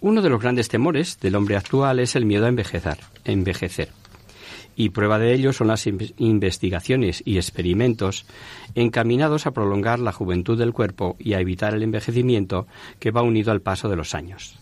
Uno 0.00 0.22
de 0.22 0.30
los 0.30 0.40
grandes 0.40 0.68
temores 0.68 1.18
del 1.20 1.34
hombre 1.34 1.56
actual 1.56 1.98
es 1.98 2.14
el 2.14 2.24
miedo 2.24 2.46
a 2.46 2.48
envejecer. 2.48 2.98
envejecer. 3.24 3.88
Y 4.76 4.90
prueba 4.90 5.18
de 5.18 5.34
ello 5.34 5.52
son 5.52 5.66
las 5.66 5.88
investigaciones 5.88 7.20
y 7.24 7.36
experimentos 7.36 8.26
encaminados 8.76 9.46
a 9.46 9.50
prolongar 9.50 9.98
la 9.98 10.12
juventud 10.12 10.56
del 10.56 10.72
cuerpo 10.72 11.16
y 11.18 11.32
a 11.32 11.40
evitar 11.40 11.74
el 11.74 11.82
envejecimiento 11.82 12.68
que 13.00 13.10
va 13.10 13.22
unido 13.22 13.50
al 13.50 13.60
paso 13.60 13.88
de 13.88 13.96
los 13.96 14.14
años 14.14 14.56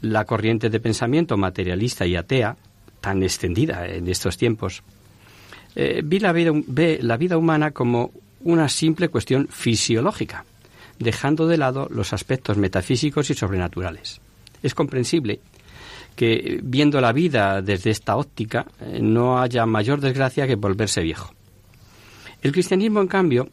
la 0.00 0.24
corriente 0.24 0.70
de 0.70 0.80
pensamiento 0.80 1.36
materialista 1.36 2.06
y 2.06 2.16
atea, 2.16 2.56
tan 3.00 3.22
extendida 3.22 3.86
en 3.86 4.08
estos 4.08 4.36
tiempos, 4.36 4.82
eh, 5.74 6.02
vida, 6.04 6.32
ve 6.32 6.98
la 7.02 7.16
vida 7.16 7.36
humana 7.36 7.70
como 7.70 8.12
una 8.40 8.68
simple 8.68 9.08
cuestión 9.08 9.48
fisiológica, 9.48 10.44
dejando 10.98 11.46
de 11.46 11.58
lado 11.58 11.88
los 11.90 12.12
aspectos 12.12 12.56
metafísicos 12.56 13.30
y 13.30 13.34
sobrenaturales. 13.34 14.20
Es 14.62 14.74
comprensible 14.74 15.40
que, 16.16 16.60
viendo 16.62 17.00
la 17.00 17.12
vida 17.12 17.62
desde 17.62 17.90
esta 17.90 18.16
óptica, 18.16 18.66
eh, 18.80 18.98
no 19.00 19.40
haya 19.40 19.66
mayor 19.66 20.00
desgracia 20.00 20.46
que 20.46 20.56
volverse 20.56 21.02
viejo. 21.02 21.32
El 22.42 22.52
cristianismo, 22.52 23.00
en 23.00 23.08
cambio, 23.08 23.48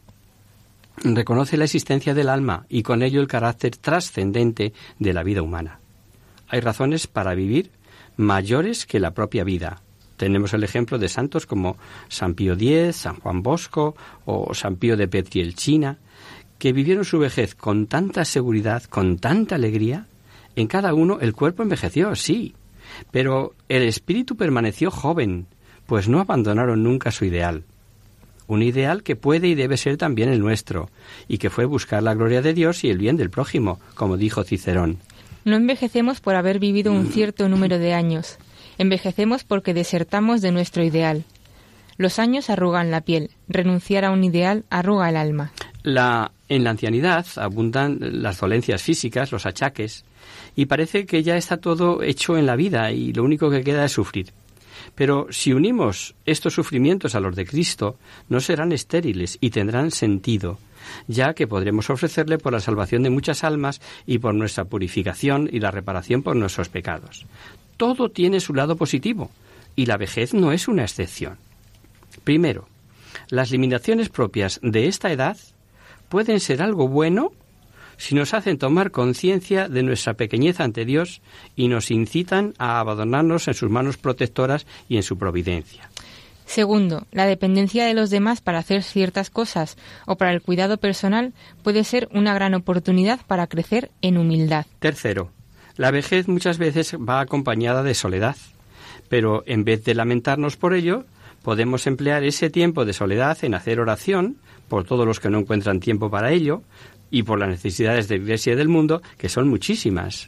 reconoce 1.03 1.57
la 1.57 1.65
existencia 1.65 2.13
del 2.13 2.29
alma 2.29 2.65
y 2.69 2.81
con 2.81 3.03
ello 3.03 3.21
el 3.21 3.27
carácter 3.27 3.77
trascendente 3.77 4.73
de 4.97 5.13
la 5.13 5.23
vida 5.23 5.41
humana 5.41 5.79
hay 6.47 6.59
razones 6.59 7.07
para 7.07 7.35
vivir 7.35 7.71
mayores 8.17 8.85
que 8.85 8.99
la 8.99 9.11
propia 9.11 9.43
vida. 9.43 9.81
Tenemos 10.17 10.53
el 10.53 10.63
ejemplo 10.63 10.97
de 10.97 11.09
santos 11.09 11.45
como 11.45 11.77
San 12.07 12.35
Pío 12.35 12.53
X, 12.53 12.95
San 12.95 13.19
Juan 13.19 13.43
Bosco 13.43 13.95
o 14.25 14.53
San 14.53 14.77
Pío 14.77 14.95
de 14.95 15.07
Petrielchina, 15.07 15.97
que 16.57 16.71
vivieron 16.71 17.03
su 17.03 17.19
vejez 17.19 17.53
con 17.55 17.87
tanta 17.87 18.23
seguridad, 18.23 18.83
con 18.83 19.17
tanta 19.17 19.55
alegría, 19.55 20.07
en 20.55 20.67
cada 20.67 20.93
uno 20.93 21.19
el 21.19 21.33
cuerpo 21.33 21.63
envejeció, 21.63 22.15
sí, 22.15 22.55
pero 23.11 23.53
el 23.67 23.83
espíritu 23.83 24.37
permaneció 24.37 24.89
joven, 24.89 25.47
pues 25.85 26.07
no 26.07 26.21
abandonaron 26.21 26.81
nunca 26.81 27.11
su 27.11 27.25
ideal. 27.25 27.63
Un 28.47 28.61
ideal 28.61 29.03
que 29.03 29.15
puede 29.15 29.47
y 29.47 29.55
debe 29.55 29.75
ser 29.75 29.97
también 29.97 30.29
el 30.29 30.39
nuestro, 30.39 30.89
y 31.27 31.39
que 31.39 31.49
fue 31.49 31.65
buscar 31.65 32.03
la 32.03 32.13
gloria 32.13 32.41
de 32.41 32.53
Dios 32.53 32.83
y 32.83 32.89
el 32.89 32.99
bien 32.99 33.17
del 33.17 33.31
prójimo, 33.31 33.79
como 33.95 34.17
dijo 34.17 34.43
Cicerón. 34.43 34.99
No 35.45 35.55
envejecemos 35.55 36.21
por 36.21 36.35
haber 36.35 36.57
vivido 36.57 36.91
un 36.91 37.05
cierto 37.11 37.47
número 37.47 37.77
de 37.77 37.93
años, 37.93 38.39
envejecemos 38.79 39.43
porque 39.43 39.75
desertamos 39.75 40.41
de 40.41 40.51
nuestro 40.51 40.83
ideal. 40.83 41.23
Los 41.97 42.17
años 42.17 42.49
arrugan 42.49 42.89
la 42.89 43.01
piel, 43.01 43.29
renunciar 43.47 44.05
a 44.05 44.11
un 44.11 44.23
ideal 44.23 44.65
arruga 44.71 45.07
el 45.07 45.15
alma. 45.15 45.51
La, 45.83 46.31
en 46.49 46.63
la 46.63 46.71
ancianidad 46.71 47.27
abundan 47.35 47.99
las 48.01 48.39
dolencias 48.39 48.81
físicas, 48.81 49.31
los 49.31 49.45
achaques, 49.45 50.03
y 50.55 50.65
parece 50.65 51.05
que 51.05 51.21
ya 51.21 51.37
está 51.37 51.57
todo 51.57 52.01
hecho 52.01 52.37
en 52.37 52.47
la 52.47 52.55
vida 52.55 52.91
y 52.91 53.13
lo 53.13 53.23
único 53.23 53.51
que 53.51 53.63
queda 53.63 53.85
es 53.85 53.91
sufrir. 53.91 54.33
Pero 54.95 55.27
si 55.29 55.53
unimos 55.53 56.15
estos 56.25 56.55
sufrimientos 56.55 57.13
a 57.13 57.19
los 57.19 57.35
de 57.35 57.45
Cristo, 57.45 57.97
no 58.29 58.39
serán 58.39 58.71
estériles 58.71 59.37
y 59.41 59.51
tendrán 59.51 59.91
sentido, 59.91 60.57
ya 61.07 61.33
que 61.33 61.47
podremos 61.47 61.89
ofrecerle 61.89 62.37
por 62.37 62.53
la 62.53 62.59
salvación 62.59 63.03
de 63.03 63.09
muchas 63.09 63.43
almas 63.43 63.81
y 64.05 64.19
por 64.19 64.33
nuestra 64.33 64.65
purificación 64.65 65.49
y 65.51 65.59
la 65.59 65.71
reparación 65.71 66.23
por 66.23 66.35
nuestros 66.35 66.69
pecados. 66.69 67.25
Todo 67.77 68.09
tiene 68.09 68.39
su 68.39 68.53
lado 68.53 68.75
positivo, 68.75 69.31
y 69.75 69.85
la 69.85 69.97
vejez 69.97 70.33
no 70.33 70.51
es 70.51 70.67
una 70.67 70.83
excepción. 70.83 71.37
Primero, 72.23 72.67
las 73.29 73.51
limitaciones 73.51 74.09
propias 74.09 74.59
de 74.61 74.87
esta 74.87 75.11
edad 75.11 75.37
pueden 76.09 76.39
ser 76.39 76.61
algo 76.61 76.87
bueno 76.87 77.31
si 77.97 78.15
nos 78.15 78.33
hacen 78.33 78.57
tomar 78.57 78.91
conciencia 78.91 79.69
de 79.69 79.83
nuestra 79.83 80.15
pequeñez 80.15 80.59
ante 80.59 80.85
Dios 80.85 81.21
y 81.55 81.67
nos 81.67 81.91
incitan 81.91 82.53
a 82.57 82.79
abandonarnos 82.79 83.47
en 83.47 83.53
sus 83.53 83.69
manos 83.69 83.97
protectoras 83.97 84.65
y 84.89 84.97
en 84.97 85.03
su 85.03 85.17
providencia. 85.17 85.89
Segundo, 86.45 87.07
la 87.11 87.25
dependencia 87.25 87.85
de 87.85 87.93
los 87.93 88.09
demás 88.09 88.41
para 88.41 88.59
hacer 88.59 88.83
ciertas 88.83 89.29
cosas 89.29 89.77
o 90.05 90.15
para 90.15 90.31
el 90.31 90.41
cuidado 90.41 90.77
personal 90.77 91.33
puede 91.63 91.83
ser 91.83 92.07
una 92.11 92.33
gran 92.33 92.53
oportunidad 92.53 93.19
para 93.25 93.47
crecer 93.47 93.91
en 94.01 94.17
humildad. 94.17 94.65
Tercero, 94.79 95.31
la 95.75 95.91
vejez 95.91 96.27
muchas 96.27 96.57
veces 96.57 96.95
va 96.95 97.19
acompañada 97.19 97.83
de 97.83 97.93
soledad, 97.93 98.35
pero 99.09 99.43
en 99.47 99.63
vez 99.63 99.83
de 99.83 99.95
lamentarnos 99.95 100.55
por 100.55 100.73
ello, 100.73 101.05
podemos 101.41 101.87
emplear 101.87 102.23
ese 102.23 102.49
tiempo 102.49 102.85
de 102.85 102.93
soledad 102.93 103.37
en 103.43 103.53
hacer 103.53 103.79
oración 103.79 104.37
por 104.69 104.85
todos 104.85 105.05
los 105.05 105.19
que 105.19 105.29
no 105.29 105.39
encuentran 105.39 105.79
tiempo 105.79 106.09
para 106.09 106.31
ello, 106.31 106.63
y 107.11 107.23
por 107.23 107.39
las 107.39 107.49
necesidades 107.49 108.07
de 108.07 108.17
la 108.17 108.23
Iglesia 108.23 108.53
y 108.53 108.55
del 108.55 108.67
mundo, 108.67 109.01
que 109.17 109.29
son 109.29 109.47
muchísimas. 109.47 110.27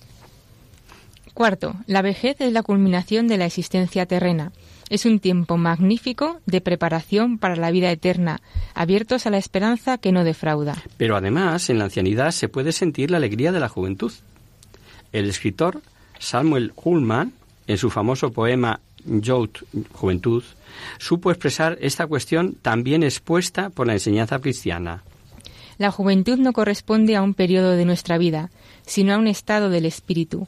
Cuarto, 1.33 1.75
la 1.85 2.01
vejez 2.01 2.37
es 2.39 2.53
la 2.53 2.63
culminación 2.63 3.27
de 3.27 3.37
la 3.37 3.45
existencia 3.45 4.05
terrena. 4.05 4.51
Es 4.89 5.05
un 5.05 5.19
tiempo 5.19 5.57
magnífico 5.57 6.39
de 6.45 6.61
preparación 6.61 7.37
para 7.37 7.57
la 7.57 7.71
vida 7.71 7.91
eterna, 7.91 8.39
abiertos 8.73 9.25
a 9.25 9.29
la 9.29 9.37
esperanza 9.37 9.97
que 9.97 10.13
no 10.13 10.23
defrauda. 10.23 10.81
Pero 10.95 11.17
además, 11.17 11.69
en 11.69 11.79
la 11.79 11.85
ancianidad 11.85 12.31
se 12.31 12.47
puede 12.47 12.71
sentir 12.71 13.11
la 13.11 13.17
alegría 13.17 13.51
de 13.51 13.59
la 13.59 13.67
juventud. 13.67 14.13
El 15.11 15.29
escritor 15.29 15.81
Samuel 16.19 16.71
Ullman, 16.83 17.33
en 17.67 17.77
su 17.77 17.89
famoso 17.89 18.31
poema 18.31 18.79
Youth, 19.05 19.63
Juventud, 19.91 20.43
supo 20.99 21.31
expresar 21.31 21.77
esta 21.81 22.07
cuestión 22.07 22.55
también 22.61 23.03
expuesta 23.03 23.69
por 23.69 23.87
la 23.87 23.93
enseñanza 23.93 24.39
cristiana. 24.39 25.03
La 25.77 25.91
juventud 25.91 26.37
no 26.37 26.53
corresponde 26.53 27.15
a 27.15 27.21
un 27.21 27.33
periodo 27.33 27.71
de 27.71 27.85
nuestra 27.85 28.17
vida, 28.17 28.49
sino 28.85 29.13
a 29.13 29.17
un 29.17 29.27
estado 29.27 29.69
del 29.69 29.85
espíritu, 29.85 30.47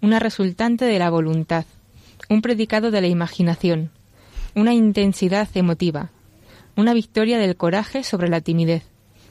una 0.00 0.18
resultante 0.18 0.86
de 0.86 0.98
la 0.98 1.10
voluntad, 1.10 1.66
un 2.30 2.42
predicado 2.42 2.90
de 2.90 3.00
la 3.00 3.08
imaginación, 3.08 3.90
una 4.54 4.72
intensidad 4.72 5.48
emotiva, 5.54 6.10
una 6.76 6.94
victoria 6.94 7.38
del 7.38 7.56
coraje 7.56 8.04
sobre 8.04 8.28
la 8.28 8.40
timidez, 8.40 8.84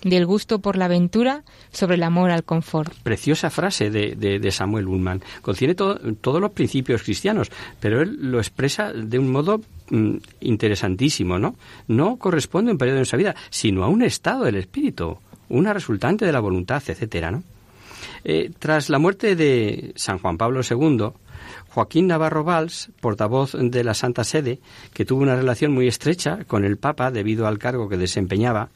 del 0.04 0.26
gusto 0.26 0.60
por 0.60 0.78
la 0.78 0.86
aventura 0.86 1.44
sobre 1.72 1.96
el 1.96 2.04
amor 2.04 2.30
al 2.30 2.44
confort. 2.44 2.94
Preciosa 3.02 3.50
frase 3.50 3.90
de, 3.90 4.52
Samuel 4.52 4.88
Ullman. 4.88 5.22
Contiene 5.42 5.76
todos 5.76 6.42
los 6.42 6.52
principios 6.52 7.04
cristianos, 7.04 7.50
pero 7.80 8.02
él 8.02 8.18
lo 8.20 8.38
expresa 8.38 8.92
de 8.92 9.18
un 9.18 9.32
modo 9.32 9.62
mm, 9.90 10.18
interesantísimo, 10.42 11.40
¿no? 11.40 11.56
No 11.88 12.18
corresponde 12.18 12.72
a 12.72 12.74
un 12.74 12.78
periodo 12.78 12.96
de 12.96 13.02
nuestra 13.02 13.18
vida, 13.18 13.36
sino 13.50 13.84
a 13.84 13.88
un 13.88 14.04
estado 14.04 14.44
del 14.44 14.56
espíritu 14.56 15.18
una 15.48 15.74
resultante 15.74 16.26
de 16.26 16.32
la 16.32 16.42
voluntad, 16.42 16.84
etcétera, 16.86 17.32
¿no? 17.32 17.44
Eh, 18.24 18.52
tras 18.60 18.90
la 18.90 19.00
muerte 19.00 19.36
de 19.36 19.94
San 19.96 20.20
Juan 20.20 20.38
Pablo 20.38 20.62
II, 20.70 21.12
Joaquín 21.70 22.08
Navarro 22.08 22.44
Valls, 22.44 22.90
portavoz 23.00 23.54
de 23.54 23.84
la 23.84 23.94
Santa 23.94 24.24
Sede, 24.24 24.60
que 24.94 25.06
tuvo 25.06 25.22
una 25.22 25.36
relación 25.36 25.72
muy 25.72 25.88
estrecha 25.88 26.44
con 26.46 26.66
el 26.66 26.78
Papa 26.78 27.12
debido 27.12 27.48
al 27.48 27.60
cargo 27.60 27.90
que 27.90 27.98
desempeñaba, 27.98 28.70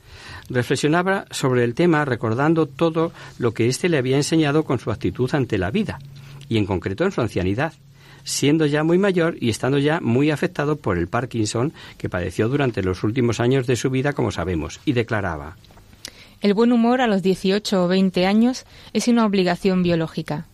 reflexionaba 0.50 1.26
sobre 1.32 1.64
el 1.64 1.74
tema 1.74 2.06
recordando 2.06 2.66
todo 2.66 3.12
lo 3.40 3.54
que 3.54 3.68
éste 3.68 3.90
le 3.90 3.98
había 3.98 4.18
enseñado 4.18 4.64
con 4.64 4.80
su 4.80 4.92
actitud 4.92 5.30
ante 5.34 5.58
la 5.58 5.72
vida, 5.72 6.00
y 6.48 6.58
en 6.58 6.66
concreto 6.66 7.04
en 7.04 7.12
su 7.12 7.22
ancianidad, 7.22 7.74
siendo 8.24 8.66
ya 8.66 8.84
muy 8.84 8.98
mayor 8.98 9.36
y 9.40 9.50
estando 9.50 9.78
ya 9.78 10.00
muy 10.00 10.32
afectado 10.32 10.78
por 10.78 10.98
el 10.98 11.08
Parkinson 11.08 11.74
que 11.98 12.10
padeció 12.10 12.48
durante 12.48 12.84
los 12.84 13.04
últimos 13.04 13.40
años 13.40 13.68
de 13.68 13.76
su 13.76 13.90
vida, 13.90 14.14
como 14.14 14.32
sabemos, 14.32 14.80
y 14.86 14.94
declaraba 14.94 15.58
el 16.44 16.54
buen 16.54 16.74
humor 16.74 17.00
a 17.00 17.08
los 17.08 17.24
18 17.24 17.86
o 17.86 17.88
20 17.88 18.26
años 18.26 18.66
es 18.92 19.08
una 19.08 19.26
obligación 19.26 19.82
biológica. 19.82 20.46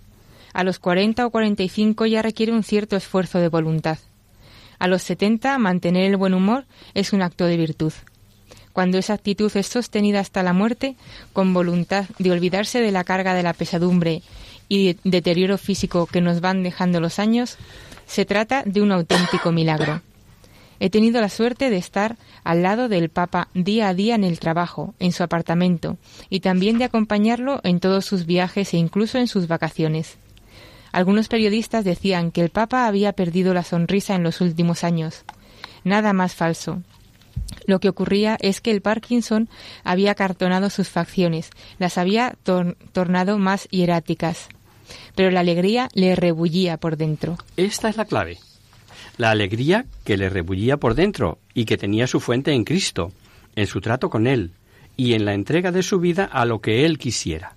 A 0.53 0.63
los 0.63 0.79
40 0.79 1.25
o 1.25 1.29
45 1.29 2.05
ya 2.05 2.21
requiere 2.21 2.51
un 2.51 2.63
cierto 2.63 2.95
esfuerzo 2.95 3.39
de 3.39 3.49
voluntad. 3.49 3.99
A 4.79 4.87
los 4.87 5.03
70 5.03 5.57
mantener 5.57 6.05
el 6.05 6.17
buen 6.17 6.33
humor 6.33 6.65
es 6.93 7.13
un 7.13 7.21
acto 7.21 7.45
de 7.45 7.57
virtud. 7.57 7.93
Cuando 8.73 8.97
esa 8.97 9.13
actitud 9.13 9.51
es 9.55 9.67
sostenida 9.67 10.19
hasta 10.19 10.43
la 10.43 10.53
muerte, 10.53 10.95
con 11.33 11.53
voluntad 11.53 12.05
de 12.17 12.31
olvidarse 12.31 12.81
de 12.81 12.91
la 12.91 13.03
carga 13.03 13.33
de 13.33 13.43
la 13.43 13.53
pesadumbre 13.53 14.21
y 14.69 14.95
deterioro 15.03 15.57
físico 15.57 16.05
que 16.05 16.21
nos 16.21 16.39
van 16.39 16.63
dejando 16.63 16.99
los 17.01 17.19
años, 17.19 17.57
se 18.05 18.25
trata 18.25 18.63
de 18.65 18.81
un 18.81 18.91
auténtico 18.91 19.51
milagro. 19.51 20.01
He 20.79 20.89
tenido 20.89 21.19
la 21.19 21.29
suerte 21.29 21.69
de 21.69 21.77
estar 21.77 22.15
al 22.43 22.63
lado 22.63 22.87
del 22.87 23.09
Papa 23.09 23.49
día 23.53 23.89
a 23.89 23.93
día 23.93 24.15
en 24.15 24.23
el 24.23 24.39
trabajo, 24.39 24.93
en 24.99 25.11
su 25.11 25.23
apartamento, 25.23 25.97
y 26.29 26.39
también 26.39 26.77
de 26.77 26.85
acompañarlo 26.85 27.59
en 27.63 27.81
todos 27.81 28.05
sus 28.05 28.25
viajes 28.25 28.73
e 28.73 28.77
incluso 28.77 29.17
en 29.17 29.27
sus 29.27 29.47
vacaciones. 29.47 30.17
Algunos 30.91 31.27
periodistas 31.27 31.85
decían 31.85 32.31
que 32.31 32.41
el 32.41 32.49
Papa 32.49 32.87
había 32.87 33.13
perdido 33.13 33.53
la 33.53 33.63
sonrisa 33.63 34.15
en 34.15 34.23
los 34.23 34.41
últimos 34.41 34.83
años. 34.83 35.23
Nada 35.83 36.13
más 36.13 36.35
falso. 36.35 36.81
Lo 37.65 37.79
que 37.79 37.89
ocurría 37.89 38.37
es 38.41 38.61
que 38.61 38.71
el 38.71 38.81
Parkinson 38.81 39.49
había 39.83 40.15
cartonado 40.15 40.69
sus 40.69 40.89
facciones, 40.89 41.49
las 41.77 41.97
había 41.97 42.35
tornado 42.93 43.37
más 43.37 43.67
hieráticas. 43.69 44.49
Pero 45.15 45.31
la 45.31 45.41
alegría 45.41 45.89
le 45.93 46.15
rebullía 46.15 46.77
por 46.77 46.97
dentro. 46.97 47.37
Esta 47.57 47.89
es 47.89 47.97
la 47.97 48.05
clave 48.05 48.39
la 49.19 49.31
alegría 49.31 49.85
que 50.05 50.15
le 50.15 50.29
rebullía 50.29 50.77
por 50.77 50.95
dentro 50.95 51.39
y 51.53 51.65
que 51.65 51.77
tenía 51.77 52.07
su 52.07 52.21
fuente 52.21 52.53
en 52.53 52.63
Cristo, 52.63 53.11
en 53.55 53.67
su 53.67 53.81
trato 53.81 54.09
con 54.09 54.27
Él 54.27 54.51
y 54.95 55.13
en 55.13 55.25
la 55.25 55.33
entrega 55.33 55.73
de 55.73 55.83
su 55.83 55.99
vida 55.99 56.23
a 56.23 56.45
lo 56.45 56.61
que 56.61 56.85
Él 56.85 56.97
quisiera. 56.97 57.53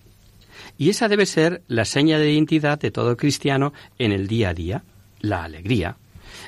Y 0.83 0.91
esa 0.91 1.07
debe 1.07 1.27
ser 1.27 1.63
la 1.69 1.85
seña 1.85 2.19
de 2.19 2.33
identidad 2.33 2.77
de 2.77 2.91
todo 2.91 3.17
cristiano 3.17 3.73
en 4.01 4.11
el 4.11 4.27
día 4.27 4.49
a 4.49 4.53
día, 4.53 4.83
la 5.21 5.45
alegría, 5.45 5.97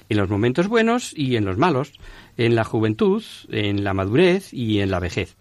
en 0.09 0.17
los 0.17 0.29
momentos 0.29 0.67
buenos 0.67 1.17
y 1.17 1.37
en 1.37 1.45
los 1.45 1.57
malos, 1.57 1.93
en 2.37 2.57
la 2.57 2.65
juventud, 2.65 3.23
en 3.49 3.85
la 3.85 3.95
madurez 3.95 4.53
y 4.53 4.81
en 4.81 4.91
la 4.91 4.99
vejez. 4.99 5.37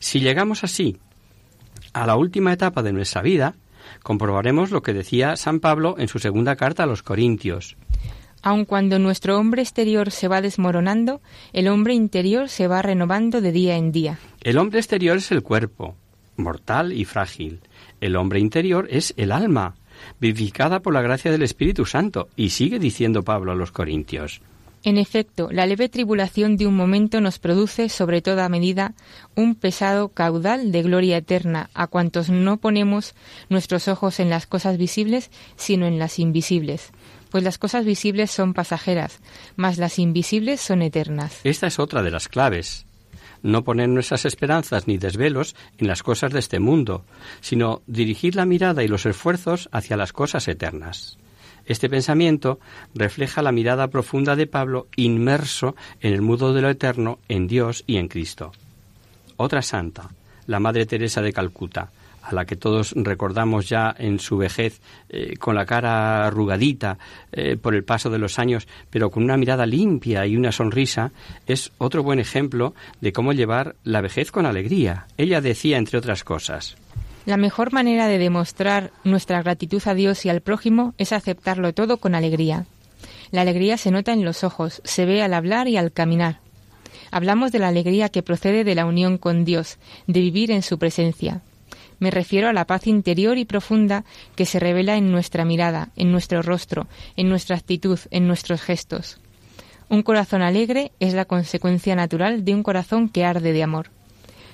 Si 0.00 0.20
llegamos 0.20 0.64
así 0.64 0.98
a 1.94 2.06
la 2.06 2.16
última 2.16 2.52
etapa 2.52 2.82
de 2.82 2.92
nuestra 2.92 3.22
vida, 3.22 3.54
comprobaremos 4.02 4.70
lo 4.70 4.82
que 4.82 4.92
decía 4.92 5.36
San 5.36 5.58
Pablo 5.58 5.94
en 5.96 6.08
su 6.08 6.18
segunda 6.18 6.56
carta 6.56 6.82
a 6.82 6.86
los 6.86 7.02
Corintios. 7.02 7.78
Aun 8.42 8.66
cuando 8.66 8.98
nuestro 8.98 9.38
hombre 9.38 9.62
exterior 9.62 10.10
se 10.10 10.28
va 10.28 10.42
desmoronando, 10.42 11.22
el 11.54 11.68
hombre 11.68 11.94
interior 11.94 12.50
se 12.50 12.66
va 12.66 12.82
renovando 12.82 13.40
de 13.40 13.52
día 13.52 13.78
en 13.78 13.92
día. 13.92 14.18
El 14.42 14.58
hombre 14.58 14.78
exterior 14.78 15.16
es 15.16 15.32
el 15.32 15.42
cuerpo, 15.42 15.96
mortal 16.36 16.92
y 16.92 17.06
frágil. 17.06 17.60
El 18.00 18.16
hombre 18.16 18.40
interior 18.40 18.86
es 18.90 19.14
el 19.16 19.32
alma, 19.32 19.74
vivificada 20.20 20.80
por 20.80 20.94
la 20.94 21.02
gracia 21.02 21.30
del 21.30 21.42
Espíritu 21.42 21.84
Santo. 21.86 22.28
Y 22.36 22.50
sigue 22.50 22.78
diciendo 22.78 23.22
Pablo 23.22 23.52
a 23.52 23.54
los 23.54 23.72
Corintios. 23.72 24.40
En 24.82 24.96
efecto, 24.96 25.50
la 25.52 25.66
leve 25.66 25.90
tribulación 25.90 26.56
de 26.56 26.66
un 26.66 26.74
momento 26.74 27.20
nos 27.20 27.38
produce, 27.38 27.90
sobre 27.90 28.22
toda 28.22 28.48
medida, 28.48 28.94
un 29.34 29.54
pesado 29.54 30.08
caudal 30.08 30.72
de 30.72 30.82
gloria 30.82 31.18
eterna 31.18 31.68
a 31.74 31.86
cuantos 31.86 32.30
no 32.30 32.56
ponemos 32.56 33.14
nuestros 33.50 33.88
ojos 33.88 34.20
en 34.20 34.30
las 34.30 34.46
cosas 34.46 34.78
visibles, 34.78 35.30
sino 35.56 35.86
en 35.86 35.98
las 35.98 36.18
invisibles 36.18 36.92
pues 37.30 37.44
las 37.44 37.58
cosas 37.58 37.84
visibles 37.84 38.30
son 38.30 38.54
pasajeras, 38.54 39.20
mas 39.56 39.78
las 39.78 39.98
invisibles 39.98 40.60
son 40.60 40.82
eternas. 40.82 41.40
Esta 41.44 41.68
es 41.68 41.78
otra 41.78 42.02
de 42.02 42.10
las 42.10 42.28
claves. 42.28 42.86
No 43.42 43.64
poner 43.64 43.88
nuestras 43.88 44.24
esperanzas 44.24 44.86
ni 44.86 44.98
desvelos 44.98 45.54
en 45.78 45.88
las 45.88 46.02
cosas 46.02 46.32
de 46.32 46.38
este 46.38 46.60
mundo, 46.60 47.04
sino 47.40 47.82
dirigir 47.86 48.36
la 48.36 48.46
mirada 48.46 48.82
y 48.82 48.88
los 48.88 49.06
esfuerzos 49.06 49.68
hacia 49.72 49.96
las 49.96 50.12
cosas 50.12 50.48
eternas. 50.48 51.18
Este 51.66 51.88
pensamiento 51.88 52.58
refleja 52.94 53.42
la 53.42 53.52
mirada 53.52 53.88
profunda 53.88 54.34
de 54.34 54.46
Pablo 54.46 54.88
inmerso 54.96 55.76
en 56.00 56.14
el 56.14 56.22
mundo 56.22 56.52
de 56.52 56.62
lo 56.62 56.70
eterno, 56.70 57.18
en 57.28 57.46
Dios 57.46 57.84
y 57.86 57.96
en 57.96 58.08
Cristo. 58.08 58.52
Otra 59.36 59.62
santa, 59.62 60.10
la 60.46 60.58
Madre 60.58 60.86
Teresa 60.86 61.22
de 61.22 61.32
Calcuta, 61.32 61.92
a 62.22 62.34
la 62.34 62.44
que 62.44 62.56
todos 62.56 62.92
recordamos 62.96 63.68
ya 63.68 63.94
en 63.98 64.18
su 64.18 64.36
vejez, 64.36 64.80
eh, 65.08 65.36
con 65.36 65.54
la 65.54 65.66
cara 65.66 66.26
arrugadita 66.26 66.98
eh, 67.32 67.56
por 67.56 67.74
el 67.74 67.84
paso 67.84 68.10
de 68.10 68.18
los 68.18 68.38
años, 68.38 68.68
pero 68.90 69.10
con 69.10 69.22
una 69.22 69.36
mirada 69.36 69.66
limpia 69.66 70.26
y 70.26 70.36
una 70.36 70.52
sonrisa, 70.52 71.12
es 71.46 71.72
otro 71.78 72.02
buen 72.02 72.18
ejemplo 72.18 72.74
de 73.00 73.12
cómo 73.12 73.32
llevar 73.32 73.76
la 73.84 74.00
vejez 74.00 74.30
con 74.30 74.46
alegría. 74.46 75.06
Ella 75.16 75.40
decía, 75.40 75.78
entre 75.78 75.98
otras 75.98 76.24
cosas, 76.24 76.76
la 77.26 77.36
mejor 77.36 77.72
manera 77.72 78.08
de 78.08 78.18
demostrar 78.18 78.92
nuestra 79.04 79.42
gratitud 79.42 79.82
a 79.86 79.94
Dios 79.94 80.24
y 80.24 80.30
al 80.30 80.40
prójimo 80.40 80.94
es 80.96 81.12
aceptarlo 81.12 81.74
todo 81.74 81.98
con 81.98 82.14
alegría. 82.14 82.64
La 83.30 83.42
alegría 83.42 83.76
se 83.76 83.90
nota 83.90 84.12
en 84.12 84.24
los 84.24 84.42
ojos, 84.42 84.80
se 84.84 85.04
ve 85.04 85.22
al 85.22 85.34
hablar 85.34 85.68
y 85.68 85.76
al 85.76 85.92
caminar. 85.92 86.40
Hablamos 87.10 87.52
de 87.52 87.58
la 87.58 87.68
alegría 87.68 88.08
que 88.08 88.22
procede 88.22 88.64
de 88.64 88.74
la 88.74 88.86
unión 88.86 89.18
con 89.18 89.44
Dios, 89.44 89.78
de 90.06 90.20
vivir 90.20 90.50
en 90.50 90.62
su 90.62 90.78
presencia. 90.78 91.42
Me 92.00 92.10
refiero 92.10 92.48
a 92.48 92.52
la 92.52 92.66
paz 92.66 92.86
interior 92.86 93.38
y 93.38 93.44
profunda 93.44 94.04
que 94.34 94.46
se 94.46 94.58
revela 94.58 94.96
en 94.96 95.12
nuestra 95.12 95.44
mirada, 95.44 95.90
en 95.96 96.10
nuestro 96.10 96.42
rostro, 96.42 96.88
en 97.16 97.28
nuestra 97.28 97.56
actitud, 97.56 97.98
en 98.10 98.26
nuestros 98.26 98.62
gestos. 98.62 99.20
Un 99.90 100.02
corazón 100.02 100.40
alegre 100.40 100.92
es 100.98 101.14
la 101.14 101.26
consecuencia 101.26 101.94
natural 101.94 102.44
de 102.44 102.54
un 102.54 102.62
corazón 102.62 103.08
que 103.08 103.24
arde 103.24 103.52
de 103.52 103.62
amor. 103.62 103.90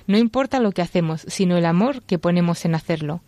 No 0.06 0.18
importa 0.18 0.60
lo 0.60 0.72
que 0.72 0.82
hacemos, 0.82 1.24
sino 1.28 1.56
el 1.56 1.66
amor 1.66 2.02
que 2.02 2.18
ponemos 2.18 2.64
en 2.64 2.74
hacerlo. 2.74 3.22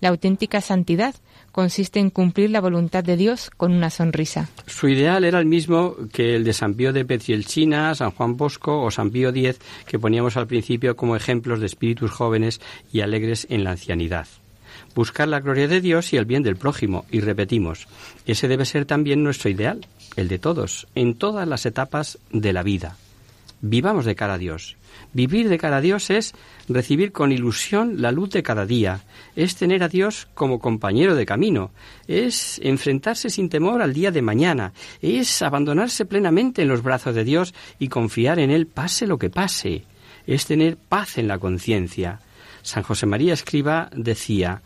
La 0.00 0.10
auténtica 0.10 0.60
santidad 0.60 1.14
consiste 1.58 1.98
en 1.98 2.10
cumplir 2.10 2.50
la 2.50 2.60
voluntad 2.60 3.02
de 3.02 3.16
Dios 3.16 3.50
con 3.50 3.72
una 3.72 3.90
sonrisa. 3.90 4.48
Su 4.68 4.88
ideal 4.88 5.24
era 5.24 5.40
el 5.40 5.46
mismo 5.46 5.96
que 6.12 6.36
el 6.36 6.44
de 6.44 6.52
San 6.52 6.74
Pío 6.74 6.92
de 6.92 7.04
Petrielchina, 7.04 7.96
San 7.96 8.12
Juan 8.12 8.36
Bosco 8.36 8.80
o 8.80 8.92
San 8.92 9.10
Pío 9.10 9.30
X, 9.30 9.58
que 9.84 9.98
poníamos 9.98 10.36
al 10.36 10.46
principio 10.46 10.94
como 10.94 11.16
ejemplos 11.16 11.58
de 11.58 11.66
espíritus 11.66 12.12
jóvenes 12.12 12.60
y 12.92 13.00
alegres 13.00 13.48
en 13.50 13.64
la 13.64 13.72
ancianidad. 13.72 14.28
Buscar 14.94 15.26
la 15.26 15.40
gloria 15.40 15.66
de 15.66 15.80
Dios 15.80 16.12
y 16.12 16.16
el 16.16 16.26
bien 16.26 16.44
del 16.44 16.54
prójimo. 16.54 17.06
Y 17.10 17.22
repetimos, 17.22 17.88
ese 18.24 18.46
debe 18.46 18.64
ser 18.64 18.84
también 18.84 19.24
nuestro 19.24 19.50
ideal, 19.50 19.84
el 20.14 20.28
de 20.28 20.38
todos, 20.38 20.86
en 20.94 21.16
todas 21.16 21.48
las 21.48 21.66
etapas 21.66 22.18
de 22.30 22.52
la 22.52 22.62
vida. 22.62 22.96
Vivamos 23.60 24.04
de 24.04 24.14
cara 24.14 24.34
a 24.34 24.38
Dios. 24.38 24.76
Vivir 25.12 25.48
de 25.48 25.58
cara 25.58 25.78
a 25.78 25.80
Dios 25.80 26.10
es 26.10 26.32
recibir 26.68 27.10
con 27.10 27.32
ilusión 27.32 28.00
la 28.00 28.12
luz 28.12 28.30
de 28.30 28.42
cada 28.42 28.66
día, 28.66 29.00
es 29.34 29.56
tener 29.56 29.82
a 29.82 29.88
Dios 29.88 30.28
como 30.34 30.60
compañero 30.60 31.16
de 31.16 31.26
camino, 31.26 31.72
es 32.06 32.60
enfrentarse 32.62 33.30
sin 33.30 33.48
temor 33.48 33.82
al 33.82 33.94
día 33.94 34.12
de 34.12 34.22
mañana, 34.22 34.72
es 35.02 35.42
abandonarse 35.42 36.04
plenamente 36.04 36.62
en 36.62 36.68
los 36.68 36.82
brazos 36.82 37.14
de 37.16 37.24
Dios 37.24 37.52
y 37.80 37.88
confiar 37.88 38.38
en 38.38 38.50
Él 38.50 38.66
pase 38.66 39.08
lo 39.08 39.18
que 39.18 39.30
pase, 39.30 39.84
es 40.26 40.46
tener 40.46 40.76
paz 40.76 41.18
en 41.18 41.26
la 41.26 41.38
conciencia. 41.38 42.20
San 42.62 42.84
José 42.84 43.06
María 43.06 43.34
Escriba 43.34 43.90
decía, 43.92 44.62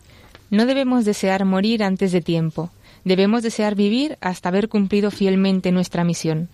No 0.51 0.67
debemos 0.67 1.07
desear 1.07 1.47
morir 1.47 1.83
antes 1.83 2.13
de 2.13 2.21
tiempo, 2.21 2.71
debemos 3.05 3.43
desear 3.43 3.75
vivir 3.75 4.19
hasta 4.21 4.51
haber 4.51 4.69
cumplido 4.69 5.11
fielmente 5.11 5.73
nuestra 5.73 6.05
misión. 6.05 6.49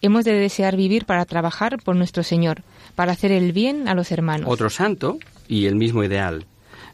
Hemos 0.00 0.24
de 0.24 0.32
desear 0.32 0.76
vivir 0.76 1.06
para 1.06 1.24
trabajar 1.24 1.78
por 1.82 1.96
nuestro 1.96 2.22
Señor, 2.22 2.62
para 2.94 3.12
hacer 3.12 3.32
el 3.32 3.52
bien 3.52 3.88
a 3.88 3.94
los 3.94 4.12
hermanos. 4.12 4.48
Otro 4.48 4.70
santo 4.70 5.18
y 5.48 5.66
el 5.66 5.74
mismo 5.74 6.04
ideal. 6.04 6.46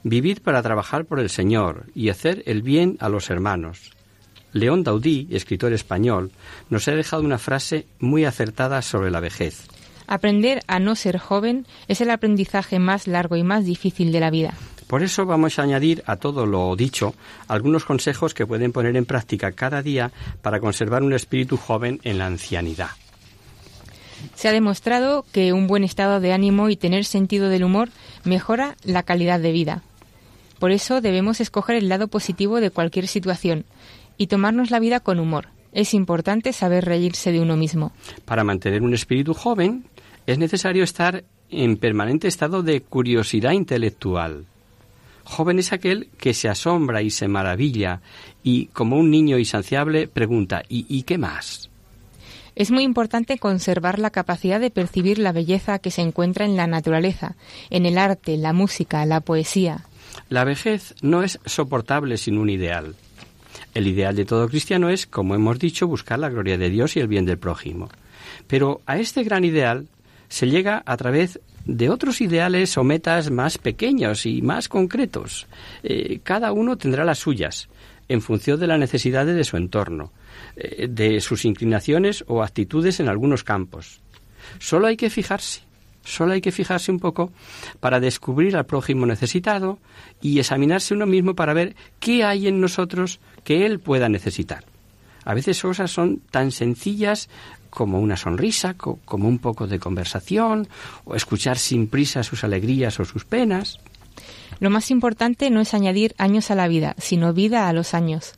Vivir 0.02 0.42
para 0.42 0.62
trabajar 0.62 1.05
por 1.05 1.20
el 1.20 1.28
Señor 1.28 1.86
y 1.94 2.09
hacer 2.09 2.42
el 2.46 2.62
bien 2.62 2.96
a 3.00 3.09
los 3.09 3.28
hermanos. 3.28 3.92
León 4.52 4.84
Daudí, 4.84 5.28
escritor 5.30 5.72
español, 5.72 6.30
nos 6.70 6.88
ha 6.88 6.92
dejado 6.92 7.22
una 7.22 7.38
frase 7.38 7.86
muy 7.98 8.24
acertada 8.24 8.80
sobre 8.82 9.11
la 9.11 9.20
vejez. 9.20 9.66
Aprender 10.07 10.61
a 10.66 10.78
no 10.78 10.94
ser 10.94 11.18
joven 11.18 11.66
es 11.88 12.00
el 12.00 12.11
aprendizaje 12.11 12.78
más 12.78 13.07
largo 13.07 13.36
y 13.36 13.42
más 13.42 13.64
difícil 13.64 14.12
de 14.12 14.20
la 14.20 14.30
vida. 14.30 14.55
Por 14.95 15.03
eso 15.03 15.26
vamos 15.26 15.59
a 15.59 15.62
añadir 15.62 16.05
a 16.07 16.14
todo 16.14 16.47
lo 16.47 16.76
dicho 16.76 17.16
algunos 17.49 17.84
consejos 17.84 18.32
que 18.32 18.47
pueden 18.47 18.70
poner 18.70 18.97
en 18.97 19.07
práctica 19.07 19.51
cada 19.51 19.82
día 19.82 20.12
para 20.40 20.61
conservar 20.61 21.03
un 21.03 21.12
espíritu 21.12 21.57
joven 21.57 21.99
en 22.05 22.18
la 22.18 22.26
ancianidad. 22.26 22.90
Se 24.36 24.47
ha 24.47 24.53
demostrado 24.53 25.24
que 25.32 25.53
un 25.53 25.66
buen 25.66 25.82
estado 25.82 26.20
de 26.20 26.32
ánimo 26.32 26.70
y 26.70 26.76
tener 26.76 27.05
sentido 27.07 27.49
del 27.49 27.64
humor 27.64 27.88
mejora 28.22 28.76
la 28.84 29.03
calidad 29.03 29.40
de 29.40 29.51
vida. 29.51 29.82
Por 30.61 30.70
eso 30.70 31.01
debemos 31.01 31.40
escoger 31.40 31.74
el 31.74 31.88
lado 31.88 32.07
positivo 32.07 32.61
de 32.61 32.70
cualquier 32.70 33.09
situación 33.09 33.64
y 34.16 34.28
tomarnos 34.28 34.70
la 34.70 34.78
vida 34.78 35.01
con 35.01 35.18
humor. 35.18 35.49
Es 35.72 35.92
importante 35.92 36.53
saber 36.53 36.84
reírse 36.84 37.32
de 37.32 37.40
uno 37.40 37.57
mismo. 37.57 37.90
Para 38.24 38.45
mantener 38.45 38.80
un 38.80 38.95
espíritu 38.95 39.34
joven 39.34 39.86
es 40.28 40.38
necesario 40.38 40.84
estar 40.84 41.24
en 41.51 41.78
permanente 41.78 42.28
estado 42.28 42.62
de 42.62 42.80
curiosidad 42.80 43.51
intelectual. 43.51 44.47
Joven 45.25 45.59
es 45.59 45.72
aquel 45.72 46.09
que 46.18 46.35
se 46.35 46.49
asombra 46.49 47.03
y 47.03 47.11
se 47.11 47.29
maravilla 47.29 48.01
y, 48.43 48.66
como 48.66 48.97
un 48.97 49.11
niño 49.11 49.39
insaciable, 49.39 50.07
pregunta 50.07 50.62
¿y, 50.68 50.87
¿y 50.89 51.03
qué 51.03 51.18
más? 51.18 51.70
Es 52.57 52.70
muy 52.70 52.85
importante 52.85 53.39
conservar 53.39 53.99
la 53.99 54.11
capacidad 54.11 54.61
de 54.61 54.70
percibir 54.70 55.18
la 55.18 55.33
belleza 55.33 55.81
que 55.81 55.91
se 55.91 56.03
encuentra 56.03 56.45
en 56.45 56.57
la 56.57 56.68
naturaleza, 56.68 57.35
en 57.70 57.85
el 57.85 57.99
arte, 57.99 58.37
la 58.37 58.53
música, 58.53 59.05
la 59.07 59.20
poesía. 59.20 59.87
La 60.29 60.45
vejez 60.45 60.95
no 61.03 61.22
es 61.25 61.41
soportable 61.45 62.16
sin 62.16 62.39
un 62.39 62.51
ideal. 62.51 62.95
El 63.75 63.89
ideal 63.89 64.14
de 64.14 64.25
todo 64.25 64.49
cristiano 64.49 64.89
es, 64.89 65.07
como 65.07 65.35
hemos 65.35 65.59
dicho, 65.59 65.89
buscar 65.89 66.20
la 66.20 66.29
gloria 66.29 66.57
de 66.57 66.70
Dios 66.70 66.97
y 66.97 67.01
el 67.01 67.09
bien 67.09 67.25
del 67.25 67.39
prójimo. 67.39 67.89
Pero 68.47 68.83
a 68.87 68.99
este 68.99 69.25
gran 69.25 69.45
ideal 69.45 69.89
se 70.29 70.49
llega 70.49 70.83
a 70.87 70.97
través 70.97 71.41
de 71.66 71.90
otros 71.90 72.20
ideales 72.20 72.76
o 72.76 72.84
metas 72.84 73.30
más 73.30 73.58
pequeños 73.58 74.26
y 74.26 74.42
más 74.42 74.68
concretos. 74.68 75.46
Eh, 75.82 76.20
cada 76.22 76.52
uno 76.52 76.76
tendrá 76.76 77.04
las 77.04 77.18
suyas, 77.18 77.68
en 78.08 78.20
función 78.20 78.60
de 78.60 78.66
las 78.66 78.78
necesidades 78.78 79.34
de 79.34 79.44
su 79.44 79.56
entorno. 79.56 80.12
Eh, 80.56 80.86
de 80.88 81.20
sus 81.20 81.44
inclinaciones 81.44 82.24
o 82.28 82.42
actitudes 82.42 83.00
en 83.00 83.08
algunos 83.08 83.42
campos. 83.42 84.00
Solo 84.60 84.86
hay 84.86 84.96
que 84.96 85.10
fijarse, 85.10 85.62
solo 86.04 86.32
hay 86.32 86.40
que 86.40 86.52
fijarse 86.52 86.92
un 86.92 87.00
poco 87.00 87.32
para 87.80 87.98
descubrir 87.98 88.56
al 88.56 88.66
prójimo 88.66 89.04
necesitado 89.04 89.78
y 90.22 90.38
examinarse 90.38 90.94
uno 90.94 91.06
mismo 91.06 91.34
para 91.34 91.54
ver 91.54 91.74
qué 91.98 92.22
hay 92.22 92.46
en 92.46 92.60
nosotros 92.60 93.18
que 93.42 93.66
él 93.66 93.80
pueda 93.80 94.08
necesitar. 94.08 94.64
A 95.24 95.34
veces 95.34 95.60
cosas 95.60 95.90
son 95.90 96.20
tan 96.30 96.52
sencillas 96.52 97.28
como 97.75 98.01
una 98.01 98.16
sonrisa, 98.16 98.75
como 98.75 99.29
un 99.29 99.39
poco 99.39 99.66
de 99.66 99.79
conversación, 99.79 100.68
o 101.05 101.14
escuchar 101.14 101.59
sin 101.59 101.89
prisa 101.89 102.22
sus 102.22 102.45
alegrías 102.45 102.99
o 103.01 103.05
sus 103.05 103.25
penas. 103.25 103.79
Lo 104.61 104.70
más 104.70 104.91
importante 104.91 105.51
no 105.51 105.61
es 105.61 105.75
añadir 105.75 106.14
años 106.16 106.51
a 106.51 106.55
la 106.55 106.68
vida, 106.68 106.95
sino 106.99 107.35
vida 107.35 107.68
a 107.68 107.72
los 107.72 107.93
años. 107.93 108.35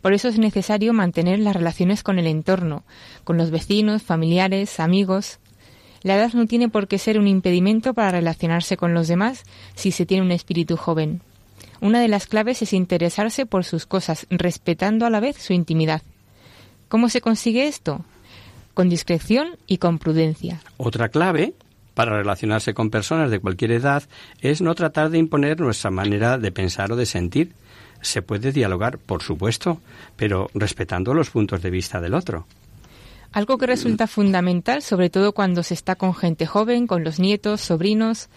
Por 0.00 0.12
eso 0.12 0.28
es 0.28 0.38
necesario 0.38 0.92
mantener 0.92 1.40
las 1.40 1.56
relaciones 1.56 2.02
con 2.02 2.18
el 2.18 2.28
entorno, 2.28 2.84
con 3.24 3.36
los 3.36 3.50
vecinos, 3.50 4.02
familiares, 4.02 4.78
amigos. 4.78 5.40
La 6.02 6.14
edad 6.14 6.32
no 6.32 6.46
tiene 6.46 6.68
por 6.68 6.86
qué 6.86 6.98
ser 6.98 7.18
un 7.18 7.26
impedimento 7.26 7.92
para 7.92 8.12
relacionarse 8.12 8.76
con 8.76 8.94
los 8.94 9.08
demás 9.08 9.42
si 9.74 9.90
se 9.90 10.06
tiene 10.06 10.24
un 10.24 10.30
espíritu 10.30 10.76
joven. 10.76 11.22
Una 11.80 12.00
de 12.00 12.08
las 12.08 12.26
claves 12.26 12.62
es 12.62 12.72
interesarse 12.72 13.46
por 13.46 13.64
sus 13.64 13.86
cosas, 13.86 14.26
respetando 14.30 15.06
a 15.06 15.10
la 15.10 15.20
vez 15.20 15.36
su 15.38 15.52
intimidad. 15.52 16.02
¿Cómo 16.88 17.08
se 17.08 17.20
consigue 17.20 17.66
esto? 17.66 18.04
Con 18.76 18.90
discreción 18.90 19.56
y 19.66 19.78
con 19.78 19.98
prudencia. 19.98 20.60
Otra 20.76 21.08
clave 21.08 21.54
para 21.94 22.18
relacionarse 22.18 22.74
con 22.74 22.90
personas 22.90 23.30
de 23.30 23.40
cualquier 23.40 23.72
edad 23.72 24.02
es 24.42 24.60
no 24.60 24.74
tratar 24.74 25.08
de 25.08 25.16
imponer 25.16 25.58
nuestra 25.58 25.90
manera 25.90 26.36
de 26.36 26.52
pensar 26.52 26.92
o 26.92 26.96
de 26.96 27.06
sentir, 27.06 27.54
se 28.02 28.20
puede 28.20 28.52
dialogar, 28.52 28.98
por 28.98 29.22
supuesto, 29.22 29.80
pero 30.16 30.50
respetando 30.52 31.14
los 31.14 31.30
puntos 31.30 31.62
de 31.62 31.70
vista 31.70 32.02
del 32.02 32.12
otro. 32.12 32.44
Algo 33.32 33.56
que 33.56 33.66
resulta 33.66 34.06
fundamental, 34.06 34.82
sobre 34.82 35.08
todo 35.08 35.32
cuando 35.32 35.62
se 35.62 35.72
está 35.72 35.94
con 35.94 36.14
gente 36.14 36.44
joven, 36.44 36.86
con 36.86 37.02
los 37.02 37.18
nietos, 37.18 37.62
sobrinos, 37.62 38.28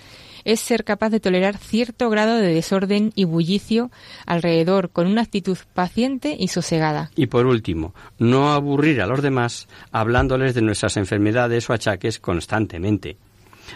es 0.46 0.60
ser 0.60 0.84
capaz 0.84 1.10
de 1.10 1.20
tolerar 1.20 1.58
cierto 1.58 2.10
grado 2.10 2.38
de 2.38 2.54
desorden 2.54 3.12
y 3.16 3.26
bullicio 3.26 3.92
alrededor 4.26 4.90
con 4.90 5.08
una 5.08 5.22
actitud 5.22 5.58
paciente 5.74 6.36
y 6.38 6.50
sosegada. 6.50 7.12
Y 7.16 7.28
por 7.28 7.46
último, 7.46 7.94
no 8.18 8.52
aburrir 8.52 9.02
a 9.02 9.08
los 9.08 9.22
demás 9.22 9.68
hablándoles 9.92 10.54
de 10.54 10.62
nuestras 10.62 10.98
enfermedades 10.98 11.70
o 11.70 11.74
achaques 11.74 12.20
constantemente. 12.20 13.18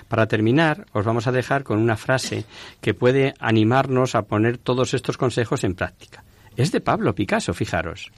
Para 0.07 0.27
terminar, 0.27 0.85
os 0.93 1.05
vamos 1.05 1.27
a 1.27 1.31
dejar 1.31 1.63
con 1.63 1.79
una 1.79 1.97
frase 1.97 2.45
que 2.81 2.93
puede 2.93 3.33
animarnos 3.39 4.15
a 4.15 4.23
poner 4.23 4.57
todos 4.57 4.93
estos 4.93 5.17
consejos 5.17 5.63
en 5.63 5.75
práctica. 5.75 6.23
Es 6.55 6.71
de 6.71 6.81
Pablo 6.81 7.15
Picasso, 7.15 7.53
fijaros. 7.53 8.11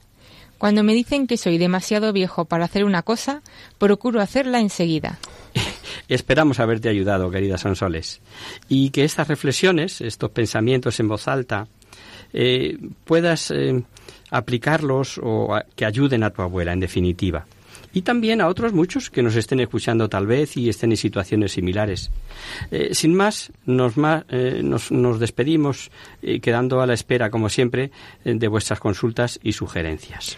Cuando 0.58 0.84
me 0.84 0.94
dicen 0.94 1.28
que 1.28 1.38
soy 1.38 1.58
demasiado 1.58 2.14
viejo 2.14 2.46
para 2.46 2.66
hacer 2.66 2.86
una 2.86 3.02
cosa, 3.02 3.42
procuro 3.78 4.22
hacerla 4.22 4.60
enseguida. 4.60 5.20
Esperamos 6.08 6.60
haberte 6.60 6.90
ayudado, 6.90 7.32
querida 7.32 7.58
Sonsoles, 7.58 8.22
y 8.70 8.90
que 8.90 9.04
estas 9.04 9.28
reflexiones, 9.28 10.02
estos 10.02 10.32
pensamientos 10.32 11.00
en 11.00 11.08
voz 11.08 11.28
alta, 11.28 11.68
eh, 12.34 12.78
puedas 13.06 13.52
eh, 13.52 13.84
aplicarlos 14.30 15.20
o 15.24 15.58
que 15.76 15.86
ayuden 15.86 16.24
a 16.24 16.32
tu 16.32 16.42
abuela, 16.42 16.74
en 16.74 16.80
definitiva 16.80 17.46
y 17.94 18.02
también 18.02 18.42
a 18.42 18.50
otros 18.50 18.74
muchos 18.74 19.10
que 19.10 19.24
nos 19.24 19.38
estén 19.38 19.62
escuchando 19.62 20.10
tal 20.10 20.28
vez 20.28 20.58
y 20.58 20.68
estén 20.68 20.92
en 20.92 20.98
situaciones 20.98 21.54
similares. 21.54 22.12
Eh, 22.70 22.90
sin 22.94 23.16
más, 23.16 23.54
nos, 23.66 23.96
nos, 23.96 25.20
despedimos 25.20 25.92
quedando 26.42 26.82
a 26.82 26.88
la 26.88 26.94
espera, 26.94 27.30
como 27.30 27.48
siempre, 27.48 27.92
de 28.26 28.48
vuestras 28.50 28.82
consultas 28.82 29.40
y 29.42 29.54
sugerencias. 29.54 30.38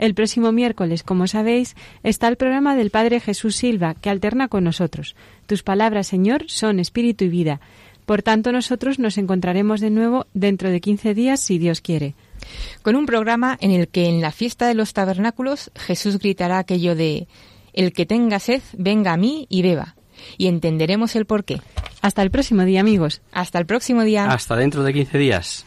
El 0.00 0.14
próximo 0.14 0.50
miércoles, 0.50 1.02
como 1.02 1.26
sabéis, 1.26 1.76
está 2.02 2.26
el 2.28 2.36
programa 2.36 2.74
del 2.74 2.88
Padre 2.88 3.20
Jesús 3.20 3.54
Silva, 3.54 3.92
que 3.92 4.08
alterna 4.08 4.48
con 4.48 4.64
nosotros. 4.64 5.14
Tus 5.46 5.62
palabras, 5.62 6.06
Señor, 6.06 6.44
son 6.46 6.80
espíritu 6.80 7.26
y 7.26 7.28
vida. 7.28 7.60
Por 8.06 8.22
tanto, 8.22 8.50
nosotros 8.50 8.98
nos 8.98 9.18
encontraremos 9.18 9.78
de 9.78 9.90
nuevo 9.90 10.26
dentro 10.32 10.70
de 10.70 10.80
15 10.80 11.12
días, 11.12 11.40
si 11.40 11.58
Dios 11.58 11.82
quiere. 11.82 12.14
Con 12.80 12.96
un 12.96 13.04
programa 13.04 13.58
en 13.60 13.72
el 13.72 13.88
que 13.88 14.08
en 14.08 14.22
la 14.22 14.32
fiesta 14.32 14.66
de 14.66 14.74
los 14.74 14.94
tabernáculos 14.94 15.70
Jesús 15.76 16.18
gritará 16.18 16.56
aquello 16.56 16.96
de 16.96 17.28
El 17.74 17.92
que 17.92 18.06
tenga 18.06 18.38
sed, 18.38 18.62
venga 18.78 19.12
a 19.12 19.18
mí 19.18 19.46
y 19.50 19.60
beba. 19.60 19.96
Y 20.38 20.46
entenderemos 20.46 21.14
el 21.14 21.26
porqué. 21.26 21.60
Hasta 22.00 22.22
el 22.22 22.30
próximo 22.30 22.64
día, 22.64 22.80
amigos. 22.80 23.20
Hasta 23.32 23.58
el 23.58 23.66
próximo 23.66 24.02
día. 24.02 24.32
Hasta 24.32 24.56
dentro 24.56 24.82
de 24.82 24.94
15 24.94 25.18
días. 25.18 25.66